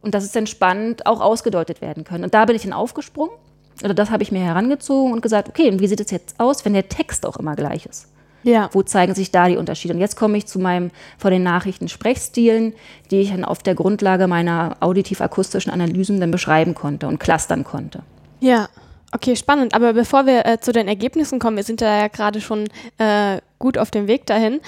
und 0.02 0.14
das 0.14 0.24
ist 0.24 0.36
dann 0.36 0.46
spannend, 0.46 1.08
auch 1.08 1.20
ausgedeutet 1.20 1.82
werden 1.82 2.04
können. 2.04 2.26
Und 2.26 2.36
da 2.36 2.46
bin 2.46 2.56
ich 2.56 2.62
dann 2.62 2.74
aufgesprungen 2.74 3.34
oder 3.84 3.94
das 3.94 4.12
habe 4.12 4.24
ich 4.24 4.32
mir 4.32 4.42
herangezogen 4.42 5.14
und 5.14 5.22
gesagt, 5.22 5.50
okay, 5.50 5.70
und 5.70 5.80
wie 5.80 5.88
sieht 5.88 6.00
es 6.00 6.12
jetzt 6.12 6.40
aus, 6.40 6.66
wenn 6.66 6.74
der 6.74 6.90
Text 6.90 7.26
auch 7.26 7.38
immer 7.38 7.56
gleich 7.56 7.86
ist? 7.86 8.08
Ja. 8.44 8.70
Wo 8.74 8.84
zeigen 8.84 9.16
sich 9.16 9.32
da 9.32 9.48
die 9.48 9.58
Unterschiede? 9.58 9.94
Und 9.94 10.02
jetzt 10.02 10.18
komme 10.18 10.38
ich 10.38 10.46
zu 10.46 10.60
meinem 10.60 10.92
von 11.18 11.32
den 11.32 11.44
Nachrichten 11.44 11.88
Sprechstilen, 11.88 12.74
die 13.10 13.22
ich 13.22 13.32
dann 13.32 13.46
auf 13.46 13.64
der 13.64 13.74
Grundlage 13.74 14.28
meiner 14.28 14.76
auditiv-akustischen 14.82 15.72
Analysen 15.72 16.20
dann 16.20 16.32
beschreiben 16.32 16.76
konnte 16.76 17.08
und 17.08 17.20
clustern 17.20 17.64
konnte. 17.64 18.04
Ja, 18.42 18.68
okay, 19.14 19.38
spannend. 19.38 19.74
Aber 19.74 19.94
bevor 19.94 20.26
wir 20.26 20.46
äh, 20.46 20.60
zu 20.60 20.74
den 20.74 20.90
Ergebnissen 20.90 21.40
kommen, 21.40 21.56
wir 21.56 21.64
sind 21.64 21.82
da 21.82 22.00
ja 22.02 22.08
gerade 22.10 22.42
schon 22.42 22.68
äh, 22.98 23.40
gut 23.60 23.78
auf 23.78 23.92
dem 23.92 24.08
Weg 24.08 24.26
dahin, 24.26 24.60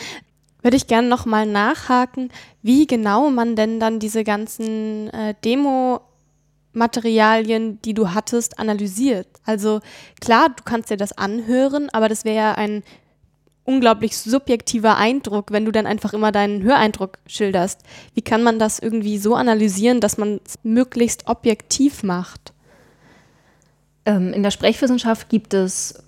würde 0.62 0.78
ich 0.78 0.88
gerne 0.88 1.08
nochmal 1.08 1.46
nachhaken, 1.46 2.32
wie 2.62 2.88
genau 2.88 3.30
man 3.30 3.56
denn 3.56 3.80
dann 3.80 4.00
diese 4.00 4.24
ganzen 4.24 5.10
äh, 5.10 5.36
Demo- 5.44 6.02
Materialien, 6.76 7.82
die 7.82 7.94
du 7.94 8.14
hattest, 8.14 8.60
analysiert. 8.60 9.28
Also 9.46 9.82
klar, 10.22 10.50
du 10.50 10.64
kannst 10.64 10.90
dir 10.90 10.98
das 10.98 11.18
anhören, 11.18 11.90
aber 11.92 12.10
das 12.10 12.26
wäre 12.26 12.36
ja 12.36 12.52
ein 12.54 12.84
unglaublich 13.64 14.18
subjektiver 14.18 14.96
Eindruck, 14.96 15.52
wenn 15.52 15.66
du 15.66 15.72
dann 15.72 15.88
einfach 15.88 16.14
immer 16.14 16.32
deinen 16.32 16.64
Höreindruck 16.64 17.18
schilderst. 17.26 17.82
Wie 18.14 18.22
kann 18.22 18.44
man 18.44 18.60
das 18.60 18.80
irgendwie 18.80 19.18
so 19.18 19.36
analysieren, 19.36 20.00
dass 20.00 20.18
man 20.18 20.40
es 20.46 20.60
möglichst 20.64 21.28
objektiv 21.28 22.04
macht? 22.04 22.54
Ähm, 24.06 24.34
in 24.34 24.44
der 24.44 24.52
Sprechwissenschaft 24.52 25.30
gibt 25.30 25.54
es 25.56 26.05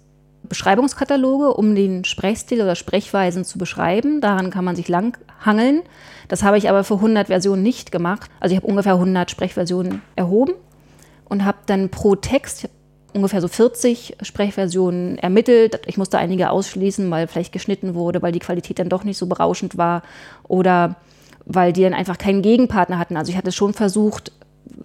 Beschreibungskataloge, 0.49 1.53
um 1.53 1.75
den 1.75 2.03
Sprechstil 2.05 2.61
oder 2.61 2.75
Sprechweisen 2.75 3.45
zu 3.45 3.57
beschreiben. 3.57 4.21
Daran 4.21 4.49
kann 4.49 4.65
man 4.65 4.75
sich 4.75 4.87
langhangeln. 4.87 5.81
Das 6.27 6.43
habe 6.43 6.57
ich 6.57 6.69
aber 6.69 6.83
für 6.83 6.95
100 6.95 7.27
Versionen 7.27 7.63
nicht 7.63 7.91
gemacht. 7.91 8.29
Also 8.39 8.53
ich 8.53 8.57
habe 8.57 8.67
ungefähr 8.67 8.93
100 8.93 9.31
Sprechversionen 9.31 10.01
erhoben 10.15 10.53
und 11.25 11.45
habe 11.45 11.59
dann 11.65 11.89
pro 11.89 12.15
Text 12.15 12.69
ungefähr 13.13 13.41
so 13.41 13.47
40 13.47 14.17
Sprechversionen 14.21 15.17
ermittelt. 15.17 15.81
Ich 15.87 15.97
musste 15.97 16.17
einige 16.17 16.49
ausschließen, 16.49 17.09
weil 17.09 17.27
vielleicht 17.27 17.51
geschnitten 17.51 17.95
wurde, 17.95 18.21
weil 18.21 18.31
die 18.31 18.39
Qualität 18.39 18.79
dann 18.79 18.89
doch 18.89 19.03
nicht 19.03 19.17
so 19.17 19.25
berauschend 19.25 19.77
war 19.77 20.03
oder 20.47 20.95
weil 21.45 21.73
die 21.73 21.81
dann 21.81 21.93
einfach 21.93 22.17
keinen 22.17 22.41
Gegenpartner 22.41 22.99
hatten. 22.99 23.17
Also 23.17 23.31
ich 23.31 23.37
hatte 23.37 23.51
schon 23.51 23.73
versucht, 23.73 24.31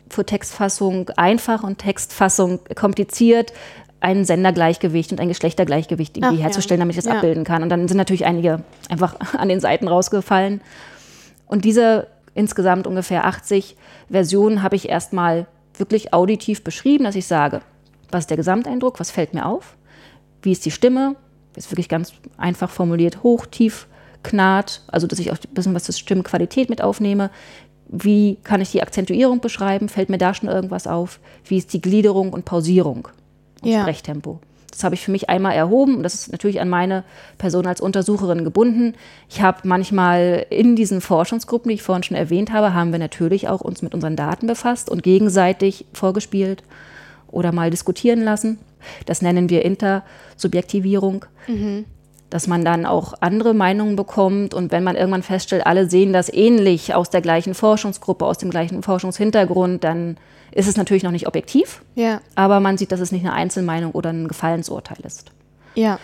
für 0.08 0.24
Textfassung 0.24 1.08
einfach 1.16 1.62
und 1.62 1.78
Textfassung 1.78 2.60
kompliziert 2.74 3.52
ein 4.02 4.24
Sendergleichgewicht 4.24 5.12
und 5.12 5.20
ein 5.20 5.28
Geschlechtergleichgewicht 5.28 6.16
irgendwie 6.16 6.38
Ach, 6.38 6.44
herzustellen, 6.44 6.80
damit 6.80 6.96
ich 6.96 7.02
das 7.02 7.10
ja. 7.10 7.16
abbilden 7.18 7.44
kann. 7.44 7.62
Und 7.62 7.68
dann 7.68 7.86
sind 7.86 7.96
natürlich 7.96 8.24
einige 8.24 8.62
einfach 8.88 9.14
an 9.38 9.48
den 9.48 9.60
Seiten 9.60 9.88
rausgefallen. 9.88 10.60
Und 11.46 11.64
diese 11.64 12.08
insgesamt 12.34 12.86
ungefähr 12.86 13.26
80 13.26 13.76
Versionen 14.10 14.62
habe 14.62 14.76
ich 14.76 14.88
erstmal 14.88 15.46
wirklich 15.76 16.12
auditiv 16.12 16.64
beschrieben, 16.64 17.04
dass 17.04 17.14
ich 17.14 17.26
sage, 17.26 17.60
was 18.10 18.20
ist 18.24 18.30
der 18.30 18.36
Gesamteindruck, 18.36 18.98
was 18.98 19.10
fällt 19.10 19.34
mir 19.34 19.46
auf, 19.46 19.76
wie 20.42 20.52
ist 20.52 20.64
die 20.64 20.70
Stimme, 20.70 21.14
ist 21.56 21.70
wirklich 21.70 21.88
ganz 21.88 22.12
einfach 22.36 22.70
formuliert, 22.70 23.22
hoch, 23.22 23.46
tief, 23.46 23.86
knarrt, 24.22 24.82
also 24.88 25.06
dass 25.06 25.18
ich 25.18 25.30
auch 25.30 25.36
ein 25.36 25.54
bisschen 25.54 25.74
was 25.74 25.84
zur 25.84 25.94
Stimmqualität 25.94 26.70
mit 26.70 26.82
aufnehme. 26.82 27.30
Wie 27.88 28.38
kann 28.42 28.60
ich 28.60 28.72
die 28.72 28.82
Akzentuierung 28.82 29.40
beschreiben? 29.40 29.88
Fällt 29.88 30.08
mir 30.08 30.18
da 30.18 30.32
schon 30.32 30.48
irgendwas 30.48 30.86
auf? 30.86 31.20
Wie 31.44 31.58
ist 31.58 31.72
die 31.72 31.82
Gliederung 31.82 32.32
und 32.32 32.44
Pausierung 32.44 33.08
ja. 33.64 33.82
Sprechtempo? 33.82 34.40
Das 34.70 34.84
habe 34.84 34.94
ich 34.94 35.02
für 35.02 35.10
mich 35.10 35.28
einmal 35.28 35.54
erhoben 35.54 35.96
und 35.96 36.02
das 36.02 36.14
ist 36.14 36.32
natürlich 36.32 36.60
an 36.60 36.70
meine 36.70 37.04
Person 37.36 37.66
als 37.66 37.80
Untersucherin 37.80 38.42
gebunden. 38.42 38.94
Ich 39.28 39.42
habe 39.42 39.60
manchmal 39.64 40.46
in 40.48 40.76
diesen 40.76 41.02
Forschungsgruppen, 41.02 41.68
die 41.68 41.74
ich 41.74 41.82
vorhin 41.82 42.02
schon 42.02 42.16
erwähnt 42.16 42.52
habe, 42.52 42.72
haben 42.72 42.90
wir 42.90 42.98
natürlich 42.98 43.48
auch 43.48 43.60
uns 43.60 43.82
mit 43.82 43.94
unseren 43.94 44.16
Daten 44.16 44.46
befasst 44.46 44.88
und 44.88 45.02
gegenseitig 45.02 45.84
vorgespielt 45.92 46.62
oder 47.30 47.52
mal 47.52 47.70
diskutieren 47.70 48.22
lassen. 48.22 48.58
Das 49.04 49.20
nennen 49.20 49.50
wir 49.50 49.62
Intersubjektivierung. 49.64 51.26
Mhm 51.46 51.84
dass 52.32 52.46
man 52.46 52.64
dann 52.64 52.86
auch 52.86 53.12
andere 53.20 53.52
Meinungen 53.52 53.94
bekommt 53.94 54.54
und 54.54 54.72
wenn 54.72 54.82
man 54.82 54.96
irgendwann 54.96 55.22
feststellt, 55.22 55.66
alle 55.66 55.90
sehen 55.90 56.14
das 56.14 56.32
ähnlich 56.32 56.94
aus 56.94 57.10
der 57.10 57.20
gleichen 57.20 57.52
Forschungsgruppe, 57.52 58.24
aus 58.24 58.38
dem 58.38 58.48
gleichen 58.48 58.82
Forschungshintergrund, 58.82 59.84
dann 59.84 60.16
ist 60.50 60.66
es 60.66 60.78
natürlich 60.78 61.02
noch 61.02 61.10
nicht 61.10 61.26
objektiv, 61.26 61.82
ja. 61.94 62.22
aber 62.34 62.60
man 62.60 62.78
sieht, 62.78 62.90
dass 62.90 63.00
es 63.00 63.12
nicht 63.12 63.22
eine 63.22 63.34
Einzelmeinung 63.34 63.92
oder 63.92 64.10
ein 64.10 64.28
Gefallensurteil 64.28 64.98
ist. 65.04 65.30
Ja. 65.74 65.98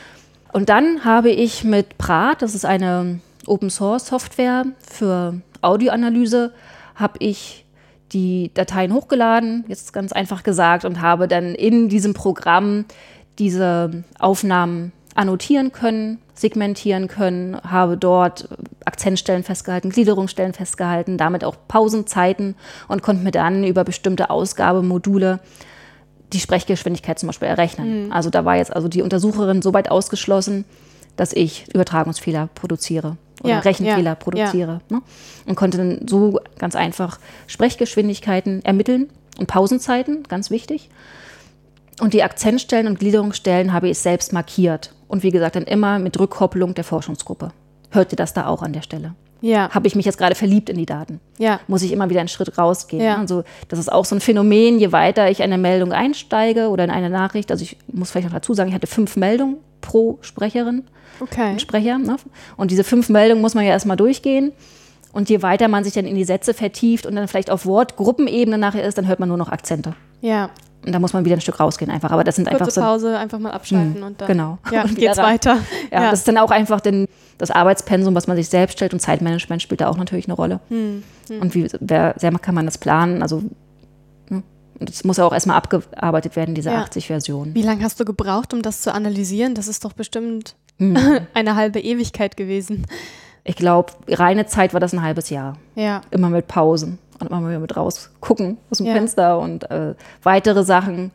Und 0.53 0.69
dann 0.69 1.03
habe 1.05 1.31
ich 1.31 1.64
mit 1.64 1.97
Prat, 1.97 2.43
das 2.43 2.55
ist 2.55 2.67
eine 2.67 3.21
Open 3.47 3.71
Source 3.71 4.07
Software 4.07 4.67
für 4.87 5.41
Audioanalyse, 5.62 6.53
habe 6.95 7.14
ich 7.21 7.64
die 8.12 8.51
Dateien 8.53 8.93
hochgeladen, 8.93 9.64
jetzt 9.67 9.95
ganz 9.95 10.12
einfach 10.12 10.43
gesagt, 10.43 10.85
und 10.85 11.01
habe 11.01 11.27
dann 11.27 11.55
in 11.55 11.88
diesem 11.88 12.12
Programm 12.12 12.85
diese 13.38 14.05
Aufnahmen 14.19 14.93
annotieren 15.18 15.72
können, 15.72 16.18
segmentieren 16.33 17.09
können, 17.09 17.61
habe 17.62 17.96
dort 17.96 18.48
Akzentstellen 18.85 19.42
festgehalten, 19.42 19.90
Gliederungsstellen 19.90 20.52
festgehalten, 20.52 21.18
damit 21.18 21.42
auch 21.42 21.57
Pausenzeiten 21.66 22.54
und 22.87 23.02
konnte 23.02 23.24
mir 23.24 23.33
dann 23.33 23.64
über 23.64 23.83
bestimmte 23.83 24.31
Ausgabemodule 24.31 25.40
die 26.33 26.38
Sprechgeschwindigkeit 26.38 27.18
zum 27.18 27.26
Beispiel 27.26 27.48
errechnen. 27.48 28.07
Mhm. 28.07 28.12
Also 28.12 28.31
da 28.31 28.44
war 28.44 28.57
jetzt 28.57 28.74
also 28.74 28.87
die 28.87 29.02
Untersucherin 29.02 29.61
so 29.61 29.74
weit 29.74 29.90
ausgeschlossen, 29.90 30.64
dass 31.16 31.33
ich 31.33 31.66
Übertragungsfehler 31.74 32.48
produziere 32.54 33.16
oder 33.42 33.54
ja, 33.54 33.59
Rechenfehler 33.59 34.11
ja, 34.11 34.14
produziere. 34.14 34.81
Ja. 34.88 34.96
Ne? 34.96 35.02
Und 35.46 35.57
konnte 35.57 35.78
dann 35.78 36.07
so 36.07 36.38
ganz 36.59 36.76
einfach 36.76 37.18
Sprechgeschwindigkeiten 37.48 38.64
ermitteln 38.64 39.09
und 39.38 39.48
Pausenzeiten, 39.48 40.22
ganz 40.28 40.50
wichtig. 40.50 40.90
Und 42.00 42.14
die 42.14 42.22
Akzentstellen 42.22 42.87
und 42.87 43.00
Gliederungsstellen 43.00 43.72
habe 43.72 43.88
ich 43.88 43.98
selbst 43.98 44.33
markiert. 44.33 44.92
Und 45.09 45.23
wie 45.23 45.31
gesagt, 45.31 45.57
dann 45.57 45.64
immer 45.64 45.99
mit 45.99 46.18
Rückkopplung 46.18 46.75
der 46.75 46.85
Forschungsgruppe. 46.85 47.51
Hört 47.90 48.12
ihr 48.12 48.16
das 48.16 48.35
da 48.35 48.47
auch 48.47 48.62
an 48.62 48.73
der 48.73 48.83
Stelle? 48.83 49.14
Ja. 49.40 49.71
Habe 49.71 49.87
ich 49.87 49.94
mich 49.94 50.05
jetzt 50.05 50.18
gerade 50.18 50.35
verliebt 50.35 50.68
in 50.68 50.77
die 50.77 50.87
Daten? 50.87 51.21
Ja. 51.38 51.61
Muss 51.68 51.83
ich 51.83 51.92
immer 51.92 52.11
wieder 52.11 52.21
einen 52.21 52.29
Schritt 52.29 52.59
rausgehen? 52.59 53.03
Ja. 53.03 53.16
Also 53.16 53.44
das 53.68 53.79
ist 53.79 53.90
auch 53.90 54.05
so 54.05 54.14
ein 54.14 54.21
Phänomen, 54.21 54.79
je 54.79 54.92
weiter 54.92 55.31
ich 55.31 55.42
eine 55.42 55.59
Meldung 55.59 55.92
einsteige 55.92 56.68
oder 56.68 56.85
in 56.85 56.90
eine 56.90 57.09
Nachricht, 57.09 57.51
also 57.51 57.62
ich 57.62 57.77
muss 57.87 58.11
vielleicht 58.11 58.29
noch 58.29 58.35
dazu 58.35 58.55
sagen, 58.55 58.68
ich 58.68 58.75
hatte 58.75 58.87
fünf 58.87 59.16
Meldungen 59.16 59.59
pro 59.81 60.18
Sprecherin 60.23 60.85
okay. 61.21 61.53
und 61.53 61.61
Sprecher. 61.61 61.99
Ne? 61.99 62.16
Und 62.57 62.71
diese 62.71 62.85
fünf 62.85 63.09
Meldungen 63.09 63.40
muss 63.40 63.55
man 63.55 63.64
ja 63.64 63.71
erstmal 63.71 63.97
durchgehen. 63.97 64.53
Und 65.12 65.31
je 65.31 65.42
weiter 65.42 65.68
man 65.68 65.85
sich 65.85 65.94
dann 65.94 66.07
in 66.07 66.16
die 66.16 66.25
Sätze 66.25 66.53
vertieft 66.53 67.07
und 67.07 67.16
dann 67.16 67.29
vielleicht 67.29 67.51
auf 67.51 67.64
Wortgruppenebene 67.64 68.59
nachher 68.59 68.85
ist, 68.85 68.99
dann 68.99 69.07
hört 69.07 69.21
man 69.21 69.29
nur 69.29 69.38
noch 69.38 69.49
Akzente. 69.49 69.94
Ja. 70.21 70.51
Und 70.85 70.93
da 70.93 70.99
muss 70.99 71.12
man 71.12 71.25
wieder 71.25 71.37
ein 71.37 71.41
Stück 71.41 71.61
rausgehen 71.61 71.91
einfach. 71.91 72.11
Aber 72.12 72.25
das 72.25 72.37
sind 72.37 72.49
Kurze 72.49 72.61
einfach 72.62 72.73
so. 72.73 72.81
Pause, 72.81 73.19
einfach 73.19 73.38
mal 73.38 73.51
abschalten 73.51 74.01
mh, 74.01 74.07
und 74.07 74.21
dann. 74.21 74.29
Genau. 74.29 74.59
Ja, 74.73 74.85
und 74.85 74.97
geht's 74.97 75.19
weiter. 75.19 75.59
Ja, 75.91 76.03
ja, 76.03 76.11
das 76.11 76.21
ist 76.21 76.29
dann 76.29 76.38
auch 76.38 76.51
einfach 76.51 76.81
den, 76.81 77.09
das 77.38 77.51
Arbeitspensum, 77.51 78.14
was 78.14 78.27
man 78.27 78.37
sich 78.37 78.49
selbst 78.49 78.75
stellt 78.75 78.93
und 78.93 79.01
Zeitmanagement 79.01 79.62
spielt 79.62 79.81
da 79.81 79.88
auch 79.88 79.97
natürlich 79.97 80.27
eine 80.27 80.35
Rolle. 80.35 80.61
Hm, 80.69 81.03
hm. 81.29 81.41
Und 81.41 81.55
wie 81.55 81.69
wer, 81.81 82.14
sehr 82.19 82.31
kann 82.38 82.55
man 82.55 82.67
das 82.67 82.79
planen? 82.79 83.23
Also 83.23 83.43
ne? 84.29 84.43
das 84.79 85.05
muss 85.05 85.17
ja 85.17 85.25
auch 85.25 85.33
erstmal 85.33 85.57
abgearbeitet 85.57 86.37
werden, 86.37 86.55
diese 86.55 86.71
ja. 86.71 86.83
80 86.83 87.07
Versionen. 87.07 87.55
Wie 87.55 87.62
lange 87.62 87.83
hast 87.83 87.99
du 87.99 88.05
gebraucht, 88.05 88.55
um 88.55 88.62
das 88.62 88.83
zu 88.83 88.93
analysieren? 88.93 89.55
Das 89.55 89.67
ist 89.67 89.85
doch 89.85 89.95
bestimmt 89.95 90.55
hm. 90.79 90.97
eine 91.35 91.57
halbe 91.57 91.81
Ewigkeit 91.81 92.37
gewesen. 92.37 92.87
Ich 93.45 93.57
glaube, 93.57 93.93
reine 94.09 94.47
Zeit 94.47 94.75
war 94.75 94.81
das 94.81 94.93
ein 94.93 95.03
halbes 95.03 95.31
Jahr. 95.31 95.57
Ja. 95.75 96.03
Immer 96.11 96.29
mit 96.29 96.49
Pausen 96.49 96.99
und 97.20 97.31
immer 97.31 97.48
wieder 97.48 97.59
mit 97.59 97.76
raus 97.76 98.11
gucken 98.20 98.59
aus 98.70 98.78
dem 98.78 98.87
ja. 98.87 98.94
Fenster 98.94 99.38
und 99.38 99.70
äh, 99.70 99.94
weitere 100.22 100.64
Sachen 100.64 101.11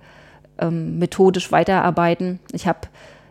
ähm, 0.58 1.00
methodisch 1.00 1.52
weiterarbeiten. 1.52 2.40
Ich 2.52 2.68
habe 2.68 2.80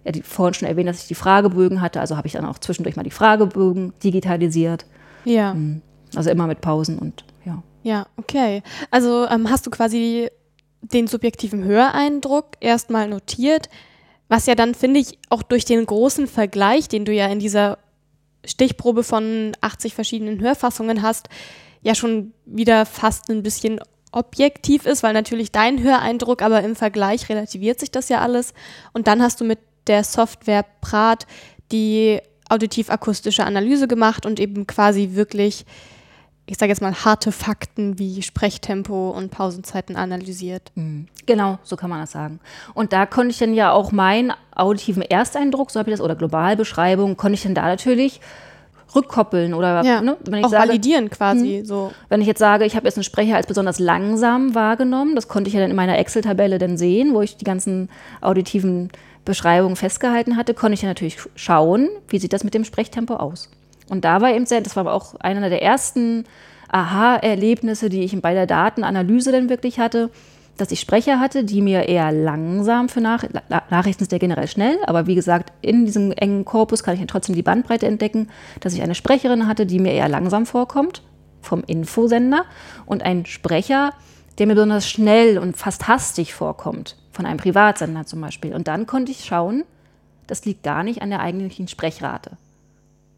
ja 0.05 0.13
die, 0.13 0.23
vorhin 0.23 0.55
schon 0.55 0.69
erwähnt, 0.69 0.89
dass 0.89 1.03
ich 1.03 1.09
die 1.09 1.15
Fragebögen 1.15 1.81
hatte, 1.81 2.01
also 2.01 2.17
habe 2.17 2.27
ich 2.27 2.33
dann 2.33 2.45
auch 2.45 2.59
zwischendurch 2.59 2.97
mal 2.97 3.03
die 3.03 3.11
Fragebögen 3.11 3.93
digitalisiert. 4.03 4.87
Ja. 5.25 5.55
Mhm. 5.55 5.83
Also 6.15 6.31
immer 6.31 6.47
mit 6.47 6.61
Pausen 6.61 6.99
und 6.99 7.25
ja. 7.45 7.63
Ja, 7.83 8.07
okay. 8.17 8.63
Also 8.91 9.27
ähm, 9.29 9.51
hast 9.51 9.67
du 9.67 9.71
quasi 9.71 10.29
den 10.83 11.07
subjektiven 11.07 11.65
Höreindruck 11.65 12.57
erstmal 12.61 13.09
notiert, 13.09 13.69
was 14.29 14.47
ja 14.47 14.55
dann, 14.55 14.75
finde 14.75 15.01
ich, 15.01 15.19
auch 15.29 15.43
durch 15.43 15.65
den 15.65 15.85
großen 15.85 16.27
Vergleich, 16.27 16.89
den 16.89 17.05
du 17.05 17.13
ja 17.13 17.27
in 17.27 17.39
dieser 17.39 17.79
Stichprobe 18.45 19.05
von 19.05 19.53
80 19.61 19.95
verschiedenen 19.95 20.41
Hörfassungen 20.41 21.03
hast, 21.03 21.29
ja 21.83 21.95
schon 21.95 22.33
wieder 22.47 22.87
fast 22.87 23.29
ein 23.29 23.43
bisschen 23.43 23.81
objektiv 24.13 24.87
ist, 24.87 25.03
weil 25.03 25.15
natürlich 25.15 25.53
dein 25.53 25.83
Höreindruck, 25.83 26.43
aber 26.43 26.63
im 26.63 26.77
Vergleich 26.77 27.29
relativiert 27.29 27.81
sich 27.81 27.91
das 27.91 28.09
ja 28.09 28.21
alles. 28.21 28.55
Und 28.93 29.07
dann 29.07 29.23
hast 29.23 29.41
du 29.41 29.45
mit 29.45 29.59
der 29.87 30.05
Software 30.05 30.65
Prat 30.81 31.27
die 31.73 32.21
auditiv-akustische 32.49 33.45
Analyse 33.45 33.89
gemacht 33.89 34.27
und 34.27 34.39
eben 34.39 34.67
quasi 34.67 35.11
wirklich, 35.13 35.65
ich 36.47 36.59
sage 36.59 36.71
jetzt 36.71 36.83
mal, 36.83 36.95
harte 36.95 37.33
Fakten 37.33 37.99
wie 37.99 38.23
Sprechtempo 38.23 39.11
und 39.11 39.31
Pausenzeiten 39.31 39.97
analysiert. 39.97 40.71
Mhm. 40.75 41.07
Genau, 41.25 41.59
so 41.63 41.77
kann 41.77 41.89
man 41.89 42.01
das 42.01 42.13
sagen. 42.13 42.41
Und 42.75 42.93
da 42.93 43.07
konnte 43.07 43.31
ich 43.31 43.39
dann 43.39 43.55
ja 43.55 43.73
auch 43.73 43.91
meinen 43.91 44.33
auditiven 44.55 45.03
Ersteindruck, 45.03 45.71
so 45.71 45.81
habe 45.81 45.91
ich 45.91 45.95
das, 45.95 46.05
oder 46.05 46.15
Globalbeschreibung, 46.15 47.17
konnte 47.17 47.35
ich 47.35 47.43
dann 47.43 47.55
da 47.55 47.63
natürlich 47.63 48.21
rückkoppeln 48.95 49.55
oder 49.55 49.83
ja, 49.85 50.01
ne, 50.01 50.17
wenn 50.25 50.41
ich 50.41 50.45
auch 50.45 50.51
sage, 50.51 50.69
validieren 50.69 51.11
quasi. 51.11 51.61
Mh, 51.61 51.67
so. 51.67 51.93
Wenn 52.09 52.21
ich 52.21 52.27
jetzt 52.27 52.39
sage, 52.39 52.65
ich 52.65 52.77
habe 52.77 52.87
jetzt 52.87 52.97
einen 52.97 53.05
Sprecher 53.05 53.37
als 53.37 53.47
besonders 53.47 53.79
langsam 53.79 54.55
wahrgenommen, 54.55 55.15
das 55.15 55.29
konnte 55.29 55.49
ich 55.49 55.55
ja 55.55 55.61
dann 55.61 55.71
in 55.71 55.77
meiner 55.77 55.99
Excel-Tabelle 55.99 56.59
dann 56.59 56.77
sehen, 56.77 57.15
wo 57.15 57.23
ich 57.23 57.37
die 57.37 57.45
ganzen 57.45 57.89
auditiven 58.21 58.91
Beschreibungen 59.25 59.77
festgehalten 59.77 60.37
hatte, 60.37 60.55
konnte 60.55 60.75
ich 60.75 60.83
ja 60.83 60.89
natürlich 60.89 61.19
schauen, 61.37 61.89
wie 62.09 62.19
sieht 62.19 62.33
das 62.33 62.45
mit 62.45 62.55
dem 62.55 62.65
Sprechtempo 62.65 63.15
aus. 63.15 63.51
Und 63.89 64.05
da 64.05 64.21
war 64.21 64.31
eben 64.31 64.47
sehr, 64.47 64.61
das 64.61 64.77
war 64.77 64.83
aber 64.83 64.95
auch 64.95 65.15
einer 65.21 65.49
der 65.49 65.63
ersten 65.63 66.25
Aha-Erlebnisse, 66.69 67.89
die 67.89 68.03
ich 68.03 68.21
bei 68.21 68.35
der 68.35 68.47
Datenanalyse 68.47 69.31
dann 69.31 69.49
wirklich 69.49 69.79
hatte, 69.79 70.11
dass 70.57 70.71
ich 70.71 70.81
Sprecher 70.81 71.19
hatte, 71.19 71.45
die 71.45 71.63
mir 71.63 71.89
eher 71.89 72.13
langsam 72.13 72.89
für 72.89 73.01
Nach 73.01 73.25
Nachrichten 73.71 74.05
sind 74.05 74.13
ja 74.13 74.19
generell 74.19 74.49
schnell, 74.49 74.79
aber 74.87 75.07
wie 75.07 75.15
gesagt, 75.15 75.53
in 75.63 75.87
diesem 75.87 76.13
engen 76.13 76.45
Korpus 76.45 76.83
kann 76.83 76.95
ich 76.95 77.01
ja 77.01 77.07
trotzdem 77.07 77.35
die 77.35 77.43
Bandbreite 77.43 77.87
entdecken, 77.87 78.29
dass 78.61 78.75
ich 78.75 78.83
eine 78.83 78.95
Sprecherin 78.95 79.47
hatte, 79.47 79.67
die 79.67 79.79
mir 79.79 79.93
eher 79.93 80.09
langsam 80.09 80.47
vorkommt 80.47 81.03
vom 81.41 81.65
Infosender 81.67 82.45
und 82.87 83.03
ein 83.03 83.27
Sprecher, 83.27 83.93
der 84.39 84.47
mir 84.47 84.55
besonders 84.55 84.89
schnell 84.89 85.39
und 85.39 85.57
fast 85.57 85.89
hastig 85.89 86.35
vorkommt, 86.35 86.97
von 87.11 87.27
einem 87.27 87.39
Privatsender 87.39 88.07
zum 88.07 88.21
Beispiel. 88.21 88.55
Und 88.55 88.69
dann 88.69 88.87
konnte 88.87 89.13
ich 89.13 89.25
schauen, 89.25 89.65
das 90.27 90.45
liegt 90.45 90.63
gar 90.63 90.83
nicht 90.83 91.03
an 91.03 91.11
der 91.11 91.21
eigentlichen 91.21 91.69
Sprechrate. 91.69 92.33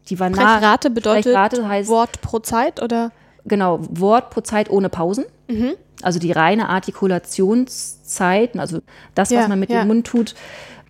Die 0.09 0.19
war 0.19 0.29
Sprechrate 0.29 0.89
bedeutet 0.89 1.23
Sprechrate 1.23 1.67
heißt, 1.67 1.89
Wort 1.89 2.21
pro 2.21 2.39
Zeit 2.39 2.81
oder? 2.81 3.11
Genau, 3.45 3.79
Wort 3.89 4.31
pro 4.31 4.41
Zeit 4.41 4.69
ohne 4.69 4.89
Pausen. 4.89 5.25
Mhm. 5.47 5.73
Also 6.01 6.19
die 6.19 6.31
reine 6.31 6.69
Artikulationszeit, 6.69 8.57
also 8.57 8.79
das, 9.15 9.31
was 9.31 9.41
ja, 9.41 9.47
man 9.47 9.59
mit 9.59 9.69
ja. 9.69 9.83
dem 9.83 9.87
Mund 9.87 10.07
tut, 10.07 10.35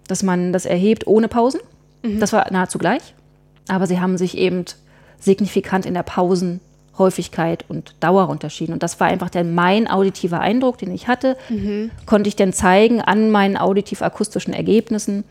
dass 0.07 0.23
man 0.23 0.53
das 0.53 0.65
erhebt 0.65 1.07
ohne 1.07 1.27
Pausen. 1.27 1.59
Mhm. 2.03 2.19
Das 2.19 2.33
war 2.33 2.51
nahezu 2.51 2.77
gleich. 2.77 3.13
Aber 3.67 3.87
sie 3.87 3.99
haben 3.99 4.17
sich 4.17 4.37
eben 4.37 4.65
signifikant 5.19 5.85
in 5.85 5.93
der 5.93 6.03
Pausenhäufigkeit 6.03 7.65
und 7.67 7.95
Dauer 7.99 8.29
unterschieden. 8.29 8.73
Und 8.73 8.83
das 8.83 8.99
war 8.99 9.07
einfach 9.07 9.29
der, 9.29 9.43
mein 9.43 9.89
auditiver 9.89 10.39
Eindruck, 10.39 10.77
den 10.77 10.91
ich 10.91 11.07
hatte. 11.07 11.37
Mhm. 11.49 11.91
Konnte 12.05 12.27
ich 12.27 12.35
dann 12.35 12.53
zeigen 12.53 13.01
an 13.01 13.31
meinen 13.31 13.57
auditiv-akustischen 13.57 14.53
Ergebnissen 14.53 15.23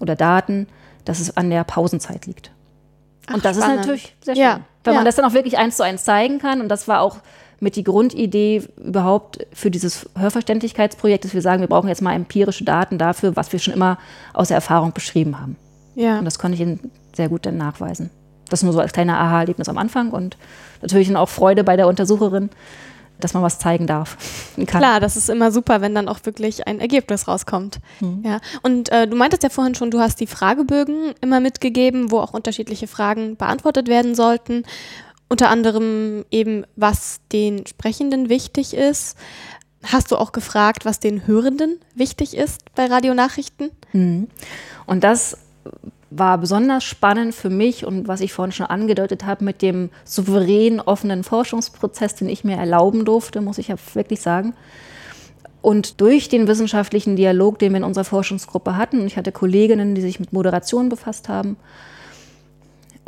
oder 0.00 0.14
Daten, 0.14 0.66
dass 1.04 1.18
es 1.20 1.36
an 1.36 1.50
der 1.50 1.64
Pausenzeit 1.64 2.26
liegt. 2.26 2.52
Ach, 3.26 3.34
und 3.34 3.44
das 3.44 3.56
spannend. 3.56 3.80
ist 3.80 3.86
natürlich 3.86 4.16
sehr 4.20 4.34
schön, 4.34 4.42
ja, 4.42 4.60
wenn 4.84 4.94
man 4.94 5.04
das 5.04 5.16
dann 5.16 5.24
auch 5.24 5.34
wirklich 5.34 5.58
eins 5.58 5.76
zu 5.76 5.82
eins 5.82 6.04
zeigen 6.04 6.38
kann. 6.38 6.60
Und 6.60 6.68
das 6.68 6.88
war 6.88 7.00
auch 7.00 7.16
mit 7.60 7.76
die 7.76 7.84
Grundidee 7.84 8.62
überhaupt 8.82 9.46
für 9.52 9.70
dieses 9.70 10.08
Hörverständlichkeitsprojekt, 10.16 11.24
dass 11.24 11.34
wir 11.34 11.42
sagen, 11.42 11.60
wir 11.60 11.68
brauchen 11.68 11.88
jetzt 11.88 12.02
mal 12.02 12.14
empirische 12.14 12.64
Daten 12.64 12.98
dafür, 12.98 13.36
was 13.36 13.52
wir 13.52 13.58
schon 13.58 13.74
immer 13.74 13.98
aus 14.32 14.48
der 14.48 14.56
Erfahrung 14.56 14.92
beschrieben 14.92 15.38
haben. 15.38 15.56
Ja. 15.94 16.18
Und 16.18 16.24
das 16.24 16.38
konnte 16.38 16.54
ich 16.54 16.60
Ihnen 16.62 16.90
sehr 17.14 17.28
gut 17.28 17.44
dann 17.44 17.58
nachweisen. 17.58 18.10
Das 18.48 18.62
nur 18.62 18.72
so 18.72 18.80
als 18.80 18.92
kleiner 18.92 19.18
Aha-Erlebnis 19.18 19.68
am 19.68 19.78
Anfang 19.78 20.10
und 20.10 20.36
natürlich 20.82 21.08
dann 21.08 21.16
auch 21.16 21.28
Freude 21.28 21.62
bei 21.62 21.76
der 21.76 21.86
Untersucherin, 21.86 22.50
dass 23.20 23.34
man 23.34 23.42
was 23.42 23.58
zeigen 23.58 23.86
darf. 23.86 24.16
Klar, 24.66 24.98
das 24.98 25.16
ist 25.16 25.28
immer 25.28 25.52
super, 25.52 25.80
wenn 25.80 25.94
dann 25.94 26.08
auch 26.08 26.18
wirklich 26.24 26.66
ein 26.66 26.80
Ergebnis 26.80 27.28
rauskommt. 27.28 27.78
Mhm. 28.00 28.22
Ja. 28.24 28.40
Und 28.62 28.90
äh, 28.90 29.06
du 29.06 29.16
meintest 29.16 29.42
ja 29.42 29.50
vorhin 29.50 29.74
schon, 29.74 29.90
du 29.90 30.00
hast 30.00 30.20
die 30.20 30.26
Fragebögen 30.26 31.12
immer 31.20 31.40
mitgegeben, 31.40 32.10
wo 32.10 32.18
auch 32.18 32.32
unterschiedliche 32.32 32.86
Fragen 32.86 33.36
beantwortet 33.36 33.88
werden 33.88 34.14
sollten. 34.14 34.64
Unter 35.30 35.48
anderem 35.48 36.24
eben, 36.32 36.66
was 36.74 37.20
den 37.30 37.64
Sprechenden 37.64 38.28
wichtig 38.28 38.74
ist. 38.74 39.16
Hast 39.84 40.10
du 40.10 40.16
auch 40.16 40.32
gefragt, 40.32 40.84
was 40.84 40.98
den 40.98 41.24
Hörenden 41.28 41.78
wichtig 41.94 42.36
ist 42.36 42.64
bei 42.74 42.86
Radionachrichten? 42.86 43.70
Mhm. 43.92 44.26
Und 44.86 45.04
das 45.04 45.38
war 46.10 46.36
besonders 46.36 46.82
spannend 46.82 47.32
für 47.32 47.48
mich 47.48 47.86
und 47.86 48.08
was 48.08 48.20
ich 48.20 48.32
vorhin 48.32 48.50
schon 48.50 48.66
angedeutet 48.66 49.24
habe 49.24 49.44
mit 49.44 49.62
dem 49.62 49.90
souverän 50.04 50.80
offenen 50.80 51.22
Forschungsprozess, 51.22 52.16
den 52.16 52.28
ich 52.28 52.42
mir 52.42 52.56
erlauben 52.56 53.04
durfte, 53.04 53.40
muss 53.40 53.58
ich 53.58 53.68
ja 53.68 53.76
wirklich 53.94 54.20
sagen. 54.20 54.54
Und 55.62 56.00
durch 56.00 56.28
den 56.28 56.48
wissenschaftlichen 56.48 57.14
Dialog, 57.14 57.60
den 57.60 57.70
wir 57.70 57.78
in 57.78 57.84
unserer 57.84 58.04
Forschungsgruppe 58.04 58.76
hatten, 58.76 58.98
und 58.98 59.06
ich 59.06 59.16
hatte 59.16 59.30
Kolleginnen, 59.30 59.94
die 59.94 60.00
sich 60.00 60.18
mit 60.18 60.32
Moderation 60.32 60.88
befasst 60.88 61.28
haben 61.28 61.56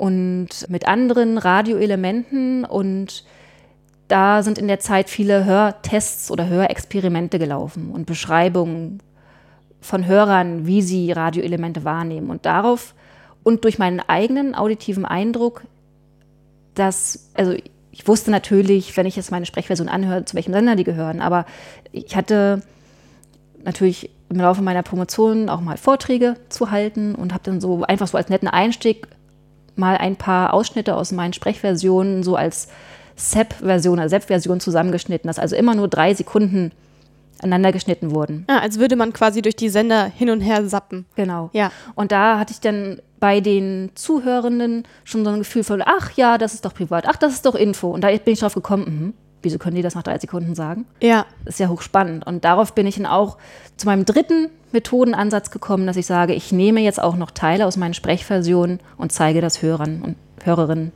und 0.03 0.49
mit 0.69 0.89
anderen 0.89 1.39
Radioelementen 1.39 2.65
und 2.65 3.23
da 4.09 4.43
sind 4.43 4.59
in 4.59 4.67
der 4.67 4.81
Zeit 4.81 5.09
viele 5.09 5.45
Hörtests 5.45 6.33
oder 6.33 6.49
Hörexperimente 6.49 7.39
gelaufen 7.39 7.93
und 7.93 8.05
Beschreibungen 8.05 8.99
von 9.81 10.05
Hörern, 10.05 10.67
wie 10.67 10.83
sie 10.83 11.13
Radioelemente 11.13 11.85
wahrnehmen. 11.85 12.31
Und 12.31 12.47
darauf 12.47 12.97
und 13.45 13.63
durch 13.63 13.79
meinen 13.79 14.01
eigenen 14.01 14.57
auditiven 14.57 15.05
Eindruck, 15.05 15.63
dass, 16.75 17.31
also 17.35 17.55
ich 17.93 18.09
wusste 18.09 18.33
natürlich, 18.33 18.97
wenn 18.97 19.07
ich 19.07 19.15
jetzt 19.15 19.31
meine 19.31 19.47
Sprechversion 19.47 19.89
anhöre, 19.89 20.25
zu 20.25 20.35
welchem 20.35 20.53
Sender 20.53 20.75
die 20.75 20.83
gehören, 20.83 21.21
aber 21.21 21.47
ich 21.93 22.17
hatte 22.17 22.63
natürlich 23.63 24.11
im 24.29 24.41
Laufe 24.41 24.63
meiner 24.63 24.83
Promotion 24.83 25.49
auch 25.49 25.61
mal 25.61 25.77
Vorträge 25.77 26.35
zu 26.49 26.73
halten 26.73 27.15
und 27.15 27.33
habe 27.33 27.45
dann 27.45 27.61
so 27.61 27.85
einfach 27.85 28.09
so 28.09 28.19
als 28.19 28.31
netten 28.31 28.49
Einstieg 28.49 29.07
mal 29.77 29.97
ein 29.97 30.17
paar 30.17 30.55
Ausschnitte 30.55 30.97
aus 30.97 31.13
meinen 31.13 31.33
Sprechversionen 31.33 32.23
so 32.23 32.37
als 32.37 32.69
SEP-Version, 33.17 33.99
also 33.99 34.17
SEP-Version 34.17 34.61
zusammengeschnitten, 34.61 35.29
dass 35.29 35.39
also 35.39 35.57
immer 35.57 35.75
nur 35.75 35.89
drei 35.89 36.15
Sekunden 36.15 36.73
aneinander 37.43 37.73
geschnitten 37.73 38.13
wurden. 38.13 38.45
Ah, 38.49 38.59
als 38.59 38.79
würde 38.79 38.97
man 38.97 39.13
quasi 39.13 39.43
durch 39.43 39.57
die 39.57 39.69
Sender 39.69 40.05
hin 40.05 40.31
und 40.31 40.41
her 40.41 40.67
sappen. 40.69 41.07
Genau. 41.17 41.51
Ja. 41.53 41.73
Und 41.95 42.13
da 42.13 42.39
hatte 42.39 42.53
ich 42.53 42.61
dann 42.61 43.01
bei 43.19 43.41
den 43.41 43.91
Zuhörenden 43.95 44.85
schon 45.05 45.25
so 45.25 45.31
ein 45.31 45.39
Gefühl 45.39 45.65
von, 45.65 45.83
ach 45.85 46.13
ja, 46.17 46.39
das 46.39 46.55
ist 46.55 46.65
doch 46.65 46.75
privat, 46.75 47.07
ach, 47.09 47.17
das 47.17 47.35
ist 47.35 47.47
doch 47.47 47.55
Info. 47.55 47.91
Und 47.91 48.03
da 48.03 48.09
bin 48.09 48.33
ich 48.33 48.41
drauf 48.41 48.55
gekommen, 48.55 48.85
mh, 48.85 49.13
wieso 49.43 49.59
können 49.59 49.77
die 49.77 49.83
das 49.83 49.95
nach 49.95 50.03
drei 50.03 50.19
Sekunden 50.19 50.55
sagen? 50.55 50.87
Ja. 51.01 51.27
Das 51.45 51.55
ist 51.55 51.61
ja 51.61 51.69
hochspannend. 51.69 52.27
Und 52.27 52.45
darauf 52.45 52.75
bin 52.75 52.87
ich 52.87 52.97
dann 52.97 53.07
auch 53.07 53.39
zu 53.77 53.87
meinem 53.87 54.05
dritten 54.05 54.49
Methodenansatz 54.73 55.51
gekommen, 55.51 55.87
dass 55.87 55.97
ich 55.97 56.07
sage, 56.07 56.35
ich 56.35 56.53
nehme 56.53 56.81
jetzt 56.81 57.03
auch 57.03 57.17
noch 57.17 57.31
Teile 57.31 57.67
aus 57.67 57.77
meinen 57.77 57.95
Sprechversionen 57.95 58.81
und 58.97 59.13
zeige 59.13 59.41
das 59.41 59.63
Hörern 59.63 60.03
und 60.03 60.17
Hörerinnen 60.45 60.93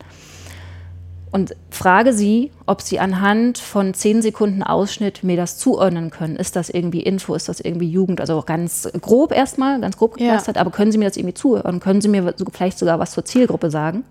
und 1.37 1.55
frage 1.71 2.15
sie, 2.15 2.51
ob 2.65 2.81
sie 2.81 2.99
anhand 2.99 3.59
von 3.59 3.93
zehn 3.93 4.23
Sekunden 4.23 4.63
Ausschnitt 4.63 5.23
mir 5.23 5.37
das 5.37 5.59
zuordnen 5.59 6.09
können. 6.11 6.37
Ist 6.37 6.57
das 6.57 6.71
irgendwie 6.71 7.03
Info, 7.03 7.35
ist 7.35 7.51
das 7.51 7.61
irgendwie 7.61 7.91
Jugend? 7.91 8.23
Also 8.23 8.39
auch 8.39 8.47
ganz 8.47 8.89
grob 9.03 9.33
erstmal, 9.33 9.79
ganz 9.81 9.99
grob 9.99 10.15
geklustert, 10.15 10.57
ja. 10.57 10.63
aber 10.63 10.71
können 10.71 10.93
Sie 10.93 10.97
mir 10.97 11.05
das 11.05 11.19
irgendwie 11.19 11.35
zuhören? 11.35 11.79
Können 11.81 12.01
Sie 12.01 12.09
mir 12.09 12.33
vielleicht 12.53 12.79
sogar 12.79 12.99
was 12.99 13.13
zur 13.13 13.27
Zielgruppe 13.27 13.71
sagen? 13.71 14.05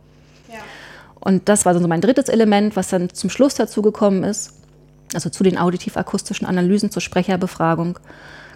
Und 1.26 1.50
das 1.50 1.66
war 1.66 1.78
so 1.78 1.86
mein 1.88 2.02
drittes 2.02 2.30
Element, 2.30 2.76
was 2.76 2.90
dann 2.90 3.10
zum 3.10 3.32
Schluss 3.32 3.56
dazu 3.56 3.82
gekommen 3.82 4.24
ist, 4.24 4.54
also 5.14 5.30
zu 5.30 5.44
den 5.44 5.58
auditiv-akustischen 5.58 6.48
Analysen 6.48 6.92
zur 6.92 7.02
Sprecherbefragung 7.02 7.98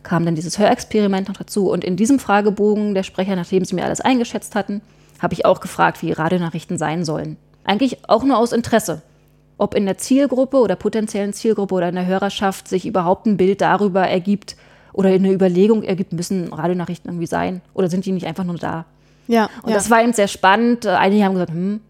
kam 0.04 0.24
dann 0.24 0.36
dieses 0.36 0.60
Hörexperiment 0.60 1.28
noch 1.28 1.36
dazu. 1.36 1.70
Und 1.72 1.84
in 1.84 1.98
diesem 1.98 2.20
Fragebogen 2.20 2.94
der 2.94 3.02
Sprecher, 3.02 3.36
nachdem 3.36 3.66
sie 3.66 3.74
mir 3.74 3.86
alles 3.86 4.02
eingeschätzt 4.02 4.54
hatten, 4.54 4.82
habe 5.20 5.34
ich 5.34 5.46
auch 5.46 5.62
gefragt, 5.62 6.04
wie 6.04 6.12
Radionachrichten 6.12 6.78
sein 6.78 7.04
sollen. 7.04 7.38
Eigentlich 7.64 8.08
auch 8.08 8.24
nur 8.24 8.38
aus 8.38 8.52
Interesse. 8.52 9.02
Ob 9.58 9.74
in 9.74 9.88
der 9.88 9.98
Zielgruppe 9.98 10.58
oder 10.58 10.76
potenziellen 10.76 11.34
Zielgruppe 11.34 11.74
oder 11.74 11.90
in 11.90 11.96
der 11.96 12.06
Hörerschaft 12.06 12.68
sich 12.68 12.86
überhaupt 12.86 13.26
ein 13.26 13.36
Bild 13.36 13.62
darüber 13.62 14.08
ergibt 14.08 14.56
oder 14.94 15.10
eine 15.10 15.34
Überlegung 15.34 15.82
ergibt, 15.84 16.14
müssen 16.14 16.54
Radionachrichten 16.54 17.10
irgendwie 17.10 17.28
sein 17.28 17.62
oder 17.74 17.90
sind 17.90 18.06
die 18.06 18.12
nicht 18.12 18.28
einfach 18.28 18.46
nur 18.46 18.58
da? 18.58 18.86
Ja. 19.28 19.50
Und 19.64 19.70
ja. 19.72 19.76
das 19.76 19.90
war 19.90 20.02
eben 20.02 20.14
sehr 20.14 20.28
spannend. 20.28 20.86
Einige 20.86 21.26
haben 21.26 21.34
gesagt, 21.34 21.52
hm, 21.52 21.82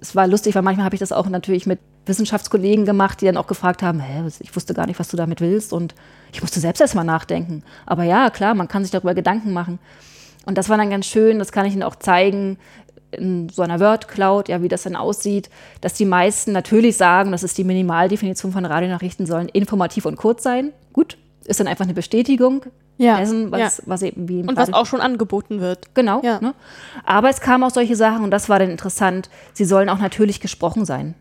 es 0.00 0.14
war 0.14 0.26
lustig, 0.26 0.54
weil 0.54 0.62
manchmal 0.62 0.84
habe 0.84 0.94
ich 0.94 1.00
das 1.00 1.12
auch 1.12 1.28
natürlich 1.28 1.66
mit 1.66 1.80
Wissenschaftskollegen 2.06 2.84
gemacht, 2.84 3.20
die 3.20 3.26
dann 3.26 3.36
auch 3.36 3.46
gefragt 3.46 3.82
haben, 3.82 4.00
hä, 4.00 4.22
ich 4.40 4.54
wusste 4.54 4.74
gar 4.74 4.86
nicht, 4.86 4.98
was 4.98 5.08
du 5.08 5.16
damit 5.16 5.40
willst 5.40 5.72
und 5.72 5.94
ich 6.32 6.40
musste 6.40 6.60
selbst 6.60 6.80
erst 6.80 6.94
mal 6.94 7.04
nachdenken. 7.04 7.62
Aber 7.84 8.04
ja, 8.04 8.30
klar, 8.30 8.54
man 8.54 8.68
kann 8.68 8.82
sich 8.82 8.92
darüber 8.92 9.14
Gedanken 9.14 9.52
machen. 9.52 9.78
Und 10.46 10.56
das 10.56 10.68
war 10.68 10.78
dann 10.78 10.90
ganz 10.90 11.06
schön, 11.06 11.38
das 11.38 11.52
kann 11.52 11.66
ich 11.66 11.74
Ihnen 11.74 11.82
auch 11.82 11.96
zeigen, 11.96 12.58
in 13.10 13.48
so 13.48 13.62
einer 13.62 13.80
Word 13.80 14.08
Cloud, 14.08 14.48
ja, 14.48 14.62
wie 14.62 14.68
das 14.68 14.82
dann 14.82 14.96
aussieht, 14.96 15.48
dass 15.80 15.94
die 15.94 16.04
meisten 16.04 16.52
natürlich 16.52 16.96
sagen, 16.96 17.32
das 17.32 17.42
ist 17.42 17.56
die 17.56 17.64
Minimaldefinition 17.64 18.52
von 18.52 18.64
Radionachrichten, 18.64 19.26
sollen 19.26 19.48
informativ 19.48 20.04
und 20.04 20.16
kurz 20.16 20.42
sein. 20.42 20.72
Gut, 20.92 21.16
ist 21.44 21.58
dann 21.58 21.68
einfach 21.68 21.84
eine 21.84 21.94
Bestätigung 21.94 22.66
ja, 22.98 23.18
dessen, 23.18 23.50
was, 23.50 23.78
ja. 23.78 23.84
was 23.86 24.02
eben 24.02 24.28
wie 24.28 24.40
Und 24.40 24.56
was 24.56 24.72
auch 24.72 24.86
schon 24.86 25.00
angeboten 25.00 25.60
wird. 25.60 25.94
Genau. 25.94 26.20
Ja. 26.22 26.40
Ne? 26.40 26.54
Aber 27.04 27.30
es 27.30 27.40
kamen 27.40 27.64
auch 27.64 27.70
solche 27.70 27.96
Sachen, 27.96 28.24
und 28.24 28.30
das 28.30 28.48
war 28.48 28.58
dann 28.58 28.70
interessant, 28.70 29.30
sie 29.52 29.64
sollen 29.64 29.88
auch 29.88 29.98
natürlich 29.98 30.40
gesprochen 30.40 30.84
sein. 30.84 31.14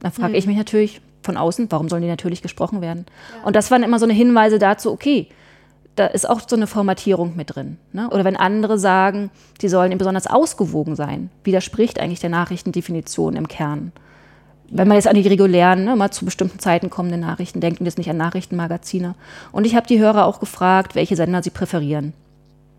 Dann 0.00 0.12
frage 0.12 0.30
mhm. 0.30 0.38
ich 0.38 0.46
mich 0.46 0.56
natürlich 0.56 1.00
von 1.22 1.36
außen, 1.36 1.66
warum 1.70 1.88
sollen 1.88 2.02
die 2.02 2.08
natürlich 2.08 2.42
gesprochen 2.42 2.80
werden? 2.80 3.06
Und 3.44 3.56
das 3.56 3.70
waren 3.70 3.82
immer 3.82 3.98
so 3.98 4.06
eine 4.06 4.14
Hinweise 4.14 4.58
dazu, 4.58 4.90
okay, 4.90 5.28
da 5.94 6.06
ist 6.06 6.28
auch 6.28 6.40
so 6.46 6.56
eine 6.56 6.66
Formatierung 6.66 7.36
mit 7.36 7.54
drin. 7.54 7.76
Ne? 7.92 8.08
Oder 8.10 8.24
wenn 8.24 8.36
andere 8.36 8.78
sagen, 8.78 9.30
die 9.60 9.68
sollen 9.68 9.96
besonders 9.98 10.26
ausgewogen 10.26 10.96
sein, 10.96 11.30
widerspricht 11.44 12.00
eigentlich 12.00 12.20
der 12.20 12.30
Nachrichtendefinition 12.30 13.36
im 13.36 13.46
Kern. 13.46 13.92
Wenn 14.74 14.88
man 14.88 14.96
jetzt 14.96 15.06
an 15.06 15.14
die 15.14 15.28
regulären, 15.28 15.84
ne, 15.84 15.94
mal 15.96 16.10
zu 16.10 16.24
bestimmten 16.24 16.58
Zeiten 16.58 16.88
kommenden 16.88 17.20
Nachrichten 17.20 17.60
denkt 17.60 17.80
und 17.80 17.86
jetzt 17.86 17.98
nicht 17.98 18.08
an 18.08 18.16
Nachrichtenmagazine. 18.16 19.14
Und 19.52 19.66
ich 19.66 19.76
habe 19.76 19.86
die 19.86 19.98
Hörer 19.98 20.24
auch 20.24 20.40
gefragt, 20.40 20.94
welche 20.94 21.14
Sender 21.14 21.42
sie 21.42 21.50
präferieren. 21.50 22.14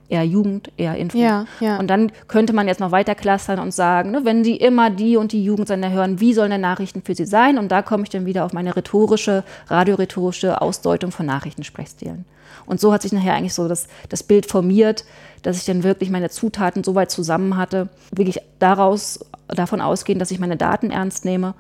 Eher 0.10 0.24
Jugend, 0.24 0.72
eher 0.76 0.98
Info. 0.98 1.18
Ja, 1.18 1.46
ja. 1.60 1.78
Und 1.78 1.88
dann 1.88 2.12
könnte 2.28 2.52
man 2.52 2.68
jetzt 2.68 2.80
noch 2.80 2.92
weiter 2.92 3.14
clustern 3.14 3.60
und 3.60 3.74
sagen, 3.74 4.10
ne, 4.10 4.26
wenn 4.26 4.44
sie 4.44 4.56
immer 4.56 4.90
die 4.90 5.18
und 5.18 5.32
die 5.32 5.44
Jugendsender 5.44 5.92
hören, 5.92 6.20
wie 6.20 6.34
sollen 6.34 6.50
denn 6.50 6.62
Nachrichten 6.62 7.04
für 7.04 7.14
sie 7.14 7.26
sein? 7.26 7.60
Und 7.60 7.72
da 7.72 7.84
komme 7.84 8.04
ich 8.04 8.10
dann 8.10 8.26
wieder 8.26 8.44
auf 8.44 8.54
meine 8.54 8.76
rhetorische, 8.76 9.44
radiorhetorische 9.68 10.62
Ausdeutung 10.62 11.12
von 11.12 11.28
Nachrichtensprechstilen. 11.28 12.26
Und 12.66 12.80
so 12.80 12.94
hat 12.94 13.02
sich 13.04 13.12
nachher 13.12 13.36
eigentlich 13.36 13.54
so 13.54 13.68
das, 13.68 13.88
das 14.10 14.24
Bild 14.24 14.46
formiert, 14.46 15.06
dass 15.42 15.58
ich 15.58 15.66
dann 15.66 15.84
wirklich 15.84 16.10
meine 16.10 16.30
Zutaten 16.30 16.84
so 16.84 16.96
weit 16.96 17.12
zusammen 17.12 17.58
hatte, 17.58 17.90
wirklich 18.12 18.40
daraus, 18.60 19.20
davon 19.48 19.82
ausgehen, 19.82 20.20
dass 20.20 20.32
ich 20.32 20.40
meine 20.40 20.58
Daten 20.58 20.92
ernst 20.92 21.26
nehme 21.26 21.56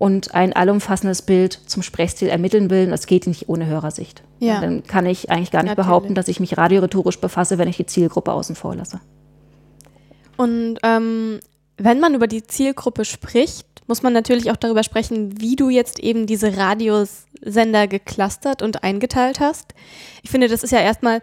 und 0.00 0.34
ein 0.34 0.54
allumfassendes 0.54 1.22
Bild 1.22 1.52
zum 1.66 1.82
Sprechstil 1.82 2.28
ermitteln 2.28 2.70
will. 2.70 2.84
Und 2.84 2.90
das 2.90 3.06
geht 3.06 3.26
nicht 3.26 3.48
ohne 3.48 3.66
Hörersicht. 3.66 4.22
Ja. 4.38 4.60
Dann 4.60 4.82
kann 4.84 5.04
ich 5.04 5.30
eigentlich 5.30 5.50
gar 5.50 5.62
nicht 5.62 5.72
Natürlich. 5.72 5.86
behaupten, 5.86 6.14
dass 6.14 6.28
ich 6.28 6.40
mich 6.40 6.56
radiorhetorisch 6.56 7.20
befasse, 7.20 7.58
wenn 7.58 7.68
ich 7.68 7.76
die 7.76 7.86
Zielgruppe 7.86 8.32
außen 8.32 8.56
vor 8.56 8.74
lasse. 8.74 9.00
Und 10.36 10.78
ähm, 10.82 11.40
wenn 11.76 12.00
man 12.00 12.14
über 12.14 12.26
die 12.26 12.42
Zielgruppe 12.42 13.04
spricht, 13.04 13.66
muss 13.86 14.02
man 14.02 14.14
natürlich 14.14 14.50
auch 14.50 14.56
darüber 14.56 14.84
sprechen, 14.84 15.38
wie 15.38 15.56
du 15.56 15.68
jetzt 15.68 15.98
eben 15.98 16.26
diese 16.26 16.56
Radiosender 16.56 17.86
geclustert 17.86 18.62
und 18.62 18.82
eingeteilt 18.82 19.40
hast. 19.40 19.74
Ich 20.22 20.30
finde, 20.30 20.48
das 20.48 20.62
ist 20.62 20.70
ja 20.70 20.80
erstmal 20.80 21.20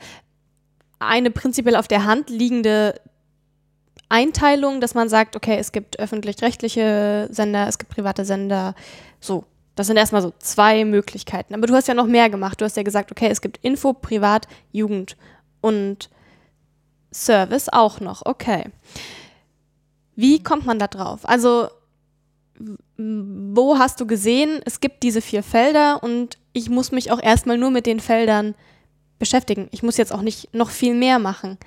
eine 1.00 1.32
prinzipiell 1.32 1.76
auf 1.76 1.88
der 1.88 2.06
Hand 2.06 2.30
liegende 2.30 3.00
Einteilung, 4.10 4.82
dass 4.82 4.94
man 4.94 5.10
sagt, 5.10 5.36
okay, 5.36 5.58
es 5.60 5.72
gibt 5.72 6.00
öffentlich-rechtliche 6.00 7.28
Sender, 7.32 7.68
es 7.68 7.78
gibt 7.78 7.92
private 7.92 8.26
Sender, 8.26 8.76
so. 9.20 9.46
Das 9.76 9.86
sind 9.86 9.98
erstmal 9.98 10.24
so 10.24 10.34
zwei 10.40 10.86
Möglichkeiten. 10.86 11.54
Aber 11.54 11.68
du 11.68 11.76
hast 11.76 11.88
ja 11.88 11.94
noch 11.94 12.08
mehr 12.08 12.32
gemacht. 12.32 12.60
Du 12.60 12.66
hast 12.66 12.76
ja 12.78 12.82
gesagt, 12.82 13.12
okay, 13.12 13.28
es 13.30 13.42
gibt 13.42 13.60
Info, 13.62 13.94
Privat, 13.94 14.48
Jugend 14.72 15.16
und 15.62 16.10
Service 17.14 17.70
auch 17.70 18.00
noch. 18.00 18.26
Okay. 18.26 18.72
Wie 20.16 20.42
kommt 20.42 20.66
man 20.66 20.80
da 20.80 20.88
drauf? 20.88 21.30
Also 21.30 21.68
wo 22.98 23.78
hast 23.78 24.02
du 24.02 24.08
gesehen, 24.08 24.62
es 24.66 24.80
gibt 24.80 25.04
diese 25.04 25.22
vier 25.22 25.44
Felder 25.44 26.02
und 26.02 26.40
ich 26.54 26.70
muss 26.70 26.92
mich 26.92 27.12
auch 27.12 27.22
erstmal 27.22 27.60
nur 27.60 27.70
mit 27.70 27.86
den 27.86 28.00
Feldern 28.00 28.56
beschäftigen. 29.20 29.68
Ich 29.72 29.84
muss 29.84 29.98
jetzt 29.98 30.12
auch 30.12 30.22
nicht 30.22 30.54
noch 30.56 30.72
viel 30.72 30.96
mehr 30.96 31.20
machen. 31.20 31.60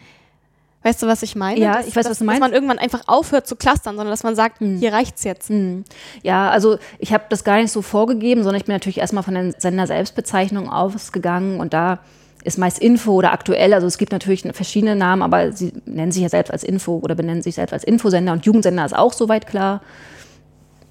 Weißt 0.82 1.02
du, 1.02 1.06
was 1.06 1.22
ich 1.22 1.36
meine? 1.36 1.60
Ja, 1.60 1.74
dass, 1.74 1.88
ich 1.88 1.96
weiß, 1.96 2.04
dass, 2.04 2.12
was 2.12 2.18
du 2.20 2.24
meinst. 2.24 2.40
Dass 2.40 2.48
man 2.48 2.54
irgendwann 2.54 2.78
einfach 2.78 3.02
aufhört 3.06 3.46
zu 3.46 3.54
clustern, 3.54 3.96
sondern 3.96 4.10
dass 4.10 4.22
man 4.22 4.34
sagt, 4.34 4.60
hm. 4.60 4.78
hier 4.78 4.92
reicht's 4.92 5.24
jetzt. 5.24 5.50
Hm. 5.50 5.84
Ja, 6.22 6.48
also 6.50 6.78
ich 6.98 7.12
habe 7.12 7.24
das 7.28 7.44
gar 7.44 7.56
nicht 7.56 7.70
so 7.70 7.82
vorgegeben, 7.82 8.42
sondern 8.42 8.60
ich 8.60 8.64
bin 8.64 8.74
natürlich 8.74 8.98
erstmal 8.98 9.22
von 9.22 9.34
der 9.34 9.52
Sender-Selbstbezeichnung 9.58 10.70
ausgegangen 10.70 11.60
und 11.60 11.74
da 11.74 11.98
ist 12.44 12.56
meist 12.56 12.78
Info 12.78 13.12
oder 13.12 13.32
aktuell. 13.32 13.74
Also 13.74 13.86
es 13.86 13.98
gibt 13.98 14.12
natürlich 14.12 14.42
verschiedene 14.52 14.96
Namen, 14.96 15.20
aber 15.20 15.52
sie 15.52 15.74
nennen 15.84 16.12
sich 16.12 16.22
ja 16.22 16.30
selbst 16.30 16.50
als 16.50 16.64
Info 16.64 16.98
oder 17.02 17.14
benennen 17.14 17.42
sich 17.42 17.56
selbst 17.56 17.74
als 17.74 17.84
Infosender 17.84 18.32
und 18.32 18.46
Jugendsender 18.46 18.84
ist 18.84 18.96
auch 18.96 19.12
soweit 19.12 19.46
klar. 19.46 19.82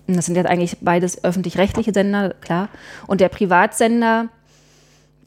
Und 0.08 0.16
das 0.16 0.26
sind 0.26 0.36
jetzt 0.36 0.48
eigentlich 0.48 0.78
beides 0.82 1.24
öffentlich-rechtliche 1.24 1.94
Sender, 1.94 2.34
klar. 2.42 2.70
Und 3.08 3.22
der 3.22 3.30
Privatsender 3.30 4.30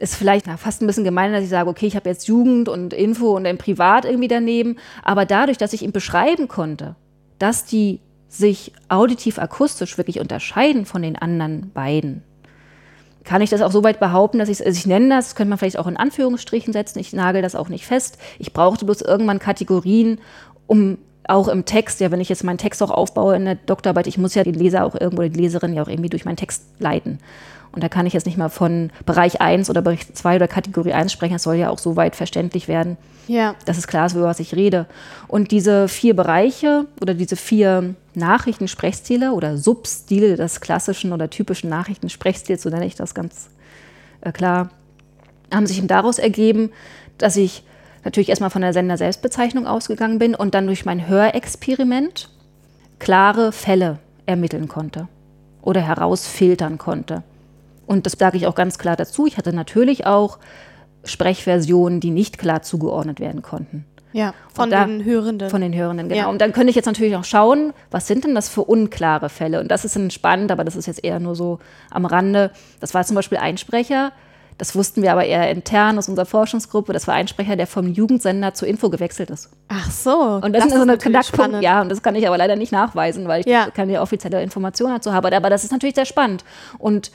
ist 0.02 0.16
vielleicht 0.16 0.48
na, 0.48 0.56
fast 0.56 0.82
ein 0.82 0.88
bisschen 0.88 1.04
gemein, 1.04 1.32
dass 1.32 1.44
ich 1.44 1.48
sage, 1.48 1.70
okay, 1.70 1.86
ich 1.86 1.94
habe 1.94 2.08
jetzt 2.08 2.26
Jugend 2.26 2.68
und 2.68 2.92
Info 2.92 3.36
und 3.36 3.46
ein 3.46 3.56
Privat 3.56 4.04
irgendwie 4.04 4.26
daneben. 4.26 4.76
Aber 5.04 5.24
dadurch, 5.24 5.58
dass 5.58 5.72
ich 5.72 5.82
ihm 5.82 5.92
beschreiben 5.92 6.48
konnte, 6.48 6.96
dass 7.38 7.64
die 7.64 8.00
sich 8.28 8.72
auditiv-akustisch 8.88 9.96
wirklich 9.98 10.18
unterscheiden 10.18 10.86
von 10.86 11.02
den 11.02 11.16
anderen 11.16 11.70
beiden, 11.72 12.24
kann 13.22 13.42
ich 13.42 13.50
das 13.50 13.62
auch 13.62 13.70
so 13.70 13.84
weit 13.84 14.00
behaupten, 14.00 14.40
dass 14.40 14.48
ich 14.48 14.66
also 14.66 14.76
ich 14.76 14.86
nenne 14.86 15.08
das, 15.08 15.36
könnte 15.36 15.50
man 15.50 15.58
vielleicht 15.58 15.78
auch 15.78 15.86
in 15.86 15.96
Anführungsstrichen 15.96 16.72
setzen, 16.72 16.98
ich 16.98 17.12
nagel 17.12 17.40
das 17.40 17.54
auch 17.54 17.68
nicht 17.68 17.86
fest. 17.86 18.18
Ich 18.40 18.52
brauchte 18.52 18.84
bloß 18.84 19.02
irgendwann 19.02 19.38
Kategorien, 19.38 20.18
um 20.66 20.98
auch 21.28 21.48
im 21.48 21.64
Text, 21.64 22.00
ja, 22.00 22.10
wenn 22.10 22.20
ich 22.20 22.28
jetzt 22.28 22.44
meinen 22.44 22.58
Text 22.58 22.82
auch 22.82 22.90
aufbaue 22.90 23.36
in 23.36 23.44
der 23.44 23.54
Doktorarbeit, 23.54 24.06
ich 24.06 24.18
muss 24.18 24.34
ja 24.34 24.44
den 24.44 24.54
Leser 24.54 24.84
auch 24.84 24.94
irgendwo, 24.94 25.22
die 25.22 25.40
Leserin 25.40 25.74
ja 25.74 25.82
auch 25.82 25.88
irgendwie 25.88 26.10
durch 26.10 26.24
meinen 26.24 26.36
Text 26.36 26.64
leiten. 26.78 27.18
Und 27.72 27.82
da 27.82 27.88
kann 27.88 28.06
ich 28.06 28.12
jetzt 28.12 28.26
nicht 28.26 28.36
mal 28.36 28.50
von 28.50 28.90
Bereich 29.06 29.40
1 29.40 29.70
oder 29.70 29.80
Bereich 29.80 30.12
2 30.12 30.36
oder 30.36 30.48
Kategorie 30.48 30.92
1 30.92 31.10
sprechen. 31.10 31.36
Es 31.36 31.42
soll 31.42 31.56
ja 31.56 31.70
auch 31.70 31.78
so 31.78 31.96
weit 31.96 32.16
verständlich 32.16 32.68
werden, 32.68 32.98
ja. 33.28 33.54
dass 33.64 33.78
es 33.78 33.86
klar 33.86 34.06
ist, 34.06 34.14
über 34.14 34.24
was 34.24 34.40
ich 34.40 34.54
rede. 34.54 34.86
Und 35.26 35.50
diese 35.52 35.88
vier 35.88 36.14
Bereiche 36.14 36.86
oder 37.00 37.14
diese 37.14 37.36
vier 37.36 37.94
Nachrichtensprechstile 38.14 39.32
oder 39.32 39.56
Substile 39.56 40.36
des 40.36 40.60
klassischen 40.60 41.14
oder 41.14 41.30
typischen 41.30 41.70
Nachrichtensprechstils, 41.70 42.62
so 42.62 42.68
nenne 42.68 42.84
ich 42.84 42.94
das 42.94 43.14
ganz 43.14 43.48
äh, 44.20 44.32
klar, 44.32 44.68
haben 45.52 45.66
sich 45.66 45.84
daraus 45.86 46.18
ergeben, 46.18 46.72
dass 47.16 47.36
ich 47.36 47.62
natürlich 48.04 48.28
erstmal 48.28 48.50
von 48.50 48.62
der 48.62 48.72
Sender-Selbstbezeichnung 48.72 49.66
ausgegangen 49.66 50.18
bin 50.18 50.34
und 50.34 50.54
dann 50.54 50.66
durch 50.66 50.84
mein 50.84 51.08
Hörexperiment 51.08 52.28
klare 52.98 53.52
Fälle 53.52 53.98
ermitteln 54.26 54.68
konnte 54.68 55.08
oder 55.60 55.80
herausfiltern 55.80 56.78
konnte. 56.78 57.22
Und 57.86 58.06
das 58.06 58.14
sage 58.18 58.36
ich 58.36 58.46
auch 58.46 58.54
ganz 58.54 58.78
klar 58.78 58.96
dazu. 58.96 59.26
Ich 59.26 59.38
hatte 59.38 59.52
natürlich 59.52 60.06
auch 60.06 60.38
Sprechversionen, 61.04 62.00
die 62.00 62.10
nicht 62.10 62.38
klar 62.38 62.62
zugeordnet 62.62 63.20
werden 63.20 63.42
konnten. 63.42 63.84
Ja, 64.12 64.34
von 64.52 64.70
da, 64.70 64.84
den 64.84 65.04
Hörenden. 65.04 65.48
Von 65.48 65.62
den 65.62 65.74
Hörenden, 65.74 66.08
genau. 66.08 66.20
Ja. 66.20 66.28
Und 66.28 66.40
dann 66.40 66.52
könnte 66.52 66.70
ich 66.70 66.76
jetzt 66.76 66.86
natürlich 66.86 67.16
auch 67.16 67.24
schauen, 67.24 67.72
was 67.90 68.06
sind 68.06 68.24
denn 68.24 68.34
das 68.34 68.48
für 68.48 68.62
unklare 68.62 69.30
Fälle? 69.30 69.58
Und 69.60 69.70
das 69.70 69.84
ist 69.84 69.96
dann 69.96 70.10
spannend, 70.10 70.52
aber 70.52 70.64
das 70.64 70.76
ist 70.76 70.86
jetzt 70.86 71.02
eher 71.02 71.18
nur 71.18 71.34
so 71.34 71.60
am 71.90 72.04
Rande. 72.04 72.50
Das 72.80 72.92
war 72.92 73.04
zum 73.04 73.16
Beispiel 73.16 73.38
ein 73.38 73.56
Sprecher, 73.56 74.12
das 74.58 74.74
wussten 74.74 75.02
wir 75.02 75.12
aber 75.12 75.24
eher 75.24 75.50
intern 75.50 75.98
aus 75.98 76.08
unserer 76.08 76.26
Forschungsgruppe. 76.26 76.92
Das 76.92 77.06
war 77.06 77.14
ein 77.14 77.28
Sprecher, 77.28 77.56
der 77.56 77.66
vom 77.66 77.92
Jugendsender 77.92 78.54
zur 78.54 78.68
Info 78.68 78.90
gewechselt 78.90 79.30
ist. 79.30 79.50
Ach 79.68 79.90
so. 79.90 80.40
Und 80.42 80.52
das, 80.52 80.64
das 80.64 80.72
ist 80.72 80.76
so 80.76 80.82
eine 80.82 80.98
Knackpunkt. 80.98 81.62
Ja, 81.62 81.80
und 81.80 81.88
das 81.88 82.02
kann 82.02 82.14
ich 82.14 82.26
aber 82.26 82.38
leider 82.38 82.56
nicht 82.56 82.72
nachweisen, 82.72 83.28
weil 83.28 83.40
ich 83.40 83.46
ja. 83.46 83.70
keine 83.70 84.00
offizielle 84.00 84.42
Information 84.42 84.90
dazu 84.90 85.12
habe. 85.12 85.34
Aber 85.34 85.50
das 85.50 85.64
ist 85.64 85.72
natürlich 85.72 85.94
sehr 85.94 86.06
spannend. 86.06 86.44
Und 86.78 87.10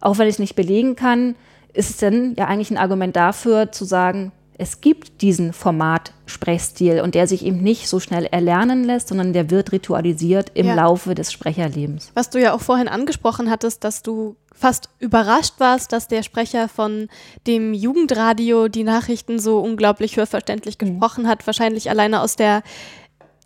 auch 0.00 0.18
wenn 0.18 0.26
ich 0.26 0.34
es 0.34 0.38
nicht 0.38 0.56
belegen 0.56 0.96
kann, 0.96 1.36
ist 1.72 1.90
es 1.90 1.96
denn 1.98 2.34
ja 2.38 2.46
eigentlich 2.46 2.70
ein 2.70 2.78
Argument 2.78 3.14
dafür, 3.14 3.70
zu 3.72 3.84
sagen, 3.84 4.32
es 4.60 4.82
gibt 4.82 5.22
diesen 5.22 5.54
Format-Sprechstil 5.54 7.00
und 7.00 7.14
der 7.14 7.26
sich 7.26 7.46
eben 7.46 7.62
nicht 7.62 7.88
so 7.88 7.98
schnell 7.98 8.26
erlernen 8.26 8.84
lässt, 8.84 9.08
sondern 9.08 9.32
der 9.32 9.50
wird 9.50 9.72
ritualisiert 9.72 10.50
im 10.52 10.66
ja. 10.66 10.74
Laufe 10.74 11.14
des 11.14 11.32
Sprecherlebens. 11.32 12.10
Was 12.12 12.28
du 12.28 12.38
ja 12.38 12.52
auch 12.52 12.60
vorhin 12.60 12.86
angesprochen 12.86 13.50
hattest, 13.50 13.84
dass 13.84 14.02
du 14.02 14.36
fast 14.60 14.90
überrascht 14.98 15.54
warst, 15.58 15.92
dass 15.92 16.06
der 16.06 16.22
Sprecher 16.22 16.68
von 16.68 17.08
dem 17.46 17.72
Jugendradio 17.72 18.68
die 18.68 18.84
Nachrichten 18.84 19.38
so 19.38 19.58
unglaublich 19.58 20.16
hörverständlich 20.18 20.76
mhm. 20.80 20.86
gesprochen 20.86 21.26
hat, 21.26 21.46
wahrscheinlich 21.46 21.88
alleine 21.88 22.20
aus 22.20 22.36
der 22.36 22.62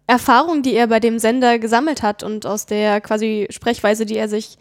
Erfahrung, 0.08 0.62
die 0.62 0.74
er 0.74 0.88
bei 0.88 0.98
dem 1.00 1.20
Sender 1.20 1.58
gesammelt 1.58 2.02
hat 2.02 2.24
und 2.24 2.46
aus 2.46 2.66
der 2.66 3.00
quasi 3.00 3.46
Sprechweise, 3.50 4.04
die 4.04 4.16
er 4.16 4.28
sich 4.28 4.58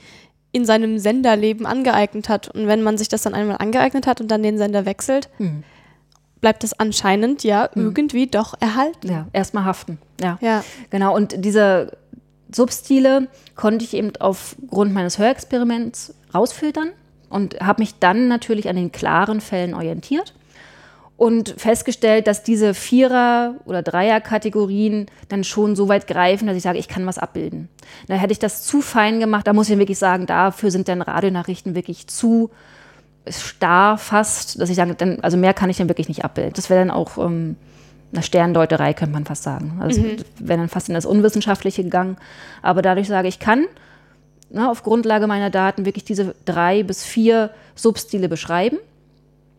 in 0.52 0.64
seinem 0.64 1.00
Senderleben 1.00 1.66
angeeignet 1.66 2.30
hat. 2.30 2.50
Und 2.50 2.68
wenn 2.68 2.84
man 2.84 3.00
sich 3.00 3.10
das 3.10 3.24
dann 3.24 3.34
einmal 3.34 3.58
angeeignet 3.58 4.06
hat 4.06 4.22
und 4.22 4.30
dann 4.30 4.44
den 4.44 4.60
Sender 4.60 4.86
wechselt, 4.86 5.30
mhm. 5.40 5.64
bleibt 6.40 6.64
das 6.64 6.80
anscheinend 6.80 7.44
ja 7.44 7.70
mhm. 7.74 7.88
irgendwie 7.88 8.28
doch 8.28 8.54
erhalten. 8.60 9.10
Ja, 9.10 9.28
erstmal 9.34 9.66
haften. 9.66 9.98
Ja. 10.22 10.38
ja. 10.40 10.64
Genau. 10.92 11.16
Und 11.16 11.44
diese 11.44 11.98
Substile 12.56 13.28
konnte 13.56 13.86
ich 13.86 13.94
eben 13.94 14.12
aufgrund 14.20 14.94
meines 14.94 15.18
Hörexperiments 15.18 16.14
rausfiltern 16.34 16.92
und 17.30 17.60
habe 17.62 17.82
mich 17.82 18.00
dann 18.00 18.28
natürlich 18.28 18.70
an 18.70 18.76
den 18.76 18.92
klaren 18.92 19.42
Fällen 19.42 19.74
orientiert 19.74 20.34
und 21.18 21.56
festgestellt, 21.58 22.28
dass 22.28 22.44
diese 22.44 22.74
Vierer- 22.74 23.56
oder 23.66 23.82
Dreier-Kategorien 23.82 25.06
dann 25.30 25.44
schon 25.44 25.76
so 25.76 25.88
weit 25.88 26.08
greifen, 26.08 26.48
dass 26.48 26.58
ich 26.58 26.64
sage, 26.64 26.80
ich 26.80 26.88
kann 26.88 27.06
was 27.06 27.18
abbilden. 27.18 27.70
Da 28.08 28.16
hätte 28.16 28.34
ich 28.34 28.40
das 28.40 28.64
zu 28.64 28.82
fein 28.82 29.20
gemacht, 29.20 29.48
da 29.48 29.54
muss 29.54 29.70
ich 29.70 29.78
wirklich 29.78 30.00
sagen, 30.00 30.26
dafür 30.26 30.72
sind 30.72 30.88
dann 30.88 31.02
Radionachrichten 31.02 31.76
wirklich 31.76 32.08
zu 32.08 32.50
starr 33.28 33.98
fast, 33.98 34.60
dass 34.60 34.70
ich 34.70 34.76
sage, 34.76 35.20
also 35.22 35.38
mehr 35.38 35.54
kann 35.54 35.70
ich 35.70 35.78
dann 35.78 35.88
wirklich 35.88 36.10
nicht 36.10 36.26
abbilden. 36.26 36.54
Das 36.56 36.70
wäre 36.70 36.82
dann 36.82 36.92
auch 36.92 37.18
ähm, 37.18 37.56
eine 38.14 38.24
Sterndeuterei, 38.24 38.94
könnte 38.94 39.14
man 39.14 39.26
fast 39.26 39.44
sagen. 39.44 39.80
Also 39.82 40.02
mhm. 40.02 40.18
wäre 40.40 40.60
dann 40.60 40.70
fast 40.70 40.88
in 40.88 40.96
das 40.96 41.06
Unwissenschaftliche 41.06 41.84
gegangen. 41.84 42.18
Aber 42.62 42.82
dadurch 42.82 43.08
sage 43.08 43.28
ich, 43.28 43.40
kann 43.40 43.66
ne, 44.50 44.70
auf 44.70 44.84
Grundlage 44.84 45.28
meiner 45.28 45.50
Daten 45.50 45.86
wirklich 45.86 46.06
diese 46.06 46.36
drei 46.46 46.84
bis 46.84 47.04
vier 47.04 47.50
Substile 47.76 48.30
beschreiben. 48.30 48.78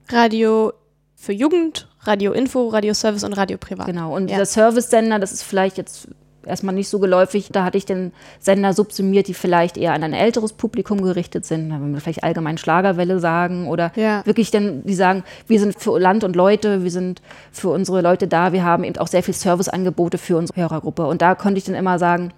Radio 0.08 0.72
für 1.16 1.32
Jugend, 1.32 1.88
Radio 2.00 2.32
Info, 2.32 2.68
Radio 2.68 2.94
Service 2.94 3.24
und 3.24 3.32
Radio 3.32 3.58
Privat. 3.58 3.86
Genau, 3.86 4.14
und 4.14 4.28
ja. 4.28 4.36
dieser 4.36 4.46
Service-Sender, 4.46 5.18
das 5.18 5.32
ist 5.32 5.42
vielleicht 5.42 5.78
jetzt 5.78 6.08
erstmal 6.46 6.74
nicht 6.74 6.88
so 6.88 6.98
geläufig. 6.98 7.48
Da 7.52 7.64
hatte 7.64 7.78
ich 7.78 7.86
den 7.86 8.12
Sender 8.40 8.72
subsumiert, 8.72 9.28
die 9.28 9.34
vielleicht 9.34 9.76
eher 9.76 9.92
an 9.92 10.02
ein 10.02 10.12
älteres 10.12 10.52
Publikum 10.52 11.02
gerichtet 11.02 11.44
sind, 11.44 11.70
wenn 11.70 11.92
wir 11.92 12.00
vielleicht 12.00 12.24
allgemein 12.24 12.58
Schlagerwelle 12.58 13.18
sagen 13.20 13.68
oder 13.68 13.92
ja. 13.96 14.24
wirklich 14.26 14.50
dann, 14.50 14.84
die 14.84 14.94
sagen, 14.94 15.24
wir 15.46 15.60
sind 15.60 15.78
für 15.78 15.98
Land 15.98 16.24
und 16.24 16.36
Leute, 16.36 16.82
wir 16.84 16.90
sind 16.90 17.22
für 17.52 17.68
unsere 17.70 18.00
Leute 18.00 18.28
da, 18.28 18.52
wir 18.52 18.64
haben 18.64 18.84
eben 18.84 18.98
auch 18.98 19.08
sehr 19.08 19.22
viel 19.22 19.34
Serviceangebote 19.34 20.18
für 20.18 20.36
unsere 20.36 20.60
Hörergruppe. 20.60 21.06
Und 21.06 21.22
da 21.22 21.34
konnte 21.34 21.58
ich 21.58 21.64
dann 21.64 21.74
immer 21.74 21.98
sagen, 21.98 22.32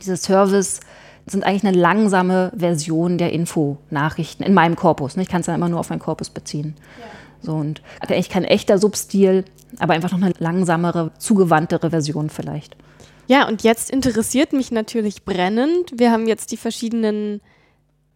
diese 0.00 0.16
Service 0.16 0.80
sind 1.26 1.44
eigentlich 1.44 1.64
eine 1.64 1.76
langsame 1.76 2.52
Version 2.56 3.18
der 3.18 3.32
Info-Nachrichten 3.32 4.42
in 4.44 4.54
meinem 4.54 4.76
Korpus. 4.76 5.16
Ich 5.16 5.28
kann 5.28 5.40
es 5.40 5.46
dann 5.46 5.56
immer 5.56 5.68
nur 5.68 5.80
auf 5.80 5.90
meinen 5.90 5.98
Korpus 5.98 6.30
beziehen. 6.30 6.76
Ja. 7.00 7.06
So, 7.42 7.52
und 7.54 7.82
hat 8.00 8.10
eigentlich 8.10 8.30
kein 8.30 8.44
echter 8.44 8.78
Substil, 8.78 9.44
aber 9.78 9.94
einfach 9.94 10.12
noch 10.12 10.22
eine 10.22 10.34
langsamere, 10.38 11.10
zugewandtere 11.18 11.90
Version 11.90 12.30
vielleicht. 12.30 12.76
Ja, 13.26 13.48
und 13.48 13.62
jetzt 13.62 13.90
interessiert 13.90 14.52
mich 14.52 14.70
natürlich 14.70 15.24
brennend. 15.24 15.92
Wir 15.96 16.10
haben 16.12 16.26
jetzt 16.26 16.52
die 16.52 16.56
verschiedenen 16.56 17.40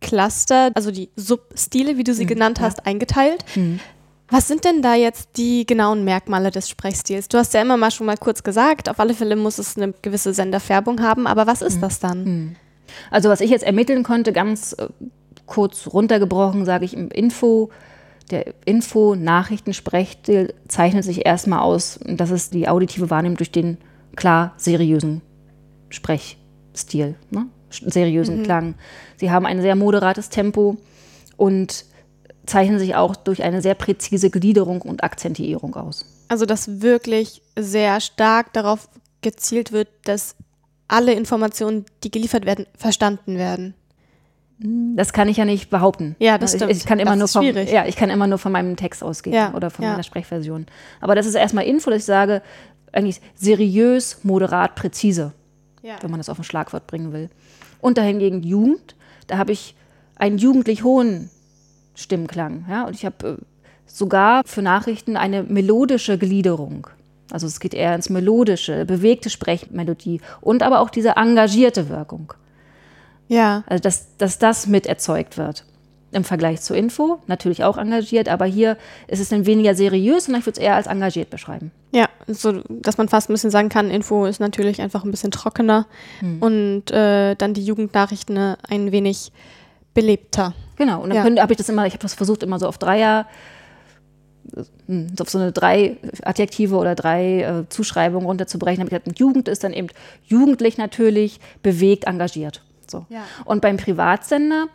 Cluster, 0.00 0.70
also 0.74 0.90
die 0.90 1.10
Substile, 1.16 1.96
wie 1.96 2.04
du 2.04 2.14
sie 2.14 2.24
mhm, 2.24 2.28
genannt 2.28 2.58
ja. 2.58 2.64
hast, 2.64 2.86
eingeteilt. 2.86 3.44
Mhm. 3.54 3.80
Was 4.28 4.46
sind 4.46 4.64
denn 4.64 4.80
da 4.80 4.94
jetzt 4.94 5.30
die 5.36 5.66
genauen 5.66 6.04
Merkmale 6.04 6.52
des 6.52 6.68
Sprechstils? 6.68 7.26
Du 7.28 7.36
hast 7.36 7.52
ja 7.52 7.62
immer 7.62 7.76
mal 7.76 7.90
schon 7.90 8.06
mal 8.06 8.16
kurz 8.16 8.44
gesagt, 8.44 8.88
auf 8.88 9.00
alle 9.00 9.14
Fälle 9.14 9.34
muss 9.34 9.58
es 9.58 9.76
eine 9.76 9.92
gewisse 10.02 10.32
Senderfärbung 10.32 11.00
haben, 11.02 11.26
aber 11.26 11.48
was 11.48 11.62
ist 11.62 11.76
mhm. 11.76 11.80
das 11.80 11.98
dann? 11.98 12.24
Mhm. 12.24 12.56
Also 13.10 13.28
was 13.28 13.40
ich 13.40 13.50
jetzt 13.50 13.64
ermitteln 13.64 14.04
konnte, 14.04 14.32
ganz 14.32 14.72
äh, 14.74 14.88
kurz 15.46 15.88
runtergebrochen, 15.92 16.64
sage 16.64 16.84
ich 16.84 16.94
im 16.94 17.10
Info, 17.10 17.70
der 18.30 18.54
Info-Nachrichtensprechstil 18.64 20.54
zeichnet 20.68 21.02
sich 21.02 21.26
erstmal 21.26 21.60
aus, 21.60 21.98
das 22.06 22.30
ist 22.30 22.54
die 22.54 22.68
auditive 22.68 23.10
Wahrnehmung 23.10 23.36
durch 23.36 23.50
den 23.50 23.78
klar 24.16 24.54
seriösen 24.56 25.22
Sprechstil, 25.88 27.16
ne? 27.30 27.46
seriösen 27.70 28.38
mhm. 28.38 28.42
Klang. 28.42 28.74
Sie 29.16 29.30
haben 29.30 29.46
ein 29.46 29.60
sehr 29.60 29.76
moderates 29.76 30.28
Tempo 30.28 30.76
und 31.36 31.84
zeichnen 32.46 32.78
sich 32.78 32.94
auch 32.94 33.16
durch 33.16 33.42
eine 33.42 33.62
sehr 33.62 33.74
präzise 33.74 34.30
Gliederung 34.30 34.82
und 34.82 35.04
Akzentuierung 35.04 35.76
aus. 35.76 36.04
Also 36.28 36.46
dass 36.46 36.80
wirklich 36.80 37.42
sehr 37.56 38.00
stark 38.00 38.52
darauf 38.52 38.88
gezielt 39.22 39.72
wird, 39.72 39.88
dass 40.04 40.36
alle 40.88 41.12
Informationen, 41.12 41.84
die 42.02 42.10
geliefert 42.10 42.46
werden, 42.46 42.66
verstanden 42.76 43.36
werden. 43.36 43.74
Das 44.62 45.14
kann 45.14 45.28
ich 45.28 45.38
ja 45.38 45.46
nicht 45.46 45.70
behaupten. 45.70 46.16
Ja, 46.18 46.36
das 46.36 46.54
stimmt. 46.54 46.70
Ich, 46.70 46.78
ich 46.78 46.84
kann 46.84 46.98
immer 46.98 47.16
nur 47.16 47.28
vom, 47.28 47.42
ja, 47.42 47.86
ich 47.86 47.96
kann 47.96 48.10
immer 48.10 48.26
nur 48.26 48.36
von 48.36 48.52
meinem 48.52 48.76
Text 48.76 49.02
ausgehen 49.02 49.34
ja, 49.34 49.54
oder 49.54 49.70
von 49.70 49.84
ja. 49.84 49.92
meiner 49.92 50.02
Sprechversion. 50.02 50.66
Aber 51.00 51.14
das 51.14 51.24
ist 51.24 51.34
erstmal 51.34 51.64
Info, 51.64 51.88
dass 51.88 52.00
ich 52.00 52.04
sage, 52.04 52.42
eigentlich 52.92 53.20
seriös, 53.34 54.24
moderat, 54.24 54.74
präzise, 54.74 55.32
ja. 55.82 55.96
wenn 56.00 56.10
man 56.10 56.20
das 56.20 56.28
auf 56.28 56.38
ein 56.38 56.44
Schlagwort 56.44 56.86
bringen 56.86 57.12
will. 57.12 57.30
Und 57.80 57.98
dahingegen 57.98 58.42
Jugend, 58.42 58.94
da 59.26 59.38
habe 59.38 59.52
ich 59.52 59.74
einen 60.16 60.38
jugendlich 60.38 60.84
hohen 60.84 61.30
Stimmklang. 61.94 62.66
Ja? 62.68 62.84
Und 62.86 62.94
ich 62.94 63.04
habe 63.04 63.28
äh, 63.28 63.44
sogar 63.86 64.42
für 64.44 64.62
Nachrichten 64.62 65.16
eine 65.16 65.42
melodische 65.42 66.18
Gliederung. 66.18 66.86
Also 67.30 67.46
es 67.46 67.60
geht 67.60 67.74
eher 67.74 67.94
ins 67.94 68.10
melodische, 68.10 68.84
bewegte 68.84 69.30
Sprechmelodie 69.30 70.20
und 70.40 70.62
aber 70.62 70.80
auch 70.80 70.90
diese 70.90 71.10
engagierte 71.10 71.88
Wirkung. 71.88 72.34
Ja. 73.28 73.62
Also 73.66 73.82
dass, 73.82 74.16
dass 74.16 74.38
das 74.38 74.66
mit 74.66 74.86
erzeugt 74.86 75.38
wird. 75.38 75.64
Im 76.12 76.24
Vergleich 76.24 76.60
zur 76.60 76.76
Info. 76.76 77.18
Natürlich 77.26 77.64
auch 77.64 77.78
engagiert, 77.78 78.28
aber 78.28 78.44
hier 78.44 78.76
ist 79.06 79.20
es 79.20 79.28
dann 79.28 79.46
weniger 79.46 79.74
seriös 79.74 80.28
und 80.28 80.34
ich 80.34 80.46
würde 80.46 80.58
es 80.58 80.64
eher 80.64 80.74
als 80.74 80.86
engagiert 80.86 81.30
beschreiben. 81.30 81.70
Ja, 81.92 82.08
so 82.26 82.62
dass 82.68 82.98
man 82.98 83.08
fast 83.08 83.30
ein 83.30 83.34
bisschen 83.34 83.50
sagen 83.50 83.68
kann, 83.68 83.90
Info 83.90 84.26
ist 84.26 84.40
natürlich 84.40 84.80
einfach 84.80 85.04
ein 85.04 85.10
bisschen 85.10 85.30
trockener 85.30 85.86
hm. 86.20 86.42
und 86.42 86.90
äh, 86.90 87.34
dann 87.36 87.54
die 87.54 87.64
Jugendnachrichten 87.64 88.56
ein 88.68 88.92
wenig 88.92 89.32
belebter. 89.94 90.54
Genau, 90.76 91.02
und 91.02 91.10
dann 91.12 91.36
ja. 91.36 91.42
habe 91.42 91.52
ich 91.52 91.58
das 91.58 91.68
immer, 91.68 91.86
ich 91.86 91.92
habe 91.92 92.02
das 92.02 92.14
versucht 92.14 92.42
immer 92.42 92.58
so 92.58 92.66
auf 92.66 92.78
Dreier 92.78 93.26
hm, 94.86 95.08
auf 95.20 95.30
so 95.30 95.38
eine 95.38 95.52
drei 95.52 95.96
Adjektive 96.22 96.76
oder 96.76 96.94
drei 96.94 97.42
äh, 97.42 97.68
Zuschreibungen 97.68 98.26
runterzubrechen. 98.26 98.80
Habe 98.80 98.94
ich 98.94 99.02
gesagt, 99.02 99.18
Jugend 99.18 99.48
ist 99.48 99.62
dann 99.62 99.72
eben 99.72 99.88
jugendlich 100.24 100.78
natürlich, 100.78 101.40
bewegt, 101.62 102.04
engagiert. 102.04 102.62
So. 102.86 103.06
Ja. 103.08 103.24
Und 103.44 103.60
beim 103.60 103.76
Privatsender, 103.76 104.66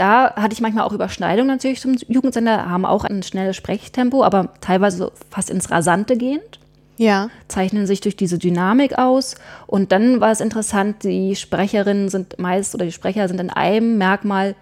da 0.00 0.34
hatte 0.34 0.54
ich 0.54 0.62
manchmal 0.62 0.84
auch 0.86 0.94
Überschneidungen 0.94 1.48
natürlich 1.48 1.82
zum 1.82 1.94
Jugendsender, 2.08 2.70
haben 2.70 2.86
auch 2.86 3.04
ein 3.04 3.22
schnelles 3.22 3.54
Sprechtempo, 3.56 4.24
aber 4.24 4.54
teilweise 4.62 5.12
fast 5.28 5.50
ins 5.50 5.70
Rasante 5.70 6.16
gehend. 6.16 6.58
Ja. 6.96 7.28
Zeichnen 7.48 7.86
sich 7.86 8.00
durch 8.00 8.16
diese 8.16 8.38
Dynamik 8.38 8.96
aus. 8.98 9.34
Und 9.66 9.92
dann 9.92 10.22
war 10.22 10.30
es 10.30 10.40
interessant, 10.40 11.04
die 11.04 11.36
Sprecherinnen 11.36 12.08
sind 12.08 12.38
meist 12.38 12.74
oder 12.74 12.86
die 12.86 12.92
Sprecher 12.92 13.28
sind 13.28 13.40
in 13.40 13.50
einem 13.50 13.98
Merkmal 13.98 14.54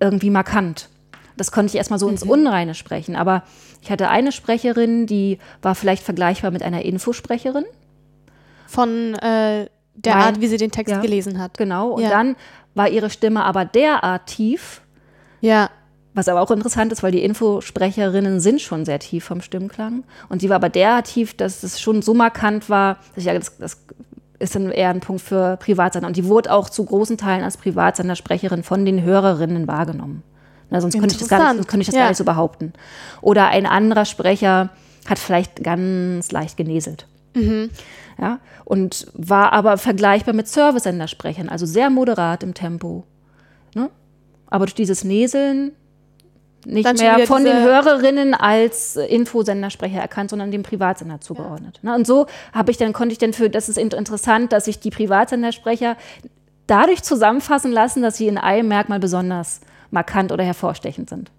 irgendwie 0.00 0.28
markant. 0.28 0.90
Das 1.38 1.50
konnte 1.50 1.70
ich 1.70 1.76
erstmal 1.76 1.98
so 1.98 2.06
mhm. 2.06 2.12
ins 2.12 2.22
Unreine 2.22 2.74
sprechen. 2.74 3.16
Aber 3.16 3.44
ich 3.80 3.90
hatte 3.90 4.10
eine 4.10 4.32
Sprecherin, 4.32 5.06
die 5.06 5.38
war 5.62 5.74
vielleicht 5.74 6.02
vergleichbar 6.02 6.50
mit 6.50 6.62
einer 6.62 6.82
Infosprecherin. 6.82 7.64
Von 8.66 9.14
äh, 9.14 9.66
der 9.94 10.14
mein, 10.14 10.24
Art, 10.24 10.40
wie 10.40 10.46
sie 10.46 10.56
den 10.56 10.70
Text 10.70 10.92
ja, 10.92 11.00
gelesen 11.00 11.38
hat. 11.38 11.58
Genau. 11.58 11.92
Und 11.92 12.02
ja. 12.02 12.10
dann 12.10 12.36
war 12.74 12.88
ihre 12.88 13.10
Stimme 13.10 13.44
aber 13.44 13.64
derart 13.64 14.26
tief. 14.26 14.82
Ja. 15.40 15.70
Was 16.14 16.28
aber 16.28 16.42
auch 16.42 16.50
interessant 16.50 16.92
ist, 16.92 17.02
weil 17.02 17.12
die 17.12 17.24
Infosprecherinnen 17.24 18.38
sind 18.38 18.60
schon 18.60 18.84
sehr 18.84 18.98
tief 18.98 19.24
vom 19.24 19.40
Stimmklang. 19.40 20.04
Und 20.28 20.42
die 20.42 20.50
war 20.50 20.56
aber 20.56 20.68
derart 20.68 21.06
tief, 21.06 21.34
dass 21.34 21.62
es 21.62 21.80
schon 21.80 22.02
so 22.02 22.12
markant 22.12 22.68
war, 22.68 22.96
dass 23.14 23.18
ich 23.18 23.24
sage, 23.24 23.38
das, 23.38 23.56
das 23.56 23.78
ist 24.38 24.54
dann 24.54 24.70
eher 24.70 24.90
ein 24.90 25.00
Punkt 25.00 25.22
für 25.22 25.56
Privatsender. 25.56 26.06
Und 26.06 26.16
die 26.16 26.26
wurde 26.26 26.52
auch 26.52 26.68
zu 26.68 26.84
großen 26.84 27.16
Teilen 27.16 27.44
als 27.44 27.56
Privatsendersprecherin 27.56 28.62
von 28.62 28.84
den 28.84 29.02
Hörerinnen 29.02 29.66
wahrgenommen. 29.68 30.22
Na, 30.68 30.80
sonst 30.80 30.94
könnte 30.94 31.14
ich 31.14 31.18
das, 31.18 31.28
gar 31.28 31.54
nicht, 31.54 31.68
könnte 31.68 31.82
ich 31.82 31.86
das 31.86 31.94
ja. 31.94 32.02
gar 32.02 32.08
nicht 32.08 32.18
so 32.18 32.24
behaupten. 32.24 32.72
Oder 33.20 33.48
ein 33.48 33.66
anderer 33.66 34.04
Sprecher 34.04 34.70
hat 35.08 35.18
vielleicht 35.18 35.62
ganz 35.62 36.32
leicht 36.32 36.56
geneselt. 36.56 37.06
Mhm. 37.34 37.70
Ja, 38.22 38.38
und 38.64 39.08
war 39.14 39.52
aber 39.52 39.78
vergleichbar 39.78 40.32
mit 40.32 40.46
Service-Sendersprechern, 40.46 41.48
also 41.48 41.66
sehr 41.66 41.90
moderat 41.90 42.44
im 42.44 42.54
Tempo. 42.54 43.02
Ne? 43.74 43.90
Aber 44.46 44.66
durch 44.66 44.76
dieses 44.76 45.02
Neseln 45.02 45.72
nicht 46.64 46.86
Dann 46.86 46.94
mehr 46.96 47.26
von 47.26 47.44
den 47.44 47.56
Hörerinnen 47.56 48.34
als 48.34 48.94
Infosendersprecher 48.94 50.00
erkannt, 50.00 50.30
sondern 50.30 50.52
dem 50.52 50.62
Privatsender 50.62 51.20
zugeordnet. 51.20 51.80
Ja. 51.82 51.90
Ne? 51.90 51.96
Und 51.96 52.06
so 52.06 52.26
habe 52.52 52.70
ich 52.70 52.76
dann, 52.76 52.92
konnte 52.92 53.12
ich 53.12 53.18
dann 53.18 53.32
für, 53.32 53.50
das 53.50 53.68
ist 53.68 53.76
interessant, 53.76 54.52
dass 54.52 54.66
sich 54.66 54.78
die 54.78 54.90
Privatsendersprecher 54.90 55.96
dadurch 56.68 57.02
zusammenfassen 57.02 57.72
lassen, 57.72 58.02
dass 58.02 58.16
sie 58.16 58.28
in 58.28 58.38
einem 58.38 58.68
Merkmal 58.68 59.00
besonders 59.00 59.62
markant 59.90 60.30
oder 60.30 60.44
hervorstechend 60.44 61.08
sind. 61.08 61.32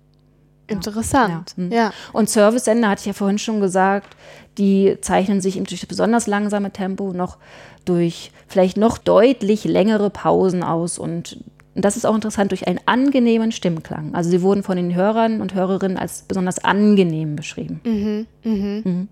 Interessant. 0.68 1.54
Ja. 1.58 1.76
ja. 1.76 1.94
Und 2.14 2.30
Service-Sender, 2.30 2.90
hatte 2.90 3.02
ich 3.02 3.06
ja 3.06 3.14
vorhin 3.14 3.38
schon 3.38 3.60
gesagt, 3.60 4.16
die 4.58 4.98
zeichnen 5.02 5.42
sich 5.42 5.56
durch 5.56 5.82
das 5.82 5.86
besonders 5.86 6.28
langsame 6.28 6.72
Tempo 6.72 7.14
noch 7.14 7.38
durch 7.86 8.32
vielleicht 8.48 8.78
noch 8.78 8.98
deutlich 8.98 9.66
längere 9.66 10.10
Pausen 10.10 10.64
aus 10.64 10.98
und 10.98 11.38
das 11.76 11.98
ist 11.98 12.06
auch 12.06 12.14
interessant 12.14 12.52
durch 12.52 12.68
einen 12.68 12.80
angenehmen 12.86 13.52
Stimmklang. 13.52 14.14
Also 14.14 14.30
sie 14.30 14.42
wurden 14.42 14.64
von 14.64 14.78
den 14.78 14.94
Hörern 14.94 15.42
und 15.42 15.56
Hörerinnen 15.56 15.98
als 15.98 16.22
besonders 16.22 16.64
angenehm 16.64 17.36
beschrieben. 17.36 17.82
Mhm, 17.84 18.28
mhm. 18.44 18.82
Mhm. 18.84 19.08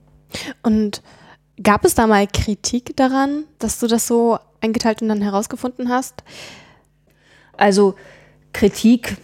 Und 0.62 1.02
gab 1.62 1.84
es 1.86 1.96
da 1.96 2.06
mal 2.06 2.28
Kritik 2.28 2.96
daran, 2.96 3.46
dass 3.58 3.80
du 3.80 3.88
das 3.88 4.06
so 4.06 4.38
eingeteilt 4.62 5.02
und 5.02 5.10
dann 5.10 5.22
herausgefunden 5.22 5.90
hast? 5.90 6.24
Also 7.58 7.96
Kritik 8.54 9.18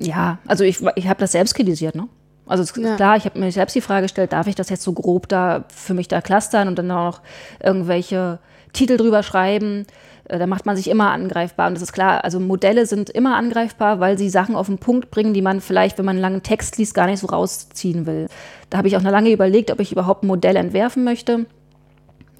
ja, 0.00 0.38
also 0.46 0.64
ich, 0.64 0.80
ich 0.94 1.08
habe 1.08 1.20
das 1.20 1.32
selbst 1.32 1.54
kritisiert, 1.54 1.94
ne? 1.94 2.08
Also 2.46 2.64
ja. 2.80 2.96
klar, 2.96 3.16
ich 3.16 3.26
habe 3.26 3.38
mir 3.38 3.52
selbst 3.52 3.76
die 3.76 3.80
Frage 3.80 4.02
gestellt, 4.02 4.32
darf 4.32 4.48
ich 4.48 4.56
das 4.56 4.70
jetzt 4.70 4.82
so 4.82 4.92
grob 4.92 5.28
da 5.28 5.64
für 5.72 5.94
mich 5.94 6.08
da 6.08 6.20
clustern 6.20 6.66
und 6.66 6.76
dann 6.78 6.90
auch 6.90 7.18
noch 7.18 7.20
irgendwelche 7.62 8.40
Titel 8.72 8.96
drüber 8.96 9.22
schreiben? 9.22 9.86
Äh, 10.24 10.38
da 10.38 10.46
macht 10.48 10.66
man 10.66 10.74
sich 10.74 10.90
immer 10.90 11.12
angreifbar. 11.12 11.68
Und 11.68 11.74
das 11.74 11.82
ist 11.82 11.92
klar, 11.92 12.24
also 12.24 12.40
Modelle 12.40 12.86
sind 12.86 13.08
immer 13.10 13.36
angreifbar, 13.36 14.00
weil 14.00 14.18
sie 14.18 14.30
Sachen 14.30 14.56
auf 14.56 14.66
den 14.66 14.78
Punkt 14.78 15.12
bringen, 15.12 15.32
die 15.32 15.42
man 15.42 15.60
vielleicht, 15.60 15.98
wenn 15.98 16.04
man 16.04 16.16
einen 16.16 16.22
langen 16.22 16.42
Text 16.42 16.76
liest, 16.78 16.94
gar 16.94 17.06
nicht 17.06 17.20
so 17.20 17.28
rausziehen 17.28 18.06
will. 18.06 18.26
Da 18.68 18.78
habe 18.78 18.88
ich 18.88 18.96
auch 18.96 19.00
eine 19.00 19.10
lange 19.10 19.30
überlegt, 19.30 19.70
ob 19.70 19.78
ich 19.78 19.92
überhaupt 19.92 20.24
ein 20.24 20.28
Modell 20.28 20.56
entwerfen 20.56 21.04
möchte, 21.04 21.46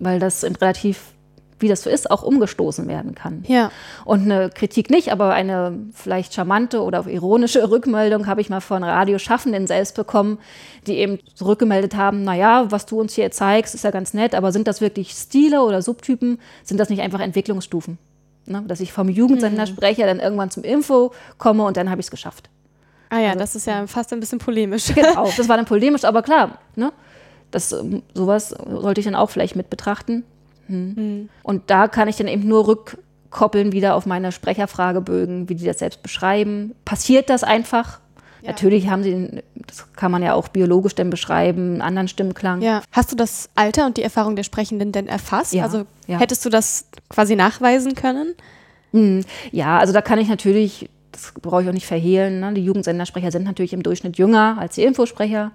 weil 0.01 0.19
das 0.19 0.43
relativ 0.43 1.13
wie 1.61 1.69
das 1.69 1.83
so 1.83 1.91
ist, 1.91 2.11
auch 2.11 2.23
umgestoßen 2.23 2.89
werden 2.89 3.15
kann. 3.15 3.45
Ja. 3.47 3.71
Und 4.05 4.23
eine 4.23 4.51
Kritik 4.51 4.91
nicht, 4.91 5.13
aber 5.13 5.33
eine 5.33 5.79
vielleicht 5.93 6.35
charmante 6.35 6.83
oder 6.83 7.07
ironische 7.07 7.71
Rückmeldung 7.71 8.27
habe 8.27 8.41
ich 8.41 8.51
mal 8.51 8.61
von 8.61 8.83
Radioschaffenden 8.83 9.67
selbst 9.67 9.95
bekommen, 9.95 10.39
die 10.87 10.97
eben 10.97 11.19
zurückgemeldet 11.35 11.97
haben, 11.97 12.25
naja, 12.25 12.67
was 12.71 12.87
du 12.87 13.01
uns 13.01 13.15
hier 13.15 13.31
zeigst, 13.31 13.75
ist 13.75 13.85
ja 13.85 13.91
ganz 13.91 14.15
nett, 14.15 14.35
aber 14.35 14.53
sind 14.53 14.67
das 14.67 14.81
wirklich 14.81 15.13
Stile 15.13 15.63
oder 15.63 15.83
Subtypen? 15.83 16.39
Sind 16.65 16.79
das 16.79 16.89
nicht 16.89 17.01
einfach 17.01 17.21
Entwicklungsstufen? 17.21 17.99
Ne? 18.47 18.65
Dass 18.67 18.81
ich 18.81 18.93
vom 18.93 19.09
Jugendsender 19.09 19.63
mhm. 19.63 19.71
spreche, 19.71 20.07
dann 20.07 20.21
irgendwann 20.21 20.51
zum 20.51 20.65
Info 20.65 21.13
komme 21.39 21.65
und 21.65 21.77
dann 21.77 21.91
habe 21.91 22.01
ich 22.01 22.07
es 22.07 22.11
geschafft. 22.11 22.51
Ah 23.11 23.19
ja, 23.19 23.29
also, 23.29 23.41
das 23.41 23.57
ist 23.57 23.67
ja 23.67 23.87
fast 23.87 24.13
ein 24.13 24.21
bisschen 24.21 24.39
polemisch. 24.39 24.87
Genau, 24.95 25.31
das 25.37 25.49
war 25.49 25.57
dann 25.57 25.67
polemisch, 25.67 26.05
aber 26.05 26.23
klar, 26.23 26.59
ne? 26.77 26.93
Das, 27.51 27.75
sowas 28.15 28.51
sollte 28.51 29.01
ich 29.01 29.05
dann 29.05 29.17
auch 29.17 29.29
vielleicht 29.29 29.57
mit 29.57 29.71
betrachten. 29.71 30.25
Mhm. 30.71 31.29
Und 31.43 31.71
da 31.71 31.89
kann 31.89 32.09
ich 32.09 32.17
dann 32.17 32.29
eben 32.29 32.47
nur 32.47 32.67
rückkoppeln 32.67 33.73
wieder 33.73 33.95
auf 33.95 34.07
meine 34.07 34.33
Sprecherfragebögen, 34.33 35.49
wie 35.49 35.55
die 35.55 35.65
das 35.65 35.79
selbst 35.81 36.03
beschreiben. 36.03 36.75
Passiert 36.85 37.31
das 37.31 37.43
einfach? 37.45 38.01
Ja. 38.43 38.53
Natürlich 38.53 38.89
haben 38.89 39.03
sie, 39.03 39.43
das 39.55 39.93
kann 39.93 40.11
man 40.11 40.23
ja 40.23 40.35
auch 40.35 40.49
biologisch 40.49 40.95
dann 40.95 41.11
beschreiben, 41.11 41.73
einen 41.73 41.83
anderen 41.83 42.09
Stimmklang. 42.09 42.63
Ja. 42.63 42.83
Hast 42.91 43.13
du 43.13 43.17
das 43.17 43.51
Alter 43.55 43.87
und 43.87 43.97
die 43.97 44.03
Erfahrung 44.03 44.37
der 44.37 44.45
Sprechenden 44.45 44.93
denn 44.93 45.09
erfasst? 45.09 45.53
Ja. 45.53 45.65
Also 45.65 45.85
hättest 46.07 46.45
du 46.45 46.49
das 46.49 46.87
quasi 47.09 47.37
nachweisen 47.37 47.95
können? 47.95 48.35
Mhm. 48.93 49.25
Ja, 49.53 49.79
also 49.79 49.93
da 49.93 50.01
kann 50.01 50.19
ich 50.19 50.29
natürlich, 50.29 50.89
das 51.13 51.33
brauche 51.41 51.63
ich 51.63 51.69
auch 51.69 51.75
nicht 51.75 51.87
verhehlen, 51.87 52.41
ne? 52.41 52.53
die 52.55 52.65
Jugendsendersprecher 52.65 53.31
sind 53.31 53.45
natürlich 53.45 53.73
im 53.73 53.83
Durchschnitt 53.83 54.17
jünger 54.17 54.57
als 54.59 54.77
die 54.77 54.85
Infosprecher. 54.85 55.53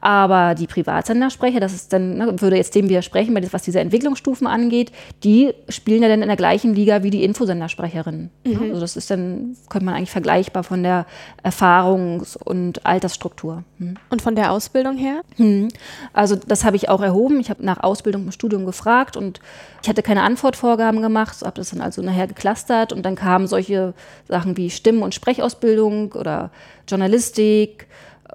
Aber 0.00 0.54
die 0.54 0.66
Privatsendersprecher, 0.66 1.60
das 1.60 1.74
ist 1.74 1.92
dann, 1.92 2.16
ne, 2.16 2.40
würde 2.40 2.56
jetzt 2.56 2.74
dem 2.74 2.88
widersprechen, 2.88 3.36
was 3.52 3.62
diese 3.62 3.80
Entwicklungsstufen 3.80 4.46
angeht, 4.46 4.92
die 5.24 5.52
spielen 5.68 6.02
ja 6.02 6.08
dann 6.08 6.22
in 6.22 6.28
der 6.28 6.36
gleichen 6.36 6.74
Liga 6.74 7.02
wie 7.02 7.10
die 7.10 7.22
Infosendersprecherinnen. 7.24 8.30
Mhm. 8.44 8.62
Also 8.62 8.80
das 8.80 8.96
ist 8.96 9.10
dann, 9.10 9.56
könnte 9.68 9.84
man 9.84 9.94
eigentlich 9.94 10.10
vergleichbar 10.10 10.64
von 10.64 10.82
der 10.82 11.06
Erfahrungs- 11.42 12.36
und 12.36 12.86
Altersstruktur. 12.86 13.64
Mhm. 13.78 13.96
Und 14.08 14.22
von 14.22 14.34
der 14.34 14.52
Ausbildung 14.52 14.96
her? 14.96 15.20
Mhm. 15.36 15.68
Also 16.12 16.36
das 16.36 16.64
habe 16.64 16.76
ich 16.76 16.88
auch 16.88 17.02
erhoben. 17.02 17.40
Ich 17.40 17.50
habe 17.50 17.64
nach 17.64 17.82
Ausbildung 17.82 18.24
im 18.24 18.32
Studium 18.32 18.64
gefragt 18.64 19.16
und 19.16 19.40
ich 19.82 19.88
hatte 19.88 20.02
keine 20.02 20.22
Antwortvorgaben 20.22 21.02
gemacht, 21.02 21.42
habe 21.42 21.56
das 21.56 21.70
dann 21.70 21.80
also 21.80 22.02
nachher 22.02 22.26
geklustert 22.26 22.92
und 22.92 23.04
dann 23.04 23.16
kamen 23.16 23.46
solche 23.46 23.94
Sachen 24.28 24.56
wie 24.56 24.70
Stimm- 24.70 25.02
und 25.02 25.14
Sprechausbildung 25.14 26.12
oder 26.12 26.50
Journalistik, 26.88 27.86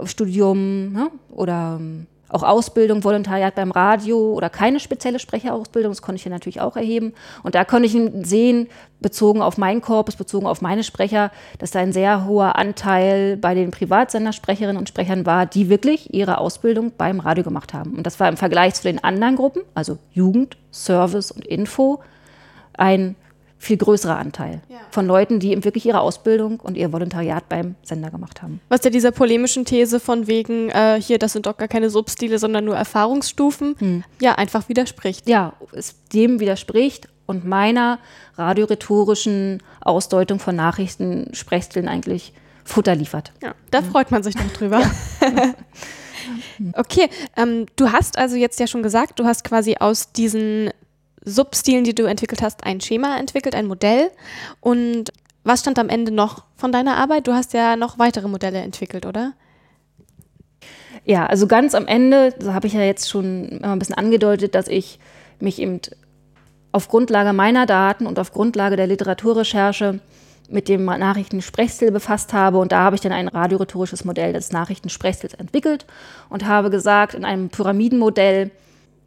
Studium 0.03 0.91
ne? 0.91 1.11
oder 1.31 1.77
ähm, 1.79 2.07
auch 2.29 2.43
Ausbildung, 2.43 3.03
Volontariat 3.03 3.55
beim 3.55 3.71
Radio 3.71 4.33
oder 4.33 4.49
keine 4.49 4.79
spezielle 4.79 5.19
Sprecherausbildung, 5.19 5.91
das 5.91 6.01
konnte 6.01 6.17
ich 6.17 6.23
hier 6.23 6.31
natürlich 6.31 6.59
auch 6.59 6.75
erheben. 6.75 7.13
Und 7.43 7.55
da 7.55 7.63
konnte 7.63 7.85
ich 7.87 8.27
sehen, 8.27 8.67
bezogen 8.99 9.41
auf 9.41 9.57
meinen 9.57 9.81
Korpus, 9.81 10.15
bezogen 10.15 10.47
auf 10.47 10.61
meine 10.61 10.83
Sprecher, 10.83 11.31
dass 11.59 11.71
da 11.71 11.79
ein 11.79 11.93
sehr 11.93 12.25
hoher 12.25 12.55
Anteil 12.55 13.37
bei 13.37 13.53
den 13.53 13.71
Privatsendersprecherinnen 13.71 14.77
und 14.77 14.89
Sprechern 14.89 15.25
war, 15.25 15.45
die 15.45 15.69
wirklich 15.69 16.13
ihre 16.13 16.39
Ausbildung 16.39 16.91
beim 16.97 17.19
Radio 17.19 17.43
gemacht 17.43 17.73
haben. 17.73 17.93
Und 17.95 18.05
das 18.05 18.19
war 18.19 18.27
im 18.27 18.37
Vergleich 18.37 18.73
zu 18.73 18.83
den 18.83 19.03
anderen 19.03 19.35
Gruppen, 19.35 19.61
also 19.75 19.97
Jugend, 20.11 20.57
Service 20.71 21.31
und 21.31 21.45
Info, 21.45 22.01
ein 22.73 23.15
viel 23.65 23.77
größerer 23.77 24.17
Anteil 24.17 24.61
ja. 24.69 24.77
von 24.91 25.07
Leuten, 25.07 25.39
die 25.39 25.51
eben 25.51 25.63
wirklich 25.63 25.85
ihre 25.87 25.99
Ausbildung 25.99 26.59
und 26.59 26.77
ihr 26.77 26.93
Volontariat 26.93 27.49
beim 27.49 27.75
Sender 27.83 28.11
gemacht 28.11 28.43
haben. 28.43 28.61
Was 28.69 28.83
ja 28.83 28.91
dieser 28.91 29.11
polemischen 29.11 29.65
These 29.65 29.99
von 29.99 30.27
wegen, 30.27 30.69
äh, 30.69 31.01
hier, 31.01 31.17
das 31.17 31.33
sind 31.33 31.47
doch 31.47 31.57
gar 31.57 31.67
keine 31.67 31.89
Substile, 31.89 32.37
sondern 32.37 32.65
nur 32.65 32.75
Erfahrungsstufen, 32.75 33.75
hm. 33.77 34.03
ja, 34.21 34.35
einfach 34.35 34.69
widerspricht. 34.69 35.27
Ja, 35.27 35.53
es 35.73 35.95
dem 36.13 36.39
widerspricht 36.39 37.09
und 37.25 37.45
meiner 37.45 37.97
radiorhetorischen 38.37 39.63
Ausdeutung 39.81 40.39
von 40.39 40.55
Nachrichten, 40.55 41.29
Sprechstilen 41.33 41.87
eigentlich 41.87 42.33
Futter 42.63 42.95
liefert. 42.95 43.31
Ja, 43.41 43.55
da 43.71 43.79
hm. 43.79 43.85
freut 43.85 44.11
man 44.11 44.21
sich 44.21 44.35
noch 44.35 44.51
drüber. 44.53 44.81
okay, 46.73 47.09
ähm, 47.35 47.65
du 47.75 47.91
hast 47.91 48.19
also 48.19 48.35
jetzt 48.35 48.59
ja 48.59 48.67
schon 48.67 48.83
gesagt, 48.83 49.19
du 49.19 49.25
hast 49.25 49.43
quasi 49.43 49.77
aus 49.79 50.11
diesen 50.11 50.69
Substilen, 51.25 51.83
die 51.83 51.95
du 51.95 52.03
entwickelt 52.03 52.41
hast, 52.41 52.63
ein 52.63 52.79
Schema 52.81 53.17
entwickelt, 53.17 53.55
ein 53.55 53.67
Modell. 53.67 54.11
Und 54.61 55.11
was 55.43 55.61
stand 55.61 55.79
am 55.79 55.89
Ende 55.89 56.11
noch 56.11 56.43
von 56.55 56.71
deiner 56.71 56.97
Arbeit? 56.97 57.27
Du 57.27 57.33
hast 57.33 57.53
ja 57.53 57.75
noch 57.75 57.99
weitere 57.99 58.27
Modelle 58.27 58.59
entwickelt, 58.59 59.05
oder? 59.05 59.33
Ja, 61.03 61.25
also 61.25 61.45
ganz 61.45 61.75
am 61.75 61.87
Ende, 61.87 62.33
so 62.39 62.53
habe 62.53 62.67
ich 62.67 62.73
ja 62.73 62.81
jetzt 62.81 63.09
schon 63.09 63.61
ein 63.61 63.79
bisschen 63.79 63.95
angedeutet, 63.95 64.55
dass 64.55 64.67
ich 64.67 64.99
mich 65.39 65.59
eben 65.59 65.79
auf 66.71 66.87
Grundlage 66.87 67.31
meiner 67.31 67.65
Daten 67.65 68.07
und 68.07 68.19
auf 68.19 68.31
Grundlage 68.31 68.75
der 68.75 68.87
Literaturrecherche 68.87 69.99
mit 70.49 70.67
dem 70.67 70.85
Nachrichtensprechstil 70.85 71.91
befasst 71.91 72.33
habe. 72.33 72.57
Und 72.57 72.71
da 72.71 72.79
habe 72.79 72.95
ich 72.95 73.01
dann 73.01 73.11
ein 73.11 73.27
radiorhetorisches 73.27 74.03
Modell 74.03 74.33
des 74.33 74.51
Nachrichtensprechstils 74.51 75.33
entwickelt 75.35 75.85
und 76.29 76.45
habe 76.45 76.69
gesagt, 76.69 77.13
in 77.13 77.25
einem 77.25 77.49
Pyramidenmodell, 77.49 78.51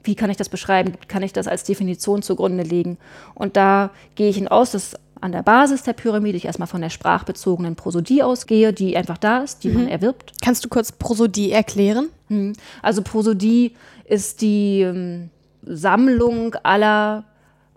wie 0.09 0.14
kann 0.14 0.30
ich 0.30 0.38
das 0.38 0.48
beschreiben? 0.48 0.94
Kann 1.06 1.22
ich 1.22 1.34
das 1.34 1.46
als 1.46 1.64
Definition 1.64 2.22
zugrunde 2.22 2.62
legen? 2.62 2.96
Und 3.34 3.59
da 3.59 3.90
gehe 4.14 4.30
ich 4.30 4.50
aus, 4.50 4.72
dass 4.72 4.96
an 5.20 5.32
der 5.32 5.42
Basis 5.42 5.82
der 5.82 5.92
Pyramide 5.92 6.38
ich 6.38 6.46
erstmal 6.46 6.66
von 6.66 6.80
der 6.80 6.88
sprachbezogenen 6.88 7.76
Prosodie 7.76 8.22
ausgehe, 8.22 8.72
die 8.72 8.96
einfach 8.96 9.18
da 9.18 9.40
ist, 9.40 9.64
die 9.64 9.68
mhm. 9.68 9.74
man 9.74 9.88
erwirbt. 9.88 10.32
Kannst 10.42 10.64
du 10.64 10.70
kurz 10.70 10.92
Prosodie 10.92 11.52
erklären? 11.52 12.09
Mhm. 12.30 12.54
Also 12.80 13.02
Prosodie 13.02 13.74
ist 14.06 14.40
die 14.40 14.80
ähm, 14.80 15.28
Sammlung 15.62 16.54
aller 16.62 17.24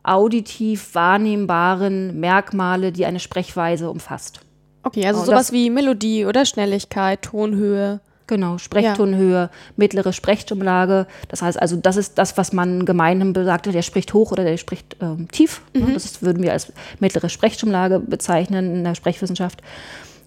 auditiv 0.01 0.95
wahrnehmbaren 0.95 2.17
Merkmale, 2.17 2.93
die 2.93 3.05
eine 3.05 3.19
Sprechweise 3.19 3.89
umfasst. 3.89 4.39
Okay, 4.84 5.05
also 5.05 5.19
Und 5.19 5.25
sowas 5.25 5.51
wie 5.51 5.69
Melodie 5.69 6.25
oder 6.25 6.45
Schnelligkeit, 6.45 7.23
Tonhöhe. 7.23 7.99
Genau, 8.32 8.57
Sprechtonhöhe, 8.57 9.34
ja. 9.34 9.49
mittlere 9.75 10.13
Sprechumlage. 10.13 11.05
Das 11.27 11.41
heißt 11.41 11.61
also, 11.61 11.75
das 11.75 11.97
ist 11.97 12.17
das, 12.17 12.38
was 12.38 12.53
man 12.53 12.86
gemeinhin 12.86 13.34
besagt, 13.34 13.65
der 13.65 13.82
spricht 13.82 14.13
hoch 14.13 14.32
oder 14.32 14.45
der 14.45 14.55
spricht 14.55 14.95
ähm, 15.01 15.27
tief. 15.29 15.59
Mhm. 15.73 15.93
Das 15.93 16.05
ist, 16.05 16.23
würden 16.23 16.41
wir 16.41 16.53
als 16.53 16.71
mittlere 16.99 17.27
Sprechumlage 17.27 17.99
bezeichnen 17.99 18.73
in 18.73 18.84
der 18.86 18.95
Sprechwissenschaft. 18.95 19.61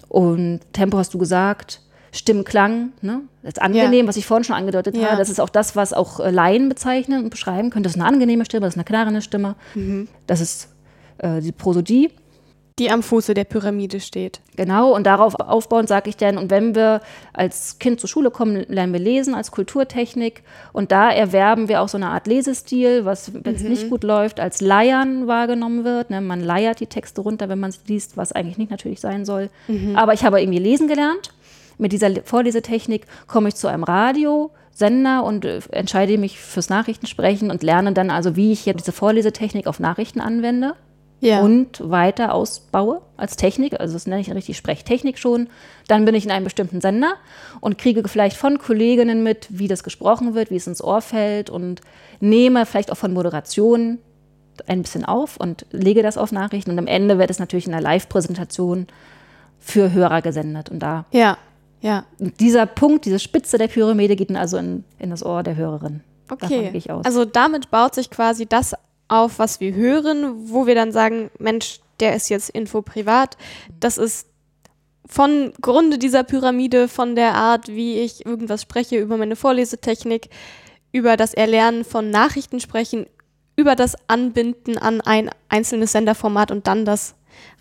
Und 0.07 0.59
Tempo 0.71 0.99
hast 0.99 1.15
du 1.15 1.17
gesagt, 1.17 1.81
Stimmklang, 2.11 2.91
ne? 3.01 3.21
Das 3.41 3.53
ist 3.53 3.61
angenehm, 3.63 4.05
ja. 4.05 4.07
was 4.07 4.17
ich 4.17 4.27
vorhin 4.27 4.43
schon 4.43 4.55
angedeutet 4.55 4.95
ja. 4.95 5.07
habe. 5.07 5.17
Das 5.17 5.29
ist 5.29 5.41
auch 5.41 5.49
das, 5.49 5.75
was 5.75 5.91
auch 5.91 6.19
äh, 6.19 6.29
Laien 6.29 6.69
bezeichnen 6.69 7.23
und 7.23 7.31
beschreiben 7.31 7.71
können. 7.71 7.81
Das 7.81 7.95
ist 7.95 7.99
eine 7.99 8.07
angenehme 8.07 8.45
Stimme, 8.45 8.67
das 8.67 8.75
ist 8.75 8.77
eine 8.77 8.85
knarrende 8.85 9.23
Stimme. 9.23 9.55
Mhm. 9.73 10.09
Das 10.27 10.41
ist 10.41 10.69
äh, 11.17 11.41
die 11.41 11.51
Prosodie 11.51 12.11
die 12.77 12.91
am 12.91 13.03
Fuße 13.03 13.33
der 13.33 13.45
Pyramide 13.45 14.01
steht. 14.01 14.41
Genau, 14.57 14.93
und 14.93 15.05
darauf 15.05 15.35
aufbauend 15.35 15.87
sage 15.87 16.09
ich 16.09 16.17
dann, 16.17 16.37
und 16.37 16.51
wenn 16.51 16.75
wir 16.75 16.99
als 17.31 17.79
Kind 17.79 18.01
zur 18.01 18.09
Schule 18.09 18.31
kommen, 18.31 18.65
lernen 18.67 18.91
wir 18.91 18.99
lesen 18.99 19.33
als 19.33 19.51
Kulturtechnik 19.51 20.43
und 20.73 20.91
da 20.91 21.09
erwerben 21.09 21.69
wir 21.69 21.81
auch 21.81 21.87
so 21.87 21.97
eine 21.97 22.07
Art 22.07 22.27
Lesestil, 22.27 23.05
was, 23.05 23.31
wenn 23.33 23.55
es 23.55 23.63
mhm. 23.63 23.69
nicht 23.69 23.89
gut 23.89 24.03
läuft, 24.03 24.41
als 24.41 24.59
Leiern 24.59 25.25
wahrgenommen 25.25 25.85
wird. 25.85 26.09
Ne? 26.09 26.19
Man 26.19 26.41
leiert 26.41 26.81
die 26.81 26.87
Texte 26.87 27.21
runter, 27.21 27.47
wenn 27.47 27.59
man 27.59 27.71
sie 27.71 27.79
liest, 27.87 28.17
was 28.17 28.33
eigentlich 28.33 28.57
nicht 28.57 28.71
natürlich 28.71 28.99
sein 28.99 29.23
soll. 29.23 29.49
Mhm. 29.69 29.95
Aber 29.95 30.13
ich 30.13 30.25
habe 30.25 30.41
irgendwie 30.41 30.59
lesen 30.59 30.89
gelernt. 30.89 31.33
Mit 31.77 31.93
dieser 31.93 32.09
Vorlesetechnik 32.23 33.05
komme 33.27 33.49
ich 33.49 33.55
zu 33.55 33.67
einem 33.67 33.83
Radio. 33.83 34.51
Sender 34.71 35.23
und 35.23 35.45
äh, 35.45 35.61
entscheide 35.71 36.17
mich 36.17 36.37
fürs 36.37 36.67
Nachrichtensprechen 36.67 37.49
und 37.49 37.63
lerne 37.63 37.93
dann 37.93 38.09
also, 38.09 38.35
wie 38.35 38.51
ich 38.51 38.59
hier 38.59 38.73
diese 38.73 38.91
Vorlesetechnik 38.91 39.67
auf 39.67 39.79
Nachrichten 39.79 40.19
anwende 40.19 40.73
ja. 41.19 41.41
und 41.41 41.89
weiter 41.89 42.33
ausbaue 42.33 43.01
als 43.17 43.35
Technik, 43.35 43.79
also 43.79 43.93
das 43.93 44.07
nenne 44.07 44.21
ich 44.21 44.33
richtig 44.33 44.57
Sprechtechnik 44.57 45.17
schon, 45.17 45.47
dann 45.87 46.05
bin 46.05 46.15
ich 46.15 46.25
in 46.25 46.31
einem 46.31 46.43
bestimmten 46.43 46.81
Sender 46.81 47.15
und 47.61 47.77
kriege 47.77 48.07
vielleicht 48.07 48.37
von 48.37 48.59
Kolleginnen 48.59 49.23
mit, 49.23 49.47
wie 49.49 49.67
das 49.67 49.83
gesprochen 49.83 50.35
wird, 50.35 50.51
wie 50.51 50.57
es 50.57 50.67
ins 50.67 50.83
Ohr 50.83 51.01
fällt 51.01 51.49
und 51.49 51.81
nehme 52.19 52.65
vielleicht 52.65 52.91
auch 52.91 52.97
von 52.97 53.13
Moderationen 53.13 53.99
ein 54.67 54.81
bisschen 54.81 55.05
auf 55.05 55.37
und 55.37 55.65
lege 55.71 56.01
das 56.01 56.17
auf 56.17 56.31
Nachrichten 56.31 56.71
und 56.71 56.79
am 56.79 56.87
Ende 56.87 57.17
wird 57.17 57.29
es 57.29 57.39
natürlich 57.39 57.67
in 57.67 57.73
einer 57.73 57.81
Live-Präsentation 57.81 58.87
für 59.59 59.91
Hörer 59.91 60.21
gesendet 60.21 60.69
und 60.69 60.79
da 60.79 61.05
ja, 61.11 61.37
ja. 61.81 62.05
dieser 62.19 62.65
Punkt, 62.65 63.05
diese 63.05 63.19
Spitze 63.19 63.57
der 63.57 63.67
Pyramide 63.67 64.15
geht 64.15 64.29
dann 64.29 64.37
also 64.37 64.57
in, 64.57 64.83
in 64.99 65.09
das 65.09 65.25
Ohr 65.25 65.43
der 65.43 65.55
Hörerin. 65.55 66.01
Okay. 66.29 66.71
Also 67.03 67.25
damit 67.25 67.69
baut 67.69 67.93
sich 67.93 68.09
quasi 68.09 68.47
das 68.47 68.75
auf, 69.07 69.39
was 69.39 69.59
wir 69.59 69.73
hören, 69.73 70.49
wo 70.49 70.65
wir 70.67 70.75
dann 70.75 70.91
sagen, 70.91 71.29
Mensch, 71.39 71.79
der 71.99 72.15
ist 72.15 72.29
jetzt 72.29 72.49
Info 72.49 72.81
privat. 72.81 73.37
Das 73.79 73.97
ist 73.97 74.27
von 75.05 75.53
Grunde 75.61 75.97
dieser 75.97 76.23
Pyramide, 76.23 76.87
von 76.87 77.15
der 77.15 77.35
Art, 77.35 77.67
wie 77.67 77.99
ich 77.99 78.25
irgendwas 78.25 78.61
spreche, 78.61 78.97
über 78.97 79.17
meine 79.17 79.35
Vorlesetechnik, 79.35 80.29
über 80.91 81.15
das 81.17 81.33
Erlernen 81.33 81.83
von 81.83 82.09
Nachrichten 82.09 82.59
sprechen, 82.59 83.05
über 83.55 83.75
das 83.75 83.95
Anbinden 84.07 84.77
an 84.77 85.01
ein 85.01 85.29
einzelnes 85.49 85.91
Senderformat 85.91 86.51
und 86.51 86.67
dann 86.67 86.85
das 86.85 87.15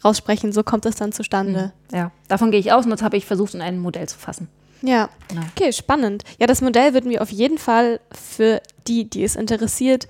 raussprechen. 0.04 0.52
So 0.52 0.62
kommt 0.62 0.86
es 0.86 0.96
dann 0.96 1.12
zustande. 1.12 1.72
Mhm. 1.90 1.96
Ja, 1.96 2.12
davon 2.28 2.50
gehe 2.50 2.60
ich 2.60 2.72
aus 2.72 2.84
und 2.84 2.90
das 2.90 3.02
habe 3.02 3.16
ich 3.16 3.26
versucht, 3.26 3.54
in 3.54 3.60
ein 3.60 3.78
Modell 3.78 4.08
zu 4.08 4.18
fassen. 4.18 4.48
Ja. 4.82 5.08
ja. 5.32 5.42
Okay, 5.56 5.72
spannend. 5.72 6.24
Ja, 6.38 6.46
das 6.46 6.60
Modell 6.60 6.94
würden 6.94 7.10
wir 7.10 7.22
auf 7.22 7.30
jeden 7.30 7.58
Fall 7.58 8.00
für 8.12 8.60
die, 8.86 9.08
die 9.08 9.24
es 9.24 9.34
interessiert, 9.34 10.08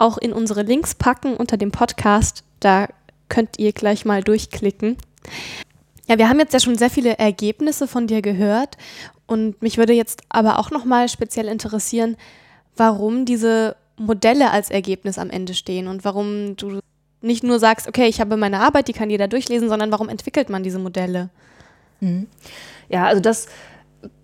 auch 0.00 0.18
in 0.18 0.32
unsere 0.32 0.62
Links 0.62 0.94
packen 0.94 1.36
unter 1.36 1.56
dem 1.56 1.70
Podcast. 1.70 2.44
Da 2.60 2.88
könnt 3.28 3.58
ihr 3.58 3.72
gleich 3.72 4.04
mal 4.04 4.22
durchklicken. 4.22 4.96
Ja, 6.06 6.18
wir 6.18 6.28
haben 6.28 6.40
jetzt 6.40 6.52
ja 6.52 6.60
schon 6.60 6.76
sehr 6.76 6.90
viele 6.90 7.18
Ergebnisse 7.18 7.86
von 7.86 8.06
dir 8.06 8.22
gehört 8.22 8.76
und 9.26 9.62
mich 9.62 9.78
würde 9.78 9.92
jetzt 9.92 10.22
aber 10.28 10.58
auch 10.58 10.70
noch 10.70 10.84
mal 10.84 11.08
speziell 11.08 11.46
interessieren, 11.46 12.16
warum 12.76 13.24
diese 13.24 13.76
Modelle 13.96 14.50
als 14.50 14.70
Ergebnis 14.70 15.18
am 15.18 15.30
Ende 15.30 15.54
stehen 15.54 15.86
und 15.86 16.04
warum 16.04 16.56
du 16.56 16.80
nicht 17.20 17.44
nur 17.44 17.58
sagst, 17.58 17.86
okay, 17.86 18.06
ich 18.06 18.20
habe 18.20 18.36
meine 18.36 18.60
Arbeit, 18.60 18.88
die 18.88 18.92
kann 18.92 19.10
jeder 19.10 19.28
durchlesen, 19.28 19.68
sondern 19.68 19.92
warum 19.92 20.08
entwickelt 20.08 20.48
man 20.48 20.62
diese 20.62 20.78
Modelle? 20.78 21.28
Mhm. 22.00 22.26
Ja, 22.88 23.04
also 23.06 23.20
das 23.20 23.46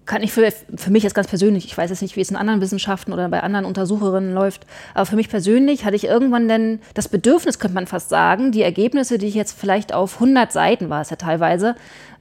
kann 0.06 0.22
ich 0.22 0.32
für, 0.32 0.52
für 0.76 0.90
mich 0.90 1.02
jetzt 1.02 1.14
ganz 1.14 1.26
persönlich, 1.26 1.66
ich 1.66 1.76
weiß 1.76 1.90
jetzt 1.90 2.00
nicht, 2.00 2.16
wie 2.16 2.20
es 2.20 2.30
in 2.30 2.36
anderen 2.36 2.60
Wissenschaften 2.60 3.12
oder 3.12 3.28
bei 3.28 3.42
anderen 3.42 3.66
Untersucherinnen 3.66 4.32
läuft, 4.32 4.64
aber 4.94 5.04
für 5.04 5.16
mich 5.16 5.28
persönlich 5.28 5.84
hatte 5.84 5.96
ich 5.96 6.04
irgendwann 6.04 6.48
dann 6.48 6.80
das 6.94 7.08
Bedürfnis, 7.08 7.58
könnte 7.58 7.74
man 7.74 7.86
fast 7.86 8.08
sagen, 8.08 8.52
die 8.52 8.62
Ergebnisse, 8.62 9.18
die 9.18 9.26
ich 9.26 9.34
jetzt 9.34 9.58
vielleicht 9.58 9.92
auf 9.92 10.14
100 10.14 10.52
Seiten 10.52 10.88
war 10.88 11.02
es 11.02 11.10
ja 11.10 11.16
teilweise, 11.16 11.74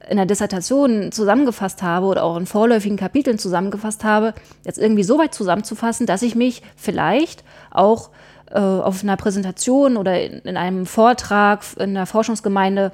in 0.08 0.16
der 0.16 0.26
Dissertation 0.26 1.10
zusammengefasst 1.12 1.82
habe 1.82 2.06
oder 2.06 2.24
auch 2.24 2.36
in 2.36 2.46
vorläufigen 2.46 2.96
Kapiteln 2.96 3.38
zusammengefasst 3.38 4.04
habe, 4.04 4.34
jetzt 4.64 4.78
irgendwie 4.78 5.02
so 5.02 5.18
weit 5.18 5.34
zusammenzufassen, 5.34 6.06
dass 6.06 6.22
ich 6.22 6.34
mich 6.34 6.62
vielleicht 6.76 7.44
auch 7.70 8.10
äh, 8.50 8.58
auf 8.58 9.02
einer 9.02 9.16
Präsentation 9.16 9.96
oder 9.96 10.20
in, 10.22 10.40
in 10.40 10.56
einem 10.56 10.86
Vortrag 10.86 11.62
in 11.78 11.94
der 11.94 12.06
Forschungsgemeinde 12.06 12.92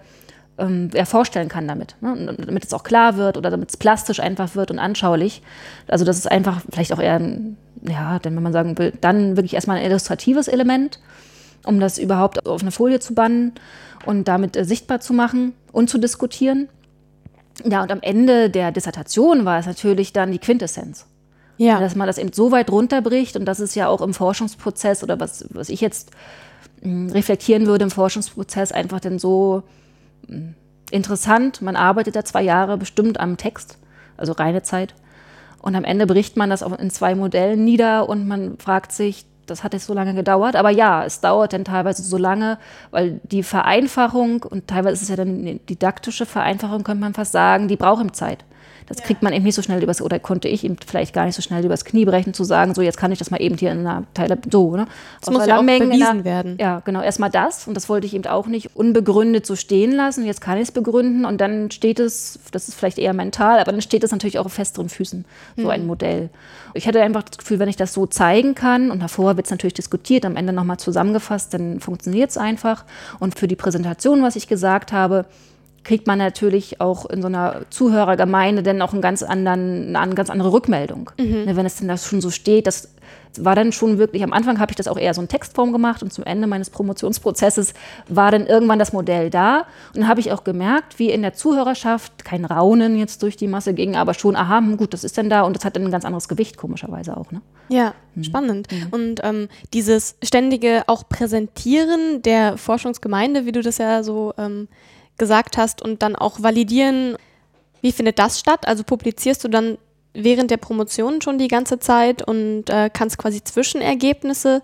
ähm, 0.62 0.90
ja, 0.94 1.04
vorstellen 1.04 1.48
kann 1.48 1.66
damit. 1.66 1.96
Ne? 2.00 2.36
Damit 2.38 2.64
es 2.64 2.72
auch 2.72 2.84
klar 2.84 3.16
wird 3.16 3.36
oder 3.36 3.50
damit 3.50 3.70
es 3.70 3.76
plastisch 3.76 4.20
einfach 4.20 4.54
wird 4.54 4.70
und 4.70 4.78
anschaulich. 4.78 5.42
Also 5.88 6.04
das 6.04 6.16
ist 6.16 6.30
einfach 6.30 6.62
vielleicht 6.70 6.92
auch 6.92 7.00
eher, 7.00 7.16
ein, 7.16 7.56
ja, 7.82 8.18
denn 8.18 8.36
wenn 8.36 8.42
man 8.42 8.52
sagen 8.52 8.78
will, 8.78 8.92
dann 9.00 9.36
wirklich 9.36 9.54
erstmal 9.54 9.78
ein 9.78 9.84
illustratives 9.84 10.48
Element, 10.48 11.00
um 11.64 11.80
das 11.80 11.98
überhaupt 11.98 12.46
auf 12.46 12.62
eine 12.62 12.70
Folie 12.70 13.00
zu 13.00 13.14
bannen 13.14 13.52
und 14.06 14.28
damit 14.28 14.56
äh, 14.56 14.64
sichtbar 14.64 15.00
zu 15.00 15.12
machen 15.12 15.54
und 15.72 15.90
zu 15.90 15.98
diskutieren. 15.98 16.68
Ja, 17.64 17.82
und 17.82 17.92
am 17.92 18.00
Ende 18.00 18.48
der 18.48 18.72
Dissertation 18.72 19.44
war 19.44 19.58
es 19.58 19.66
natürlich 19.66 20.12
dann 20.12 20.32
die 20.32 20.38
Quintessenz. 20.38 21.06
Ja. 21.58 21.80
Dass 21.80 21.94
man 21.94 22.06
das 22.06 22.18
eben 22.18 22.32
so 22.32 22.50
weit 22.50 22.70
runterbricht 22.70 23.36
und 23.36 23.44
das 23.44 23.60
ist 23.60 23.74
ja 23.74 23.88
auch 23.88 24.00
im 24.00 24.14
Forschungsprozess 24.14 25.02
oder 25.02 25.20
was, 25.20 25.44
was 25.50 25.68
ich 25.68 25.80
jetzt 25.80 26.10
hm, 26.80 27.10
reflektieren 27.10 27.66
würde 27.66 27.84
im 27.84 27.90
Forschungsprozess 27.90 28.72
einfach 28.72 29.00
denn 29.00 29.18
so 29.18 29.62
interessant. 30.90 31.62
Man 31.62 31.76
arbeitet 31.76 32.16
da 32.16 32.24
zwei 32.24 32.42
Jahre 32.42 32.76
bestimmt 32.76 33.18
am 33.18 33.36
Text, 33.36 33.78
also 34.16 34.32
reine 34.32 34.62
Zeit. 34.62 34.94
Und 35.60 35.76
am 35.76 35.84
Ende 35.84 36.06
bricht 36.06 36.36
man 36.36 36.50
das 36.50 36.62
auch 36.62 36.76
in 36.78 36.90
zwei 36.90 37.14
Modellen 37.14 37.64
nieder 37.64 38.08
und 38.08 38.26
man 38.26 38.58
fragt 38.58 38.92
sich, 38.92 39.26
das 39.46 39.64
hat 39.64 39.74
jetzt 39.74 39.86
so 39.86 39.94
lange 39.94 40.14
gedauert. 40.14 40.56
Aber 40.56 40.70
ja, 40.70 41.04
es 41.04 41.20
dauert 41.20 41.52
dann 41.52 41.64
teilweise 41.64 42.02
so 42.02 42.16
lange, 42.16 42.58
weil 42.90 43.20
die 43.24 43.42
Vereinfachung 43.42 44.42
und 44.42 44.66
teilweise 44.66 44.94
ist 44.94 45.02
es 45.02 45.08
ja 45.08 45.16
dann 45.16 45.38
eine 45.38 45.56
didaktische 45.56 46.26
Vereinfachung, 46.26 46.84
könnte 46.84 47.00
man 47.00 47.14
fast 47.14 47.32
sagen, 47.32 47.68
die 47.68 47.76
braucht 47.76 48.02
ihm 48.02 48.12
Zeit. 48.12 48.44
Das 48.86 48.98
ja. 48.98 49.04
kriegt 49.04 49.22
man 49.22 49.32
eben 49.32 49.44
nicht 49.44 49.54
so 49.54 49.62
schnell 49.62 49.82
übers, 49.82 50.02
oder 50.02 50.18
konnte 50.18 50.48
ich 50.48 50.64
ihm 50.64 50.76
vielleicht 50.84 51.14
gar 51.14 51.26
nicht 51.26 51.34
so 51.34 51.42
schnell 51.42 51.64
übers 51.64 51.84
Knie 51.84 52.04
brechen, 52.04 52.34
zu 52.34 52.44
sagen, 52.44 52.74
so 52.74 52.82
jetzt 52.82 52.98
kann 52.98 53.12
ich 53.12 53.18
das 53.18 53.30
mal 53.30 53.40
eben 53.40 53.56
hier 53.56 53.72
in 53.72 53.80
einer 53.80 54.04
Teile, 54.14 54.38
so, 54.50 54.76
ne? 54.76 54.86
Das 55.20 55.32
muss 55.32 55.46
ja 55.46 55.58
auch 55.58 55.62
bewiesen 55.62 56.24
werden. 56.24 56.56
Ja, 56.60 56.80
genau, 56.84 57.02
erstmal 57.02 57.30
das 57.30 57.66
und 57.66 57.74
das 57.74 57.88
wollte 57.88 58.06
ich 58.06 58.14
eben 58.14 58.26
auch 58.26 58.46
nicht 58.46 58.76
unbegründet 58.76 59.46
so 59.46 59.56
stehen 59.56 59.92
lassen, 59.92 60.24
jetzt 60.24 60.40
kann 60.40 60.56
ich 60.56 60.64
es 60.64 60.72
begründen 60.72 61.24
und 61.24 61.40
dann 61.40 61.70
steht 61.70 62.00
es, 62.00 62.38
das 62.50 62.68
ist 62.68 62.74
vielleicht 62.74 62.98
eher 62.98 63.12
mental, 63.12 63.60
aber 63.60 63.72
dann 63.72 63.82
steht 63.82 64.04
es 64.04 64.12
natürlich 64.12 64.38
auch 64.38 64.46
auf 64.46 64.52
festeren 64.52 64.88
Füßen, 64.88 65.24
so 65.56 65.62
mhm. 65.64 65.70
ein 65.70 65.86
Modell. 65.86 66.30
Ich 66.74 66.86
hatte 66.86 67.02
einfach 67.02 67.22
das 67.22 67.38
Gefühl, 67.38 67.58
wenn 67.58 67.68
ich 67.68 67.76
das 67.76 67.92
so 67.92 68.06
zeigen 68.06 68.54
kann 68.54 68.90
und 68.90 69.02
davor 69.02 69.36
wird 69.36 69.46
es 69.46 69.50
natürlich 69.50 69.74
diskutiert, 69.74 70.24
am 70.24 70.36
Ende 70.36 70.52
nochmal 70.52 70.78
zusammengefasst, 70.78 71.54
dann 71.54 71.80
funktioniert 71.80 72.30
es 72.30 72.38
einfach 72.38 72.84
und 73.18 73.38
für 73.38 73.48
die 73.48 73.56
Präsentation, 73.56 74.22
was 74.22 74.36
ich 74.36 74.48
gesagt 74.48 74.92
habe, 74.92 75.26
kriegt 75.84 76.06
man 76.06 76.18
natürlich 76.18 76.80
auch 76.80 77.06
in 77.06 77.22
so 77.22 77.28
einer 77.28 77.62
Zuhörergemeinde 77.70 78.62
dann 78.62 78.82
auch 78.82 78.92
einen 78.92 79.02
ganz 79.02 79.22
anderen, 79.22 79.96
eine 79.96 80.14
ganz 80.14 80.30
andere 80.30 80.52
Rückmeldung. 80.52 81.10
Mhm. 81.18 81.44
Ne, 81.44 81.56
wenn 81.56 81.66
es 81.66 81.76
denn 81.76 81.88
da 81.88 81.96
schon 81.96 82.20
so 82.20 82.30
steht, 82.30 82.66
dass 82.66 82.88
war 83.38 83.54
dann 83.54 83.72
schon 83.72 83.98
wirklich, 83.98 84.22
am 84.22 84.32
Anfang 84.32 84.58
habe 84.58 84.72
ich 84.72 84.76
das 84.76 84.88
auch 84.88 84.98
eher 84.98 85.14
so 85.14 85.22
in 85.22 85.28
Textform 85.28 85.72
gemacht 85.72 86.02
und 86.02 86.12
zum 86.12 86.24
Ende 86.24 86.46
meines 86.46 86.70
Promotionsprozesses 86.70 87.74
war 88.08 88.30
dann 88.30 88.46
irgendwann 88.46 88.78
das 88.78 88.92
Modell 88.92 89.30
da. 89.30 89.66
Und 89.94 90.00
dann 90.00 90.08
habe 90.08 90.20
ich 90.20 90.32
auch 90.32 90.44
gemerkt, 90.44 90.98
wie 90.98 91.10
in 91.10 91.22
der 91.22 91.34
Zuhörerschaft 91.34 92.24
kein 92.24 92.44
Raunen 92.44 92.98
jetzt 92.98 93.22
durch 93.22 93.36
die 93.36 93.48
Masse 93.48 93.74
ging, 93.74 93.96
aber 93.96 94.14
schon, 94.14 94.36
aha, 94.36 94.58
hm, 94.58 94.76
gut, 94.76 94.92
das 94.92 95.04
ist 95.04 95.16
denn 95.16 95.30
da 95.30 95.42
und 95.42 95.56
das 95.56 95.64
hat 95.64 95.76
dann 95.76 95.84
ein 95.84 95.90
ganz 95.90 96.04
anderes 96.04 96.28
Gewicht, 96.28 96.56
komischerweise 96.56 97.16
auch. 97.16 97.30
Ne? 97.30 97.40
Ja, 97.68 97.94
mhm. 98.14 98.24
spannend. 98.24 98.68
Mhm. 98.70 98.86
Und 98.90 99.20
ähm, 99.24 99.48
dieses 99.72 100.16
ständige 100.22 100.82
auch 100.86 101.08
Präsentieren 101.08 102.22
der 102.22 102.56
Forschungsgemeinde, 102.56 103.46
wie 103.46 103.52
du 103.52 103.62
das 103.62 103.78
ja 103.78 104.02
so 104.02 104.34
ähm, 104.36 104.68
gesagt 105.18 105.56
hast, 105.56 105.82
und 105.82 106.02
dann 106.02 106.16
auch 106.16 106.42
validieren, 106.42 107.16
wie 107.80 107.92
findet 107.92 108.18
das 108.18 108.38
statt? 108.38 108.66
Also 108.66 108.84
publizierst 108.84 109.44
du 109.44 109.48
dann 109.48 109.78
während 110.14 110.50
der 110.50 110.56
Promotion 110.56 111.20
schon 111.20 111.38
die 111.38 111.48
ganze 111.48 111.78
Zeit 111.78 112.26
und 112.26 112.68
äh, 112.68 112.90
kannst 112.92 113.18
quasi 113.18 113.42
Zwischenergebnisse 113.42 114.62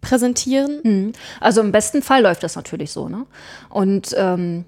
präsentieren? 0.00 0.80
Mhm. 0.82 1.12
Also 1.40 1.60
im 1.60 1.72
besten 1.72 2.02
Fall 2.02 2.22
läuft 2.22 2.42
das 2.42 2.56
natürlich 2.56 2.92
so. 2.92 3.08
Ne? 3.08 3.26
Und 3.68 4.14
ähm, 4.16 4.64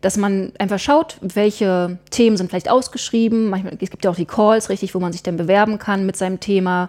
dass 0.00 0.16
man 0.16 0.52
einfach 0.58 0.78
schaut, 0.78 1.18
welche 1.20 1.98
Themen 2.10 2.36
sind 2.36 2.50
vielleicht 2.50 2.70
ausgeschrieben. 2.70 3.50
Manchmal, 3.50 3.76
es 3.80 3.90
gibt 3.90 4.04
ja 4.04 4.10
auch 4.10 4.16
die 4.16 4.26
Calls, 4.26 4.68
richtig, 4.68 4.94
wo 4.94 5.00
man 5.00 5.12
sich 5.12 5.22
dann 5.22 5.36
bewerben 5.36 5.78
kann 5.78 6.06
mit 6.06 6.16
seinem 6.16 6.40
Thema 6.40 6.88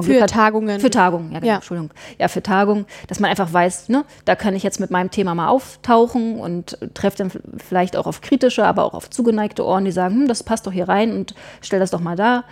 für 0.00 0.22
hat, 0.22 0.30
Tagungen. 0.30 0.80
Für 0.80 0.90
Tagungen, 0.90 1.32
ja, 1.32 1.38
genau, 1.38 1.48
ja. 1.48 1.54
Entschuldigung. 1.56 1.90
Ja, 2.18 2.28
für 2.28 2.42
Tagungen, 2.42 2.86
dass 3.06 3.20
man 3.20 3.30
einfach 3.30 3.52
weiß, 3.52 3.88
ne, 3.88 4.04
da 4.24 4.34
kann 4.34 4.56
ich 4.56 4.62
jetzt 4.62 4.80
mit 4.80 4.90
meinem 4.90 5.10
Thema 5.10 5.34
mal 5.34 5.48
auftauchen 5.48 6.40
und 6.40 6.76
treffe 6.94 7.18
dann 7.18 7.32
vielleicht 7.64 7.96
auch 7.96 8.06
auf 8.06 8.20
kritische, 8.20 8.64
aber 8.64 8.84
auch 8.84 8.94
auf 8.94 9.10
zugeneigte 9.10 9.64
Ohren, 9.64 9.84
die 9.84 9.92
sagen, 9.92 10.14
hm, 10.16 10.28
das 10.28 10.42
passt 10.42 10.66
doch 10.66 10.72
hier 10.72 10.88
rein 10.88 11.12
und 11.12 11.34
stell 11.60 11.78
das 11.78 11.90
doch 11.90 12.00
mal 12.00 12.16
da. 12.16 12.44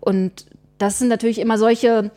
Und 0.00 0.46
das 0.78 0.98
sind 0.98 1.08
natürlich 1.08 1.40
immer 1.40 1.58
solche 1.58 2.10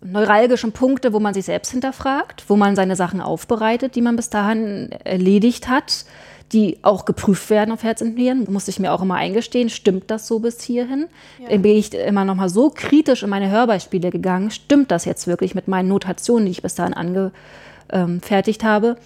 neuralgischen 0.00 0.72
Punkte, 0.72 1.12
wo 1.12 1.20
man 1.20 1.34
sich 1.34 1.46
selbst 1.46 1.70
hinterfragt, 1.70 2.44
wo 2.48 2.56
man 2.56 2.76
seine 2.76 2.96
Sachen 2.96 3.20
aufbereitet, 3.20 3.94
die 3.94 4.02
man 4.02 4.16
bis 4.16 4.30
dahin 4.30 4.92
erledigt 5.04 5.68
hat 5.68 6.04
die 6.52 6.78
auch 6.82 7.04
geprüft 7.04 7.50
werden 7.50 7.72
auf 7.72 7.82
Herz 7.82 8.00
und 8.00 8.14
Nieren. 8.14 8.46
Muss 8.48 8.68
ich 8.68 8.78
mir 8.78 8.92
auch 8.92 9.02
immer 9.02 9.16
eingestehen, 9.16 9.68
stimmt 9.68 10.10
das 10.10 10.26
so 10.26 10.38
bis 10.38 10.62
hierhin? 10.62 11.08
Ja. 11.40 11.50
Dann 11.50 11.62
bin 11.62 11.76
ich 11.76 11.92
immer 11.92 12.24
noch 12.24 12.36
mal 12.36 12.48
so 12.48 12.70
kritisch 12.70 13.22
in 13.22 13.30
meine 13.30 13.50
Hörbeispiele 13.50 14.10
gegangen. 14.10 14.50
Stimmt 14.50 14.90
das 14.90 15.04
jetzt 15.04 15.26
wirklich 15.26 15.54
mit 15.54 15.68
meinen 15.68 15.88
Notationen, 15.88 16.46
die 16.46 16.52
ich 16.52 16.62
bis 16.62 16.74
dahin 16.74 16.94
angefertigt 16.94 18.64
habe? 18.64 18.96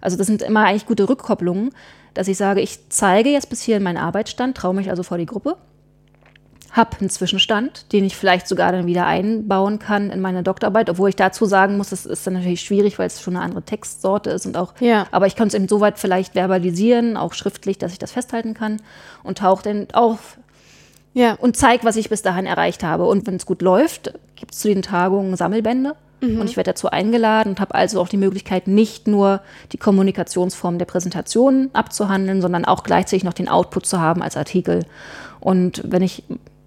Also 0.00 0.16
das 0.16 0.26
sind 0.26 0.42
immer 0.42 0.64
eigentlich 0.64 0.86
gute 0.86 1.08
Rückkopplungen, 1.08 1.70
dass 2.14 2.28
ich 2.28 2.36
sage, 2.36 2.60
ich 2.60 2.88
zeige 2.88 3.30
jetzt 3.30 3.50
bis 3.50 3.62
hierhin 3.62 3.82
meinen 3.82 3.96
Arbeitsstand, 3.96 4.56
traue 4.56 4.74
mich 4.74 4.90
also 4.90 5.02
vor 5.02 5.18
die 5.18 5.26
Gruppe 5.26 5.56
habe 6.72 6.96
einen 6.98 7.10
Zwischenstand, 7.10 7.92
den 7.92 8.04
ich 8.04 8.16
vielleicht 8.16 8.48
sogar 8.48 8.72
dann 8.72 8.86
wieder 8.86 9.06
einbauen 9.06 9.78
kann 9.78 10.10
in 10.10 10.20
meine 10.20 10.42
Doktorarbeit, 10.42 10.88
obwohl 10.88 11.10
ich 11.10 11.16
dazu 11.16 11.44
sagen 11.44 11.76
muss, 11.76 11.90
das 11.90 12.06
ist 12.06 12.26
dann 12.26 12.34
natürlich 12.34 12.62
schwierig, 12.62 12.98
weil 12.98 13.06
es 13.06 13.20
schon 13.20 13.36
eine 13.36 13.44
andere 13.44 13.62
Textsorte 13.62 14.30
ist 14.30 14.46
und 14.46 14.56
auch, 14.56 14.72
ja. 14.80 15.06
aber 15.10 15.26
ich 15.26 15.36
kann 15.36 15.48
es 15.48 15.54
insoweit 15.54 15.98
vielleicht 15.98 16.34
verbalisieren, 16.34 17.18
auch 17.18 17.34
schriftlich, 17.34 17.76
dass 17.76 17.92
ich 17.92 17.98
das 17.98 18.12
festhalten 18.12 18.54
kann 18.54 18.80
und 19.22 19.38
tauche 19.38 19.62
dann 19.62 19.86
auf 19.92 20.38
ja. 21.12 21.34
und 21.34 21.58
zeige, 21.58 21.84
was 21.84 21.96
ich 21.96 22.08
bis 22.08 22.22
dahin 22.22 22.46
erreicht 22.46 22.82
habe. 22.82 23.06
Und 23.06 23.26
wenn 23.26 23.36
es 23.36 23.44
gut 23.44 23.60
läuft, 23.60 24.14
gibt 24.36 24.54
es 24.54 24.60
zu 24.60 24.68
den 24.68 24.80
Tagungen 24.80 25.36
Sammelbände. 25.36 25.94
Mhm. 26.22 26.40
Und 26.40 26.48
ich 26.48 26.56
werde 26.56 26.70
dazu 26.70 26.88
eingeladen 26.88 27.50
und 27.50 27.60
habe 27.60 27.74
also 27.74 28.00
auch 28.00 28.08
die 28.08 28.16
Möglichkeit, 28.16 28.66
nicht 28.66 29.06
nur 29.08 29.42
die 29.72 29.76
Kommunikationsform 29.76 30.78
der 30.78 30.86
Präsentation 30.86 31.68
abzuhandeln, 31.74 32.40
sondern 32.40 32.64
auch 32.64 32.82
gleichzeitig 32.82 33.24
noch 33.24 33.34
den 33.34 33.48
Output 33.48 33.84
zu 33.84 34.00
haben 34.00 34.22
als 34.22 34.38
Artikel. 34.38 34.86
Und 35.40 35.82
wenn 35.84 36.02
ich 36.02 36.22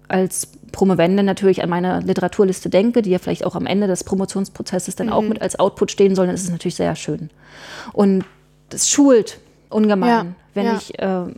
als 0.08 0.48
Promovende 0.72 1.22
natürlich 1.22 1.62
an 1.62 1.70
meine 1.70 2.00
Literaturliste 2.00 2.68
denke, 2.68 3.02
die 3.02 3.10
ja 3.10 3.18
vielleicht 3.18 3.44
auch 3.44 3.54
am 3.54 3.66
Ende 3.66 3.86
des 3.86 4.04
Promotionsprozesses 4.04 4.96
dann 4.96 5.08
mhm. 5.08 5.12
auch 5.12 5.22
mit 5.22 5.40
als 5.40 5.58
Output 5.58 5.90
stehen 5.90 6.14
soll, 6.14 6.26
dann 6.26 6.34
ist 6.34 6.44
es 6.44 6.50
natürlich 6.50 6.74
sehr 6.74 6.94
schön. 6.96 7.30
Und 7.92 8.24
das 8.68 8.90
schult 8.90 9.38
ungemein, 9.70 10.08
ja. 10.08 10.26
wenn 10.54 10.66
ja. 10.66 10.76
ich 10.76 10.98
äh, 10.98 11.34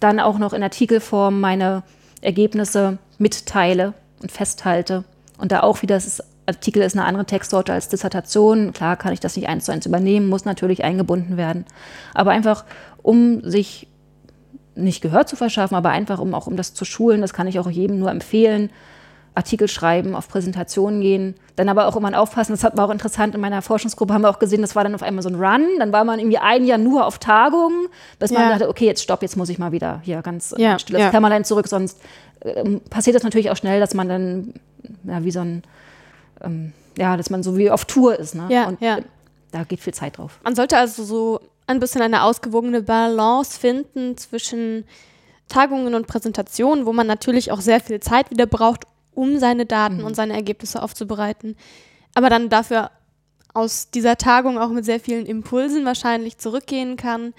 dann 0.00 0.20
auch 0.20 0.38
noch 0.38 0.52
in 0.52 0.62
Artikelform 0.62 1.40
meine 1.40 1.82
Ergebnisse 2.20 2.98
mitteile 3.18 3.94
und 4.20 4.32
festhalte. 4.32 5.04
Und 5.38 5.52
da 5.52 5.60
auch 5.60 5.82
wieder, 5.82 5.96
das 5.96 6.22
Artikel 6.46 6.82
ist 6.82 6.96
eine 6.96 7.04
andere 7.04 7.24
Textsorte 7.24 7.72
als 7.72 7.88
Dissertation. 7.88 8.72
Klar 8.72 8.96
kann 8.96 9.12
ich 9.12 9.20
das 9.20 9.36
nicht 9.36 9.48
eins 9.48 9.66
zu 9.66 9.72
eins 9.72 9.86
übernehmen, 9.86 10.28
muss 10.28 10.44
natürlich 10.44 10.84
eingebunden 10.84 11.36
werden. 11.36 11.64
Aber 12.14 12.30
einfach, 12.32 12.64
um 13.02 13.48
sich 13.48 13.88
nicht 14.74 15.02
Gehör 15.02 15.26
zu 15.26 15.36
verschaffen, 15.36 15.76
aber 15.76 15.90
einfach 15.90 16.18
um 16.18 16.34
auch 16.34 16.46
um 16.46 16.56
das 16.56 16.74
zu 16.74 16.84
schulen, 16.84 17.20
das 17.20 17.32
kann 17.32 17.46
ich 17.46 17.58
auch 17.58 17.70
jedem 17.70 17.98
nur 17.98 18.10
empfehlen. 18.10 18.70
Artikel 19.34 19.66
schreiben, 19.66 20.14
auf 20.14 20.28
Präsentationen 20.28 21.00
gehen, 21.00 21.34
dann 21.56 21.68
aber 21.70 21.86
auch 21.86 21.96
immer 21.96 22.18
aufpassen. 22.18 22.52
Das 22.52 22.62
war 22.64 22.84
auch 22.84 22.90
interessant 22.90 23.34
in 23.34 23.40
meiner 23.40 23.62
Forschungsgruppe, 23.62 24.12
haben 24.12 24.22
wir 24.22 24.30
auch 24.30 24.38
gesehen, 24.38 24.60
das 24.60 24.76
war 24.76 24.84
dann 24.84 24.94
auf 24.94 25.02
einmal 25.02 25.22
so 25.22 25.30
ein 25.30 25.36
Run. 25.36 25.66
Dann 25.78 25.90
war 25.92 26.04
man 26.04 26.18
irgendwie 26.18 26.38
ein 26.38 26.66
Jahr 26.66 26.78
nur 26.78 27.06
auf 27.06 27.18
Tagungen, 27.18 27.86
bis 28.18 28.30
ja. 28.30 28.38
man 28.38 28.50
dachte, 28.50 28.68
okay, 28.68 28.84
jetzt 28.84 29.02
stopp, 29.02 29.22
jetzt 29.22 29.36
muss 29.36 29.48
ich 29.48 29.58
mal 29.58 29.72
wieder 29.72 30.00
hier 30.04 30.20
ganz 30.20 30.54
ja. 30.58 30.78
stilles 30.78 31.02
ja. 31.02 31.10
Kämmerlein 31.10 31.44
zurück. 31.44 31.66
Sonst 31.66 31.98
äh, 32.40 32.62
passiert 32.90 33.16
das 33.16 33.22
natürlich 33.22 33.50
auch 33.50 33.56
schnell, 33.56 33.80
dass 33.80 33.94
man 33.94 34.08
dann, 34.08 34.54
ja, 35.04 35.24
wie 35.24 35.30
so 35.30 35.40
ein, 35.40 35.62
ähm, 36.42 36.72
ja, 36.98 37.16
dass 37.16 37.30
man 37.30 37.42
so 37.42 37.56
wie 37.56 37.70
auf 37.70 37.86
Tour 37.86 38.18
ist. 38.18 38.34
Ne? 38.34 38.48
Ja, 38.50 38.66
Und 38.66 38.82
ja. 38.82 38.98
da 39.50 39.64
geht 39.64 39.80
viel 39.80 39.94
Zeit 39.94 40.18
drauf. 40.18 40.40
Man 40.44 40.54
sollte 40.54 40.76
also 40.76 41.04
so 41.04 41.40
ein 41.66 41.80
bisschen 41.80 42.02
eine 42.02 42.22
ausgewogene 42.22 42.82
Balance 42.82 43.58
finden 43.58 44.16
zwischen 44.16 44.84
Tagungen 45.48 45.94
und 45.94 46.06
Präsentationen, 46.06 46.86
wo 46.86 46.92
man 46.92 47.06
natürlich 47.06 47.52
auch 47.52 47.60
sehr 47.60 47.80
viel 47.80 48.00
Zeit 48.00 48.30
wieder 48.30 48.46
braucht, 48.46 48.84
um 49.14 49.38
seine 49.38 49.66
Daten 49.66 49.98
mhm. 49.98 50.04
und 50.04 50.16
seine 50.16 50.34
Ergebnisse 50.34 50.82
aufzubereiten. 50.82 51.56
Aber 52.14 52.30
dann 52.30 52.48
dafür 52.48 52.90
aus 53.54 53.90
dieser 53.90 54.16
Tagung 54.16 54.58
auch 54.58 54.70
mit 54.70 54.84
sehr 54.84 55.00
vielen 55.00 55.26
Impulsen 55.26 55.84
wahrscheinlich 55.84 56.38
zurückgehen 56.38 56.96
kann. 56.96 57.34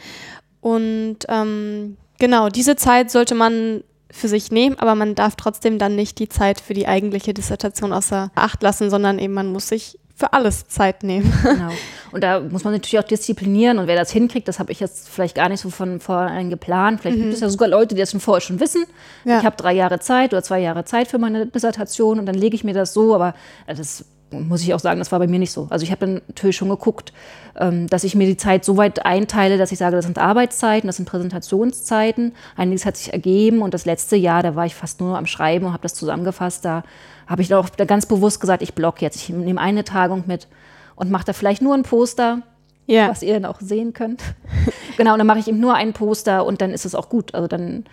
Und 0.62 1.20
ähm, 1.28 1.98
genau, 2.20 2.50
diese 2.50 2.76
Zeit 2.76 3.12
sollte 3.12 3.36
man 3.36 3.84
für 4.12 4.28
sich 4.28 4.52
nehmen, 4.52 4.78
aber 4.78 4.94
man 4.94 5.16
darf 5.16 5.36
trotzdem 5.36 5.80
dann 5.80 5.96
nicht 5.96 6.20
die 6.20 6.30
Zeit 6.30 6.62
für 6.62 6.76
die 6.76 6.88
eigentliche 6.88 7.34
Dissertation 7.34 7.92
außer 7.92 8.32
Acht 8.36 8.62
lassen, 8.62 8.92
sondern 8.92 9.18
eben 9.18 9.34
man 9.34 9.52
muss 9.52 9.70
sich 9.70 10.00
für 10.16 10.34
alles 10.34 10.68
Zeit 10.68 11.04
nehmen. 11.04 11.32
Genau. 11.44 11.72
Und 12.12 12.24
da 12.24 12.40
muss 12.40 12.64
man 12.64 12.74
natürlich 12.74 13.00
auch 13.00 13.08
disziplinieren 13.08 13.80
und 13.80 13.88
wer 13.88 13.96
das 13.96 14.12
hinkriegt, 14.12 14.48
das 14.48 14.60
habe 14.60 14.72
ich 14.72 14.80
jetzt 14.80 15.10
vielleicht 15.10 15.34
gar 15.34 15.50
nicht 15.50 15.62
so 15.62 15.72
von 15.72 16.00
vornherein 16.00 16.52
geplant. 16.52 17.02
Vielleicht 17.02 17.18
mhm. 17.18 17.24
gibt 17.24 17.34
es 17.34 17.40
ja 17.40 17.50
sogar 17.50 17.68
Leute, 17.68 17.96
die 17.96 18.02
das 18.02 18.12
schon 18.12 18.20
vorher 18.20 18.42
schon 18.42 18.60
wissen. 18.60 18.86
Ja. 19.26 19.40
Ich 19.40 19.46
habe 19.46 19.56
drei 19.56 19.74
Jahre 19.74 20.00
Zeit 20.00 20.32
oder 20.32 20.44
zwei 20.44 20.60
Jahre 20.60 20.86
Zeit 20.86 21.08
für 21.08 21.18
meine 21.18 21.48
Dissertation 21.48 22.20
und 22.20 22.28
dann 22.28 22.36
lege 22.36 22.56
ich 22.56 22.64
mir 22.64 22.74
das 22.76 22.94
so, 22.94 23.16
aber 23.16 23.34
äh, 23.66 23.74
das 23.74 24.06
muss 24.40 24.62
ich 24.62 24.74
auch 24.74 24.80
sagen, 24.80 25.00
das 25.00 25.12
war 25.12 25.20
bei 25.20 25.28
mir 25.28 25.40
nicht 25.40 25.52
so. 25.52 25.68
Also 25.70 25.84
ich 25.84 25.92
habe 25.92 26.06
dann 26.06 26.22
natürlich 26.28 26.56
schon 26.56 26.70
geguckt, 26.70 27.14
ähm, 27.60 27.88
dass 27.88 28.04
ich 28.04 28.16
mir 28.16 28.28
die 28.28 28.38
Zeit 28.38 28.66
so 28.66 28.78
weit 28.78 29.06
einteile, 29.06 29.58
dass 29.58 29.72
ich 29.72 29.78
sage, 29.78 29.96
das 29.96 30.06
sind 30.06 30.18
Arbeitszeiten, 30.18 30.88
das 30.88 30.98
sind 30.98 31.08
Präsentationszeiten. 31.08 32.34
Einiges 32.56 32.86
hat 32.86 32.98
sich 32.98 33.14
ergeben 33.14 33.62
und 33.62 33.74
das 33.74 33.86
letzte 33.86 34.16
Jahr, 34.16 34.44
da 34.44 34.56
war 34.56 34.66
ich 34.66 34.76
fast 34.76 35.02
nur 35.02 35.18
am 35.18 35.26
Schreiben 35.26 35.66
und 35.66 35.74
habe 35.74 35.84
das 35.84 35.94
zusammengefasst. 35.94 36.66
Da 36.66 36.84
habe 37.28 37.42
ich 37.42 37.54
auch 37.54 37.70
ganz 37.88 38.06
bewusst 38.06 38.40
gesagt, 38.40 38.62
ich 38.62 38.74
block 38.74 39.02
jetzt. 39.02 39.16
Ich 39.16 39.30
nehme 39.30 39.60
eine 39.60 39.84
Tagung 39.84 40.24
mit 40.28 40.48
und 40.96 41.12
mache 41.12 41.26
da 41.26 41.34
vielleicht 41.34 41.62
nur 41.62 41.74
ein 41.74 41.84
Poster, 41.84 42.42
ja. 42.86 43.10
was 43.10 43.24
ihr 43.24 43.34
dann 43.34 43.46
auch 43.46 43.60
sehen 43.60 43.94
könnt. 43.94 44.22
genau, 44.98 45.14
und 45.14 45.20
dann 45.20 45.28
mache 45.28 45.40
ich 45.40 45.48
eben 45.48 45.60
nur 45.60 45.76
ein 45.76 45.94
Poster 45.94 46.46
und 46.46 46.62
dann 46.62 46.72
ist 46.72 46.86
es 46.86 46.96
auch 46.96 47.10
gut. 47.10 47.34
Also 47.34 47.48
dann, 47.48 47.86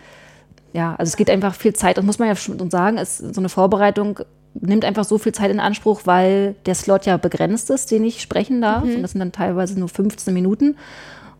ja, 0.73 0.95
also 0.97 1.09
es 1.09 1.17
geht 1.17 1.29
einfach 1.29 1.55
viel 1.55 1.73
Zeit. 1.73 1.97
Das 1.97 2.05
muss 2.05 2.19
man 2.19 2.27
ja 2.27 2.35
schon 2.35 2.69
sagen, 2.69 2.97
ist 2.97 3.17
so 3.17 3.41
eine 3.41 3.49
Vorbereitung 3.49 4.19
nimmt 4.53 4.85
einfach 4.85 5.05
so 5.05 5.17
viel 5.17 5.31
Zeit 5.31 5.51
in 5.51 5.59
Anspruch, 5.59 6.01
weil 6.05 6.55
der 6.65 6.75
Slot 6.75 7.05
ja 7.05 7.17
begrenzt 7.17 7.69
ist, 7.69 7.91
den 7.91 8.03
ich 8.03 8.21
sprechen 8.21 8.61
darf. 8.61 8.83
Mhm. 8.83 8.95
Und 8.95 9.01
das 9.01 9.11
sind 9.11 9.19
dann 9.19 9.31
teilweise 9.31 9.79
nur 9.79 9.89
15 9.89 10.33
Minuten. 10.33 10.77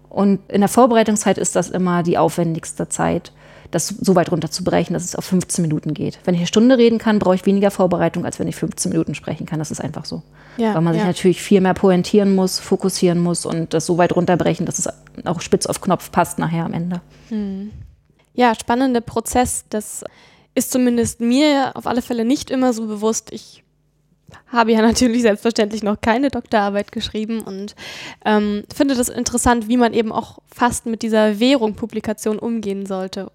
Und 0.10 0.40
in 0.50 0.62
der 0.62 0.70
Vorbereitungszeit 0.70 1.38
ist 1.38 1.56
das 1.56 1.70
immer 1.70 2.04
die 2.04 2.18
aufwendigste 2.18 2.90
Zeit, 2.90 3.32
das 3.72 3.88
so 3.88 4.16
weit 4.16 4.32
runterzubrechen, 4.32 4.94
dass 4.94 5.04
es 5.04 5.16
auf 5.16 5.26
15 5.26 5.62
Minuten 5.62 5.94
geht. 5.94 6.20
Wenn 6.26 6.36
ich 6.36 6.42
eine 6.42 6.48
Stunde 6.48 6.78
reden 6.78 6.98
kann, 6.98 7.20
brauche 7.20 7.36
ich 7.36 7.46
weniger 7.46 7.72
Vorbereitung, 7.72 8.26
als 8.26 8.40
wenn 8.40 8.48
ich 8.48 8.56
15 8.56 8.92
Minuten 8.92 9.16
sprechen 9.16 9.46
kann. 9.46 9.60
Das 9.60 9.72
ist 9.72 9.82
einfach 9.82 10.06
so. 10.06 10.22
Ja, 10.58 10.76
Weil 10.76 10.82
man 10.82 10.94
sich 10.94 11.04
natürlich 11.04 11.42
viel 11.42 11.62
mehr 11.62 11.74
pointieren 11.74 12.36
muss, 12.36 12.60
fokussieren 12.60 13.20
muss 13.20 13.46
und 13.46 13.74
das 13.74 13.86
so 13.86 13.98
weit 13.98 14.16
runterbrechen, 14.16 14.66
dass 14.66 14.80
es 14.80 14.90
auch 15.26 15.42
spitz 15.42 15.66
auf 15.66 15.82
Knopf 15.82 16.12
passt 16.12 16.38
nachher 16.40 16.66
am 16.66 16.74
Ende. 16.74 17.02
Mhm. 17.30 17.72
Ja, 18.34 18.54
spannender 18.56 19.02
Prozess. 19.02 19.66
Das 19.70 20.04
ist 20.56 20.72
zumindest 20.72 21.22
mir 21.22 21.72
auf 21.76 21.88
alle 21.88 22.02
Fälle 22.02 22.26
nicht 22.26 22.52
immer 22.52 22.74
so 22.74 22.88
bewusst. 22.88 23.32
Ich 23.32 23.64
habe 24.48 24.72
ja 24.72 24.82
natürlich 24.82 25.22
selbstverständlich 25.22 25.84
noch 25.84 26.00
keine 26.02 26.30
Doktorarbeit 26.30 26.92
geschrieben 26.92 27.42
und 27.42 27.76
ähm, 28.26 28.64
finde 28.74 28.96
das 28.96 29.10
interessant, 29.10 29.68
wie 29.68 29.78
man 29.78 29.94
eben 29.94 30.12
auch 30.12 30.40
fast 30.54 30.86
mit 30.86 31.02
dieser 31.02 31.40
Währung 31.40 31.76
Publikation 31.76 32.40
umgehen 32.40 32.86
sollte. 32.86 33.32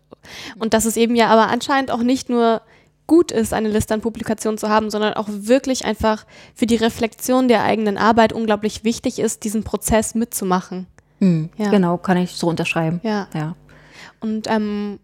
Und 0.58 0.74
dass 0.74 0.84
es 0.84 0.96
eben 0.96 1.14
ja 1.16 1.28
aber 1.28 1.48
anscheinend 1.48 1.90
auch 1.90 2.02
nicht 2.02 2.28
nur 2.28 2.62
gut 3.06 3.30
ist, 3.30 3.52
eine 3.54 3.68
Liste 3.68 3.94
an 3.94 4.00
Publikationen 4.00 4.58
zu 4.58 4.68
haben, 4.68 4.90
sondern 4.90 5.14
auch 5.14 5.28
wirklich 5.28 5.84
einfach 5.84 6.26
für 6.54 6.66
die 6.66 6.76
Reflexion 6.76 7.46
der 7.46 7.62
eigenen 7.62 7.98
Arbeit 7.98 8.32
unglaublich 8.32 8.82
wichtig 8.82 9.18
ist, 9.18 9.44
diesen 9.44 9.62
Prozess 9.62 10.14
mitzumachen. 10.14 10.86
Mhm, 11.20 11.50
ja. 11.56 11.70
Genau, 11.70 11.98
kann 11.98 12.16
ich 12.16 12.32
so 12.32 12.48
unterschreiben. 12.48 13.00
Ja. 13.04 13.28
ja. 13.32 13.54
Und 14.20 14.48
ähm, 14.48 14.98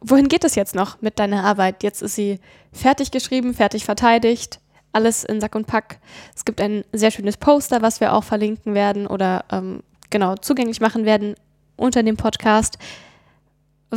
Wohin 0.00 0.28
geht 0.28 0.44
es 0.44 0.54
jetzt 0.54 0.74
noch 0.74 1.00
mit 1.00 1.18
deiner 1.18 1.44
Arbeit? 1.44 1.82
Jetzt 1.82 2.02
ist 2.02 2.14
sie 2.14 2.40
fertig 2.72 3.10
geschrieben, 3.10 3.54
fertig 3.54 3.84
verteidigt. 3.84 4.60
alles 4.92 5.24
in 5.24 5.40
Sack 5.40 5.56
und 5.56 5.66
Pack. 5.66 5.98
Es 6.36 6.44
gibt 6.44 6.60
ein 6.60 6.84
sehr 6.92 7.10
schönes 7.10 7.36
Poster, 7.36 7.82
was 7.82 8.00
wir 8.00 8.12
auch 8.12 8.22
verlinken 8.22 8.74
werden 8.74 9.08
oder 9.08 9.44
ähm, 9.50 9.82
genau 10.10 10.36
zugänglich 10.36 10.80
machen 10.80 11.04
werden 11.04 11.34
unter 11.76 12.04
dem 12.04 12.16
Podcast. 12.16 12.78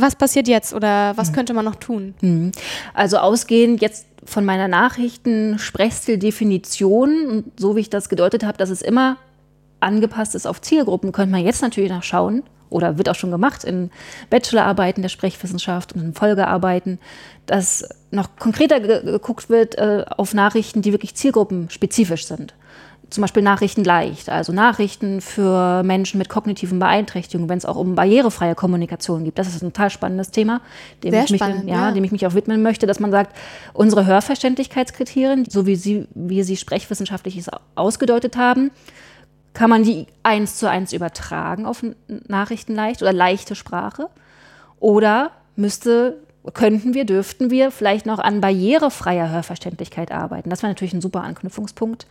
Was 0.00 0.16
passiert 0.16 0.48
jetzt 0.48 0.74
oder 0.74 1.16
was 1.16 1.30
mhm. 1.30 1.34
könnte 1.34 1.54
man 1.54 1.64
noch 1.64 1.76
tun? 1.76 2.14
Mhm. 2.20 2.50
Also 2.94 3.18
ausgehend 3.18 3.80
jetzt 3.80 4.06
von 4.24 4.44
meiner 4.44 4.66
Nachrichten-Sprechstil-Definition, 4.68 7.44
so 7.56 7.76
wie 7.76 7.80
ich 7.80 7.90
das 7.90 8.08
gedeutet 8.08 8.44
habe, 8.44 8.58
dass 8.58 8.70
es 8.70 8.82
immer 8.82 9.16
angepasst 9.80 10.34
ist 10.34 10.46
auf 10.46 10.60
Zielgruppen, 10.60 11.12
könnte 11.12 11.32
man 11.32 11.44
jetzt 11.44 11.62
natürlich 11.62 11.90
nachschauen 11.90 12.42
oder 12.70 12.98
wird 12.98 13.08
auch 13.08 13.14
schon 13.14 13.30
gemacht 13.30 13.64
in 13.64 13.90
Bachelorarbeiten 14.28 15.02
der 15.02 15.08
Sprechwissenschaft 15.08 15.94
und 15.94 16.02
in 16.02 16.12
Folgearbeiten, 16.14 16.98
dass 17.46 17.88
noch 18.10 18.36
konkreter 18.38 18.80
geguckt 18.80 19.48
wird 19.48 19.78
äh, 19.78 20.04
auf 20.16 20.34
Nachrichten, 20.34 20.82
die 20.82 20.92
wirklich 20.92 21.14
zielgruppenspezifisch 21.14 22.26
sind 22.26 22.54
zum 23.10 23.22
Beispiel 23.22 23.42
Nachrichten 23.42 23.84
leicht, 23.84 24.28
also 24.28 24.52
Nachrichten 24.52 25.20
für 25.20 25.82
Menschen 25.82 26.18
mit 26.18 26.28
kognitiven 26.28 26.78
Beeinträchtigungen, 26.78 27.48
wenn 27.48 27.58
es 27.58 27.64
auch 27.64 27.76
um 27.76 27.94
barrierefreie 27.94 28.54
Kommunikation 28.54 29.24
geht. 29.24 29.38
Das 29.38 29.48
ist 29.48 29.62
ein 29.62 29.72
total 29.72 29.90
spannendes 29.90 30.30
Thema, 30.30 30.60
dem, 31.02 31.12
Sehr 31.12 31.24
ich, 31.24 31.30
mich, 31.30 31.40
spannend, 31.40 31.68
ja, 31.68 31.88
ja. 31.88 31.92
dem 31.92 32.04
ich 32.04 32.12
mich 32.12 32.26
auch 32.26 32.34
widmen 32.34 32.62
möchte, 32.62 32.86
dass 32.86 33.00
man 33.00 33.10
sagt, 33.10 33.34
unsere 33.72 34.04
Hörverständlichkeitskriterien, 34.04 35.46
so 35.48 35.66
wie 35.66 35.76
sie, 35.76 36.06
wie 36.14 36.42
sie 36.42 36.56
sprechwissenschaftlich 36.56 37.44
ausgedeutet 37.74 38.36
haben, 38.36 38.70
kann 39.54 39.70
man 39.70 39.82
die 39.82 40.06
eins 40.22 40.56
zu 40.56 40.68
eins 40.68 40.92
übertragen 40.92 41.66
auf 41.66 41.82
Nachrichten 42.28 42.74
leicht 42.74 43.02
oder 43.02 43.12
leichte 43.12 43.54
Sprache? 43.54 44.08
Oder 44.80 45.32
müsste 45.56 46.18
könnten 46.52 46.94
wir, 46.94 47.04
dürften 47.04 47.50
wir 47.50 47.70
vielleicht 47.70 48.06
noch 48.06 48.18
an 48.18 48.40
barrierefreier 48.40 49.30
Hörverständlichkeit 49.30 50.12
arbeiten. 50.12 50.50
Das 50.50 50.62
wäre 50.62 50.70
natürlich 50.70 50.94
ein 50.94 51.00
super 51.00 51.22
Anknüpfungspunkt. 51.22 52.06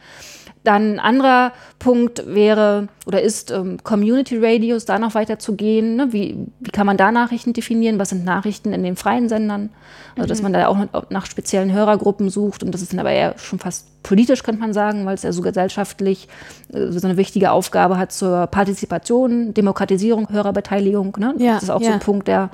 Dann 0.64 0.96
ein 0.96 1.00
anderer 1.00 1.54
Punkt 1.80 2.24
wäre 2.28 2.90
oder 3.06 3.22
ist 3.22 3.52
ähm, 3.52 3.78
Community 3.84 4.38
Radios, 4.38 4.86
da 4.86 5.00
noch 5.00 5.16
weiter 5.16 5.40
zu 5.40 5.56
gehen. 5.56 5.96
Ne? 5.96 6.12
Wie, 6.12 6.38
wie 6.60 6.72
kann 6.72 6.86
man 6.86 6.98
da 6.98 7.12
Nachrichten 7.12 7.54
definieren? 7.54 8.00
Was 8.00 8.10
sind 8.10 8.26
Nachrichten 8.26 8.74
in 8.74 8.84
den 8.84 8.98
freien 8.98 9.30
Sendern? 9.30 9.70
Also, 10.18 10.28
dass 10.28 10.40
mhm. 10.40 10.44
man 10.44 10.54
da 10.54 10.68
auch 10.68 10.78
nach 11.10 11.26
speziellen 11.26 11.72
Hörergruppen 11.72 12.30
sucht. 12.30 12.64
Und 12.64 12.74
das 12.74 12.82
ist 12.82 12.92
dann 12.92 13.00
aber 13.00 13.12
eher 13.12 13.36
schon 13.38 13.60
fast 13.60 14.04
politisch, 14.04 14.44
könnte 14.44 14.60
man 14.62 14.74
sagen, 14.74 15.06
weil 15.06 15.16
es 15.16 15.24
ja 15.24 15.32
so 15.32 15.42
gesellschaftlich 15.42 16.28
äh, 16.74 16.88
so 16.92 17.08
eine 17.08 17.18
wichtige 17.18 17.52
Aufgabe 17.52 17.98
hat 17.98 18.12
zur 18.12 18.48
Partizipation, 18.48 19.54
Demokratisierung, 19.54 20.30
Hörerbeteiligung. 20.30 21.16
Ne? 21.20 21.36
Ja, 21.38 21.56
das 21.56 21.64
ist 21.64 21.70
auch 21.70 21.82
ja. 21.82 21.88
so 21.88 21.94
ein 21.94 22.00
Punkt, 22.00 22.28
der 22.28 22.50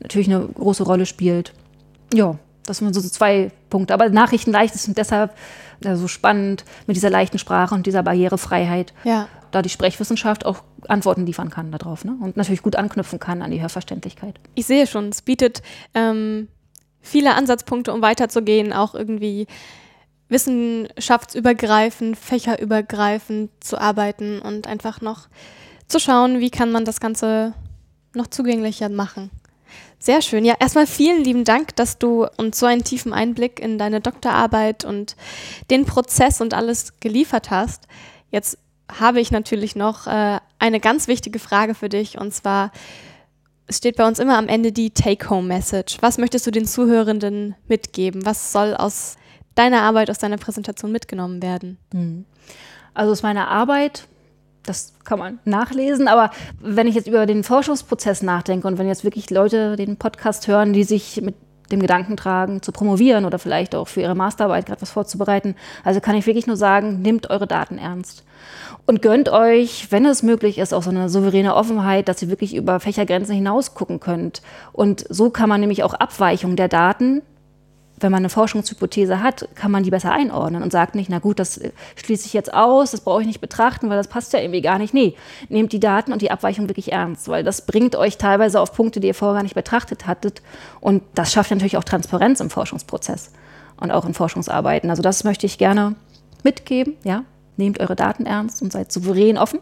natürlich 0.00 0.28
eine 0.28 0.46
große 0.46 0.82
Rolle 0.82 1.06
spielt. 1.06 1.23
Ja, 2.12 2.38
das 2.66 2.78
sind 2.78 2.94
so 2.94 3.00
zwei 3.00 3.50
Punkte. 3.70 3.94
Aber 3.94 4.08
Nachrichten 4.08 4.52
leicht 4.52 4.74
sind 4.74 4.96
deshalb 4.96 5.34
ja, 5.82 5.96
so 5.96 6.08
spannend 6.08 6.64
mit 6.86 6.96
dieser 6.96 7.10
leichten 7.10 7.38
Sprache 7.38 7.74
und 7.74 7.86
dieser 7.86 8.02
Barrierefreiheit, 8.02 8.94
ja. 9.04 9.28
da 9.50 9.62
die 9.62 9.68
Sprechwissenschaft 9.68 10.46
auch 10.46 10.62
Antworten 10.88 11.26
liefern 11.26 11.50
kann 11.50 11.70
darauf 11.72 12.04
ne? 12.04 12.16
und 12.20 12.36
natürlich 12.36 12.62
gut 12.62 12.76
anknüpfen 12.76 13.18
kann 13.18 13.42
an 13.42 13.50
die 13.50 13.60
Hörverständlichkeit. 13.60 14.38
Ich 14.54 14.66
sehe 14.66 14.86
schon, 14.86 15.08
es 15.08 15.22
bietet 15.22 15.62
ähm, 15.94 16.48
viele 17.00 17.34
Ansatzpunkte, 17.34 17.92
um 17.92 18.02
weiterzugehen, 18.02 18.72
auch 18.72 18.94
irgendwie 18.94 19.46
wissenschaftsübergreifend, 20.28 22.16
fächerübergreifend 22.16 23.50
zu 23.60 23.78
arbeiten 23.78 24.40
und 24.40 24.66
einfach 24.66 25.00
noch 25.00 25.28
zu 25.86 26.00
schauen, 26.00 26.40
wie 26.40 26.50
kann 26.50 26.72
man 26.72 26.84
das 26.84 27.00
Ganze 27.00 27.52
noch 28.14 28.26
zugänglicher 28.28 28.88
machen. 28.88 29.30
Sehr 30.04 30.20
schön. 30.20 30.44
Ja, 30.44 30.56
erstmal 30.60 30.86
vielen 30.86 31.24
lieben 31.24 31.44
Dank, 31.44 31.76
dass 31.76 31.96
du 31.96 32.26
uns 32.36 32.58
so 32.58 32.66
einen 32.66 32.84
tiefen 32.84 33.14
Einblick 33.14 33.58
in 33.58 33.78
deine 33.78 34.02
Doktorarbeit 34.02 34.84
und 34.84 35.16
den 35.70 35.86
Prozess 35.86 36.42
und 36.42 36.52
alles 36.52 37.00
geliefert 37.00 37.50
hast. 37.50 37.88
Jetzt 38.30 38.58
habe 38.92 39.20
ich 39.20 39.30
natürlich 39.30 39.76
noch 39.76 40.06
äh, 40.06 40.40
eine 40.58 40.78
ganz 40.78 41.08
wichtige 41.08 41.38
Frage 41.38 41.74
für 41.74 41.88
dich 41.88 42.18
und 42.20 42.34
zwar, 42.34 42.70
es 43.66 43.78
steht 43.78 43.96
bei 43.96 44.06
uns 44.06 44.18
immer 44.18 44.36
am 44.36 44.48
Ende 44.48 44.72
die 44.72 44.90
Take-Home-Message. 44.90 45.96
Was 46.02 46.18
möchtest 46.18 46.46
du 46.46 46.50
den 46.50 46.66
Zuhörenden 46.66 47.54
mitgeben? 47.66 48.26
Was 48.26 48.52
soll 48.52 48.74
aus 48.74 49.16
deiner 49.54 49.80
Arbeit, 49.80 50.10
aus 50.10 50.18
deiner 50.18 50.36
Präsentation 50.36 50.92
mitgenommen 50.92 51.40
werden? 51.40 51.78
Hm. 51.94 52.26
Also 52.92 53.12
aus 53.12 53.22
meiner 53.22 53.48
Arbeit 53.48 54.06
das 54.66 54.94
kann 55.04 55.18
man 55.18 55.38
nachlesen. 55.44 56.08
Aber 56.08 56.30
wenn 56.60 56.86
ich 56.86 56.94
jetzt 56.94 57.08
über 57.08 57.26
den 57.26 57.44
Forschungsprozess 57.44 58.22
nachdenke 58.22 58.66
und 58.66 58.78
wenn 58.78 58.88
jetzt 58.88 59.04
wirklich 59.04 59.30
Leute 59.30 59.76
den 59.76 59.96
Podcast 59.96 60.48
hören, 60.48 60.72
die 60.72 60.84
sich 60.84 61.20
mit 61.22 61.34
dem 61.72 61.80
Gedanken 61.80 62.16
tragen, 62.16 62.62
zu 62.62 62.72
promovieren 62.72 63.24
oder 63.24 63.38
vielleicht 63.38 63.74
auch 63.74 63.88
für 63.88 64.02
ihre 64.02 64.14
Masterarbeit 64.14 64.66
gerade 64.66 64.82
was 64.82 64.90
vorzubereiten, 64.90 65.54
also 65.82 66.00
kann 66.00 66.16
ich 66.16 66.26
wirklich 66.26 66.46
nur 66.46 66.56
sagen, 66.56 67.00
nehmt 67.00 67.30
eure 67.30 67.46
Daten 67.46 67.78
ernst. 67.78 68.24
Und 68.86 69.00
gönnt 69.00 69.30
euch, 69.30 69.90
wenn 69.90 70.04
es 70.04 70.22
möglich 70.22 70.58
ist, 70.58 70.74
auch 70.74 70.82
so 70.82 70.90
eine 70.90 71.08
souveräne 71.08 71.54
Offenheit, 71.54 72.06
dass 72.08 72.20
ihr 72.20 72.28
wirklich 72.28 72.54
über 72.54 72.80
Fächergrenzen 72.80 73.34
hinaus 73.34 73.74
gucken 73.74 73.98
könnt. 73.98 74.42
Und 74.72 75.06
so 75.08 75.30
kann 75.30 75.48
man 75.48 75.60
nämlich 75.60 75.82
auch 75.84 75.94
Abweichungen 75.94 76.56
der 76.56 76.68
Daten 76.68 77.22
wenn 78.04 78.12
man 78.12 78.20
eine 78.20 78.28
Forschungshypothese 78.28 79.22
hat, 79.22 79.48
kann 79.54 79.70
man 79.70 79.82
die 79.82 79.90
besser 79.90 80.12
einordnen 80.12 80.62
und 80.62 80.70
sagt 80.70 80.94
nicht, 80.94 81.08
na 81.08 81.20
gut, 81.20 81.38
das 81.38 81.58
schließe 81.96 82.26
ich 82.26 82.34
jetzt 82.34 82.52
aus, 82.52 82.90
das 82.90 83.00
brauche 83.00 83.22
ich 83.22 83.26
nicht 83.26 83.40
betrachten, 83.40 83.88
weil 83.88 83.96
das 83.96 84.08
passt 84.08 84.34
ja 84.34 84.40
irgendwie 84.40 84.60
gar 84.60 84.78
nicht. 84.78 84.92
Nee, 84.92 85.14
nehmt 85.48 85.72
die 85.72 85.80
Daten 85.80 86.12
und 86.12 86.20
die 86.20 86.30
Abweichung 86.30 86.68
wirklich 86.68 86.92
ernst, 86.92 87.28
weil 87.28 87.42
das 87.42 87.64
bringt 87.64 87.96
euch 87.96 88.18
teilweise 88.18 88.60
auf 88.60 88.74
Punkte, 88.74 89.00
die 89.00 89.08
ihr 89.08 89.14
vorher 89.14 89.36
gar 89.36 89.42
nicht 89.42 89.54
betrachtet 89.54 90.06
hattet. 90.06 90.42
Und 90.80 91.02
das 91.14 91.32
schafft 91.32 91.50
natürlich 91.50 91.78
auch 91.78 91.84
Transparenz 91.84 92.40
im 92.40 92.50
Forschungsprozess 92.50 93.32
und 93.78 93.90
auch 93.90 94.04
in 94.04 94.12
Forschungsarbeiten. 94.12 94.90
Also 94.90 95.02
das 95.02 95.24
möchte 95.24 95.46
ich 95.46 95.56
gerne 95.56 95.96
mitgeben, 96.42 96.94
ja. 97.04 97.24
Nehmt 97.56 97.80
eure 97.80 97.96
Daten 97.96 98.26
ernst 98.26 98.62
und 98.62 98.72
seid 98.72 98.90
souverän 98.92 99.38
offen 99.38 99.60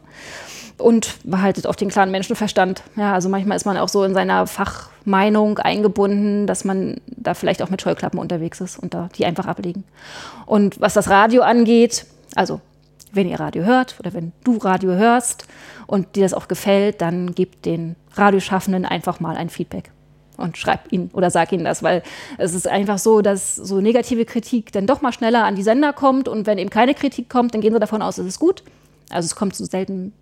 und 0.78 1.18
behaltet 1.24 1.66
auch 1.66 1.74
den 1.74 1.88
klaren 1.88 2.10
Menschenverstand. 2.10 2.82
Ja, 2.96 3.14
also 3.14 3.28
manchmal 3.28 3.56
ist 3.56 3.64
man 3.66 3.76
auch 3.76 3.88
so 3.88 4.04
in 4.04 4.14
seiner 4.14 4.46
Fachmeinung 4.46 5.58
eingebunden, 5.58 6.46
dass 6.46 6.64
man 6.64 7.00
da 7.06 7.34
vielleicht 7.34 7.62
auch 7.62 7.70
mit 7.70 7.82
Scheuklappen 7.82 8.18
unterwegs 8.18 8.60
ist 8.60 8.78
und 8.78 8.94
da 8.94 9.08
die 9.16 9.26
einfach 9.26 9.46
ablegen. 9.46 9.84
Und 10.46 10.80
was 10.80 10.94
das 10.94 11.08
Radio 11.08 11.42
angeht, 11.42 12.06
also 12.34 12.60
wenn 13.12 13.28
ihr 13.28 13.38
Radio 13.38 13.64
hört 13.64 13.96
oder 14.00 14.12
wenn 14.14 14.32
du 14.44 14.56
Radio 14.56 14.92
hörst 14.92 15.46
und 15.86 16.16
dir 16.16 16.22
das 16.22 16.34
auch 16.34 16.48
gefällt, 16.48 17.00
dann 17.00 17.34
gib 17.34 17.62
den 17.62 17.96
Radioschaffenden 18.14 18.86
einfach 18.86 19.20
mal 19.20 19.36
ein 19.36 19.50
Feedback 19.50 19.90
und 20.36 20.56
schreib 20.56 20.92
ihnen 20.92 21.10
oder 21.12 21.30
sag 21.30 21.52
ihnen 21.52 21.64
das, 21.64 21.82
weil 21.82 22.02
es 22.38 22.54
ist 22.54 22.68
einfach 22.68 22.98
so, 22.98 23.22
dass 23.22 23.56
so 23.56 23.80
negative 23.80 24.24
Kritik 24.24 24.72
dann 24.72 24.86
doch 24.86 25.02
mal 25.02 25.12
schneller 25.12 25.44
an 25.44 25.56
die 25.56 25.62
Sender 25.62 25.92
kommt 25.92 26.28
und 26.28 26.46
wenn 26.46 26.58
eben 26.58 26.70
keine 26.70 26.94
Kritik 26.94 27.28
kommt, 27.28 27.54
dann 27.54 27.60
gehen 27.60 27.72
sie 27.72 27.80
davon 27.80 28.02
aus, 28.02 28.18
es 28.18 28.26
ist 28.26 28.38
gut. 28.38 28.62
Also 29.10 29.26
es 29.26 29.36
kommt 29.36 29.54
so 29.54 29.64
selten 29.64 30.12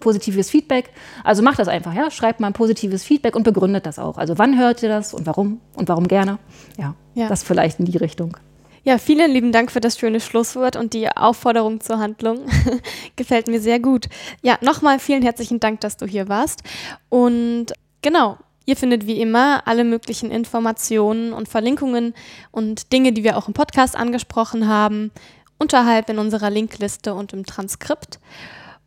positives 0.00 0.50
Feedback. 0.50 0.90
Also 1.24 1.42
macht 1.42 1.58
das 1.58 1.68
einfach, 1.68 1.94
ja. 1.94 2.10
Schreibt 2.10 2.40
mal 2.40 2.48
ein 2.48 2.52
positives 2.52 3.02
Feedback 3.04 3.36
und 3.36 3.42
begründet 3.42 3.86
das 3.86 3.98
auch. 3.98 4.18
Also 4.18 4.38
wann 4.38 4.58
hört 4.58 4.82
ihr 4.82 4.88
das 4.88 5.14
und 5.14 5.26
warum 5.26 5.60
und 5.74 5.88
warum 5.88 6.08
gerne? 6.08 6.38
Ja, 6.78 6.94
ja. 7.14 7.28
das 7.28 7.42
vielleicht 7.42 7.80
in 7.80 7.86
die 7.86 7.96
Richtung. 7.96 8.36
Ja, 8.84 8.98
vielen 8.98 9.30
lieben 9.30 9.50
Dank 9.50 9.72
für 9.72 9.80
das 9.80 9.98
schöne 9.98 10.20
Schlusswort 10.20 10.76
und 10.76 10.92
die 10.92 11.08
Aufforderung 11.08 11.80
zur 11.80 11.98
Handlung. 11.98 12.40
Gefällt 13.16 13.48
mir 13.48 13.60
sehr 13.60 13.80
gut. 13.80 14.08
Ja, 14.42 14.58
nochmal 14.60 14.98
vielen 14.98 15.22
herzlichen 15.22 15.58
Dank, 15.58 15.80
dass 15.80 15.96
du 15.96 16.04
hier 16.04 16.28
warst. 16.28 16.62
Und 17.08 17.72
genau, 18.02 18.36
Ihr 18.66 18.76
findet 18.76 19.06
wie 19.06 19.20
immer 19.20 19.66
alle 19.66 19.84
möglichen 19.84 20.30
Informationen 20.30 21.32
und 21.32 21.48
Verlinkungen 21.48 22.14
und 22.50 22.92
Dinge, 22.92 23.12
die 23.12 23.24
wir 23.24 23.36
auch 23.36 23.48
im 23.48 23.54
Podcast 23.54 23.96
angesprochen 23.96 24.68
haben, 24.68 25.10
unterhalb 25.58 26.08
in 26.08 26.18
unserer 26.18 26.50
Linkliste 26.50 27.14
und 27.14 27.32
im 27.32 27.44
Transkript. 27.44 28.18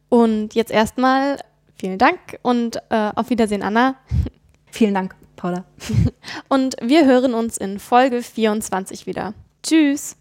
Und 0.09 0.55
jetzt 0.55 0.71
erstmal 0.71 1.37
vielen 1.75 1.97
Dank 1.97 2.39
und 2.41 2.77
äh, 2.89 3.11
auf 3.15 3.29
Wiedersehen, 3.29 3.61
Anna. 3.61 3.95
Vielen 4.71 4.93
Dank, 4.93 5.15
Paula. 5.37 5.63
und 6.49 6.75
wir 6.81 7.05
hören 7.05 7.33
uns 7.33 7.57
in 7.57 7.79
Folge 7.79 8.21
24 8.21 9.07
wieder. 9.07 9.33
Tschüss. 9.63 10.17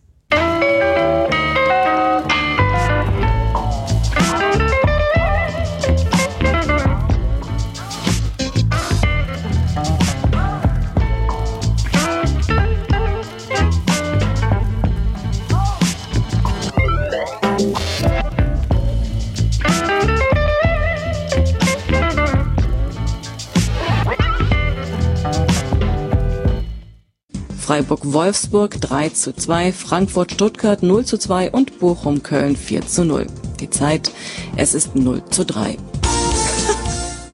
Freiburg-Wolfsburg 27.66 28.80
3 28.80 29.08
zu 29.08 29.34
2, 29.34 29.72
Frankfurt-Stuttgart 29.72 30.84
0 30.84 31.04
zu 31.04 31.18
2 31.18 31.50
und 31.50 31.80
Bochum-Köln 31.80 32.54
4 32.54 32.86
zu 32.86 33.04
0. 33.04 33.26
Die 33.58 33.68
Zeit, 33.70 34.12
es 34.54 34.72
ist 34.72 34.94
0 34.94 35.24
zu 35.30 35.44
3. 35.44 35.76